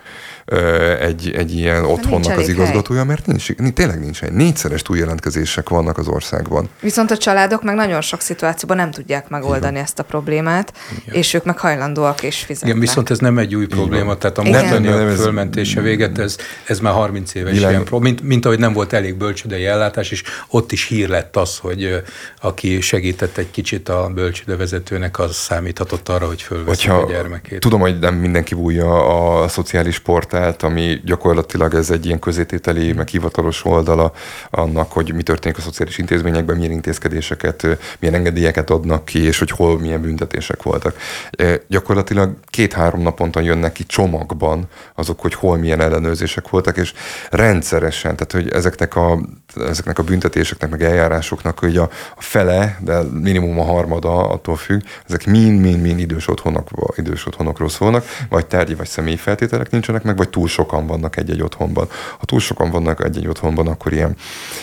egy, 1.00 1.32
egy 1.36 1.56
ilyen 1.56 1.86
otthonnak 1.86 2.38
az 2.38 2.50
igazgatója, 2.50 3.00
hely. 3.00 3.08
mert 3.08 3.26
nincs, 3.26 3.52
tényleg 3.74 4.00
nincs 4.00 4.24
egy. 4.24 4.32
Négyszeres 4.32 4.82
túljelentkezések 4.82 5.70
vannak 5.70 5.98
az 5.98 6.08
országban. 6.08 6.70
Viszont 6.80 7.12
a 7.12 7.18
családok 7.18 7.64
meg 7.64 7.76
nagyon 7.76 8.02
sok 8.02 8.22
szituációban 8.22 8.78
nem 8.78 8.92
tudják 8.92 9.30
megoldani 9.30 9.72
Igen. 9.72 9.84
ezt 9.84 10.00
a 10.00 10.04
problémát, 10.04 10.74
Igen. 11.02 11.16
és 11.16 11.34
ők 11.34 11.44
meg 11.44 11.60
hajlandóak 11.60 12.24
is 12.24 12.44
fizetni. 12.44 12.68
Igen, 12.68 12.80
viszont 12.80 13.10
ez 13.10 13.20
nem 13.20 13.38
egy 13.38 13.56
új 13.56 13.66
probléma, 13.66 14.04
Igen. 14.04 14.20
tehát 14.20 14.38
a 14.38 14.44
mostani 14.44 14.88
a 14.88 15.10
fölmentése 15.10 15.82
véget, 15.82 16.18
ez, 16.18 16.36
ez 16.66 16.80
már 16.80 16.94
30 16.94 17.34
éves 17.34 17.54
Világ... 17.54 17.72
ilyen 17.72 18.02
mint, 18.02 18.22
mint 18.22 18.46
ahogy 18.46 18.60
nem 18.60 18.74
volt 18.74 18.94
elég 18.94 19.16
bölcsödei 19.16 19.66
ellátás, 19.66 20.12
és 20.12 20.24
ott 20.50 20.72
is 20.72 20.88
hír 20.88 21.10
lett 21.10 21.36
az, 21.36 21.58
hogy 21.58 22.04
aki 22.42 22.82
segített 22.82 23.38
egy 23.38 23.52
kicsit 23.52 23.90
a 23.90 24.12
bölcsödevezetőnek, 24.14 25.20
az 25.20 25.36
számíthatott 25.36 26.10
arra, 26.10 26.28
hogy 26.28 26.42
fölveszi 26.42 26.90
a 26.90 27.06
gyermekét. 27.08 27.60
Tudom, 27.60 27.80
hogy 27.80 28.00
nem 28.00 28.16
mindenki 28.16 28.56
bújja 28.56 29.06
a 29.42 29.48
szociális 29.48 30.00
portál, 30.00 30.37
portált, 30.38 30.64
ami 30.64 31.02
gyakorlatilag 31.06 31.74
ez 31.74 31.90
egy 31.90 32.06
ilyen 32.06 32.20
közétételi, 32.20 32.94
meg 32.94 33.08
hivatalos 33.08 33.66
oldala 33.66 34.12
annak, 34.50 34.92
hogy 34.92 35.14
mi 35.14 35.24
történik 35.24 35.58
a 35.58 35.62
szociális 35.62 35.98
intézményekben, 35.98 36.58
milyen 36.58 36.72
intézkedéseket, 36.72 37.68
milyen 38.00 38.16
engedélyeket 38.16 38.70
adnak 38.70 39.06
ki, 39.06 39.20
és 39.20 39.40
hogy 39.40 39.52
hol 39.52 39.80
milyen 39.80 40.02
büntetések 40.02 40.64
voltak. 40.64 40.96
E, 41.32 41.60
gyakorlatilag 41.68 42.34
két-három 42.46 43.02
naponta 43.02 43.40
jönnek 43.40 43.72
ki 43.72 43.84
csomagban 43.84 44.68
azok, 44.96 45.20
hogy 45.20 45.34
hol 45.34 45.58
milyen 45.58 45.82
ellenőrzések 45.82 46.50
voltak, 46.50 46.78
és 46.78 46.94
rendszeresen, 47.30 48.16
tehát 48.16 48.32
hogy 48.32 48.50
ezeknek 48.50 48.96
a, 48.96 49.20
ezeknek 49.56 50.00
a 50.00 50.04
büntetéseknek, 50.04 50.70
meg 50.70 50.84
eljárásoknak 50.84 51.60
hogy 51.60 51.78
a, 51.78 51.90
a 52.16 52.22
fele, 52.22 52.78
de 52.82 53.02
minimum 53.02 53.60
a 53.60 53.64
harmada 53.64 54.30
attól 54.30 54.56
függ, 54.56 54.82
ezek 55.08 55.26
mind-mind-mind 55.26 56.00
idős, 56.00 56.28
otthonok, 56.28 56.70
idős 56.96 57.26
otthonokról 57.26 57.70
szólnak, 57.70 58.06
vagy 58.30 58.46
tárgyi, 58.46 58.76
vagy 58.76 58.88
személyi 58.88 59.18
feltételek 59.18 59.70
nincsenek 59.70 60.04
meg, 60.04 60.18
vagy 60.18 60.27
vagy 60.28 60.36
túl 60.36 60.48
sokan 60.48 60.88
vannak 60.88 61.18
egy-egy 61.18 61.42
otthonban. 61.42 61.88
Ha 62.20 62.26
túl 62.26 62.40
sokan 62.40 62.72
vannak 62.72 63.04
egy-egy 63.04 63.28
otthonban, 63.28 63.68
akkor 63.68 63.94
ilyen 63.94 64.16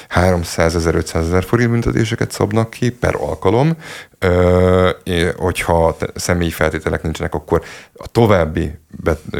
300 0.08 0.74
ezer, 0.76 0.94
500 0.94 1.26
ezer 1.26 1.44
forint 1.44 1.70
büntetéseket 1.70 2.30
szabnak 2.30 2.70
ki 2.70 2.90
per 2.90 3.14
alkalom, 3.14 3.76
hogyha 5.36 5.96
személyi 6.14 6.50
feltételek 6.50 7.02
nincsenek, 7.02 7.34
akkor 7.34 7.62
a 7.96 8.08
további, 8.08 8.78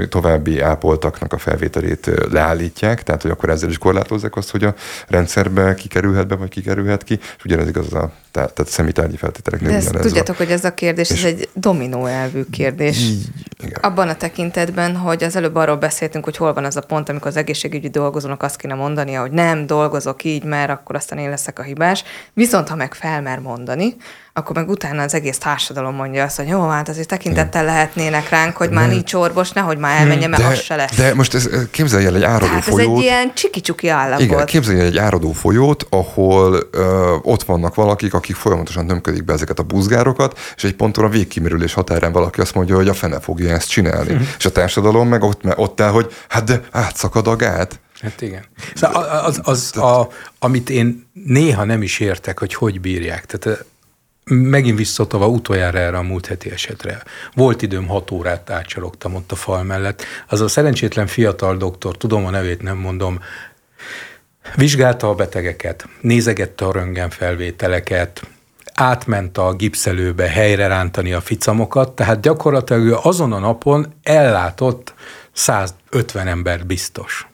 további 0.08 0.60
ápoltaknak 0.60 1.32
a 1.32 1.38
felvételét 1.38 2.10
leállítják, 2.30 3.02
tehát 3.02 3.22
hogy 3.22 3.30
akkor 3.30 3.50
ezzel 3.50 3.70
is 3.70 3.78
korlátozzák 3.78 4.36
azt, 4.36 4.50
hogy 4.50 4.64
a 4.64 4.74
rendszerbe 5.08 5.74
kikerülhet 5.74 6.26
be, 6.26 6.34
vagy 6.34 6.48
kikerülhet 6.48 7.02
ki, 7.02 7.18
és 7.36 7.44
ugyanez 7.44 7.68
igaz 7.68 7.92
a 7.92 8.12
tehát, 8.34 8.52
tehát 8.52 8.72
személytárgyi 8.72 9.16
feltételek 9.16 9.62
De 9.62 9.74
ezt 9.74 9.90
tudjátok, 9.90 10.34
a... 10.34 10.38
hogy 10.38 10.50
ez 10.50 10.64
a 10.64 10.74
kérdés, 10.74 11.10
ez 11.10 11.24
egy 11.24 11.48
dominó 11.54 12.06
elvű 12.06 12.42
kérdés. 12.50 13.00
Így, 13.00 13.26
igen. 13.62 13.78
Abban 13.82 14.08
a 14.08 14.16
tekintetben, 14.16 14.96
hogy 14.96 15.24
az 15.24 15.36
előbb 15.36 15.54
arról 15.54 15.76
beszéltünk, 15.76 16.24
hogy 16.24 16.36
hol 16.36 16.52
van 16.52 16.64
az 16.64 16.76
a 16.76 16.80
pont, 16.80 17.08
amikor 17.08 17.26
az 17.26 17.36
egészségügyi 17.36 17.88
dolgozónak 17.88 18.42
azt 18.42 18.56
kéne 18.56 18.74
mondania, 18.74 19.20
hogy 19.20 19.30
nem 19.30 19.66
dolgozok 19.66 20.24
így, 20.24 20.44
mert 20.44 20.70
akkor 20.70 20.96
aztán 20.96 21.18
én 21.18 21.28
leszek 21.28 21.58
a 21.58 21.62
hibás. 21.62 22.04
Viszont 22.32 22.68
ha 22.68 22.76
meg 22.76 22.94
felmer 22.94 23.38
mondani, 23.38 23.96
akkor 24.36 24.56
meg 24.56 24.68
utána 24.68 25.02
az 25.02 25.14
egész 25.14 25.38
társadalom 25.38 25.94
mondja 25.94 26.24
azt, 26.24 26.36
hogy 26.36 26.48
jó, 26.48 26.68
hát 26.68 26.88
azért 26.88 27.08
tekintettel 27.08 27.64
lehetnének 27.64 28.28
ránk, 28.28 28.56
hogy 28.56 28.70
már 28.70 28.88
nincs 28.88 29.14
orvos, 29.14 29.52
nehogy 29.52 29.78
már 29.78 30.00
elmenjen, 30.00 30.30
mert 30.30 30.42
de, 30.42 30.48
az 30.48 30.60
se 30.60 30.76
lesz. 30.76 30.96
De 30.96 31.14
most 31.14 31.34
ez, 31.34 31.48
képzelj 31.70 32.04
el 32.06 32.14
egy 32.14 32.22
áradó 32.22 32.46
Tehát 32.46 32.64
folyót. 32.64 32.90
ez 32.90 32.96
egy 32.96 33.02
ilyen 33.02 33.34
csiki-csuki 33.34 33.88
állapot. 33.88 34.24
Igen, 34.24 34.44
képzelj 34.46 34.80
el 34.80 34.86
egy 34.86 34.98
áradó 34.98 35.32
folyót, 35.32 35.86
ahol 35.90 36.68
ö, 36.70 37.16
ott 37.22 37.42
vannak 37.42 37.74
valakik, 37.74 38.14
akik 38.14 38.36
folyamatosan 38.36 38.86
tömködik 38.86 39.24
be 39.24 39.32
ezeket 39.32 39.58
a 39.58 39.62
buzgárokat, 39.62 40.38
és 40.56 40.64
egy 40.64 40.74
ponton 40.74 41.04
a 41.04 41.08
végkimerülés 41.08 41.72
határán 41.72 42.12
valaki 42.12 42.40
azt 42.40 42.54
mondja, 42.54 42.76
hogy 42.76 42.88
a 42.88 42.94
fene 42.94 43.20
fogja 43.20 43.54
ezt 43.54 43.68
csinálni. 43.68 44.12
Mm. 44.12 44.20
És 44.38 44.44
a 44.44 44.52
társadalom 44.52 45.08
meg 45.08 45.22
ott, 45.22 45.58
ott 45.58 45.80
áll, 45.80 45.90
hogy 45.90 46.12
hát 46.28 46.44
de 46.44 46.60
átszakad 46.70 47.26
a 47.26 47.36
gát. 47.36 47.80
Hát 48.00 48.20
igen. 48.20 48.44
Szóval 48.74 49.02
az, 49.02 49.40
az, 49.42 49.70
az 49.72 49.82
a, 49.82 50.08
amit 50.38 50.70
én 50.70 51.06
néha 51.12 51.64
nem 51.64 51.82
is 51.82 52.00
értek, 52.00 52.38
hogy 52.38 52.54
hogy 52.54 52.80
bírják. 52.80 53.26
Tehát 53.26 53.64
megint 54.24 54.78
visszatova 54.78 55.26
utoljára 55.26 55.78
erre 55.78 55.98
a 55.98 56.02
múlt 56.02 56.26
heti 56.26 56.50
esetre. 56.50 57.02
Volt 57.34 57.62
időm, 57.62 57.86
hat 57.86 58.10
órát 58.10 58.50
átcsalogtam 58.50 59.14
ott 59.14 59.32
a 59.32 59.36
fal 59.36 59.62
mellett. 59.62 60.04
Az 60.28 60.40
a 60.40 60.48
szerencsétlen 60.48 61.06
fiatal 61.06 61.56
doktor, 61.56 61.96
tudom 61.96 62.26
a 62.26 62.30
nevét, 62.30 62.62
nem 62.62 62.76
mondom, 62.76 63.20
vizsgálta 64.54 65.08
a 65.08 65.14
betegeket, 65.14 65.88
nézegette 66.00 66.64
a 66.64 66.72
röntgenfelvételeket, 66.72 68.26
átment 68.74 69.38
a 69.38 69.52
gipszelőbe 69.52 70.28
helyre 70.28 70.66
rántani 70.66 71.12
a 71.12 71.20
ficamokat, 71.20 71.94
tehát 71.94 72.20
gyakorlatilag 72.20 72.82
ő 72.82 72.94
azon 73.02 73.32
a 73.32 73.38
napon 73.38 73.94
ellátott 74.02 74.94
150 75.32 76.26
ember 76.26 76.66
biztos. 76.66 77.26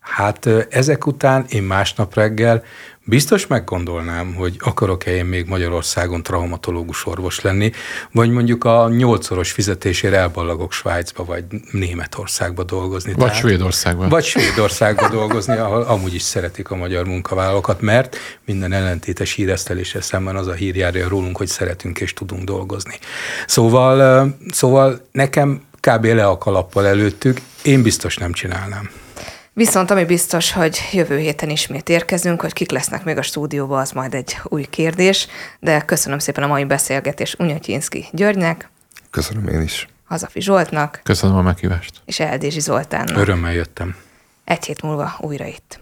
Hát 0.00 0.46
ezek 0.70 1.06
után 1.06 1.44
én 1.48 1.62
másnap 1.62 2.14
reggel 2.14 2.62
biztos 3.04 3.46
meggondolnám, 3.46 4.34
hogy 4.34 4.56
akarok-e 4.58 5.10
én 5.10 5.24
még 5.24 5.46
Magyarországon 5.46 6.22
traumatológus 6.22 7.06
orvos 7.06 7.40
lenni, 7.40 7.72
vagy 8.12 8.30
mondjuk 8.30 8.64
a 8.64 8.88
nyolcszoros 8.88 9.52
fizetésére 9.52 10.16
elballagok 10.16 10.72
Svájcba, 10.72 11.24
vagy 11.24 11.44
Németországba 11.70 12.64
dolgozni. 12.64 13.12
Vagy 13.12 13.24
Tehát, 13.24 13.40
Svédországba. 13.40 14.08
Vagy 14.08 14.24
Svédországba 14.24 15.08
dolgozni, 15.08 15.56
ahol 15.56 15.82
amúgy 15.82 16.14
is 16.14 16.22
szeretik 16.22 16.70
a 16.70 16.76
magyar 16.76 17.04
munkavállalókat, 17.04 17.80
mert 17.80 18.16
minden 18.44 18.72
ellentétes 18.72 19.32
híresztelése 19.32 20.00
szemben 20.00 20.36
az 20.36 20.46
a 20.46 20.52
hír 20.52 20.76
járja 20.76 21.08
rólunk, 21.08 21.36
hogy 21.36 21.48
szeretünk 21.48 22.00
és 22.00 22.12
tudunk 22.12 22.44
dolgozni. 22.44 22.98
Szóval, 23.46 24.28
szóval 24.50 25.06
nekem 25.12 25.62
kb. 25.80 26.04
le 26.04 26.26
a 26.26 26.38
kalappal 26.38 26.86
előttük, 26.86 27.40
én 27.62 27.82
biztos 27.82 28.16
nem 28.16 28.32
csinálnám. 28.32 28.90
Viszont 29.56 29.90
ami 29.90 30.04
biztos, 30.04 30.52
hogy 30.52 30.78
jövő 30.92 31.18
héten 31.18 31.50
ismét 31.50 31.88
érkezünk, 31.88 32.40
hogy 32.40 32.52
kik 32.52 32.70
lesznek 32.70 33.04
még 33.04 33.16
a 33.16 33.22
stúdióban, 33.22 33.80
az 33.80 33.90
majd 33.90 34.14
egy 34.14 34.36
új 34.44 34.64
kérdés, 34.70 35.26
de 35.60 35.80
köszönöm 35.80 36.18
szépen 36.18 36.42
a 36.44 36.46
mai 36.46 36.64
beszélgetés 36.64 37.34
Unyatyinszki 37.38 38.06
Györgynek. 38.12 38.70
Köszönöm 39.10 39.48
én 39.48 39.60
is. 39.60 39.88
Hazafi 40.04 40.40
Zsoltnak. 40.40 41.00
Köszönöm 41.02 41.36
a 41.36 41.42
meghívást. 41.42 42.00
És 42.04 42.20
Eldési 42.20 42.60
Zoltánnak. 42.60 43.16
Örömmel 43.16 43.52
jöttem. 43.52 43.96
Egy 44.44 44.64
hét 44.64 44.82
múlva 44.82 45.16
újra 45.20 45.46
itt. 45.46 45.80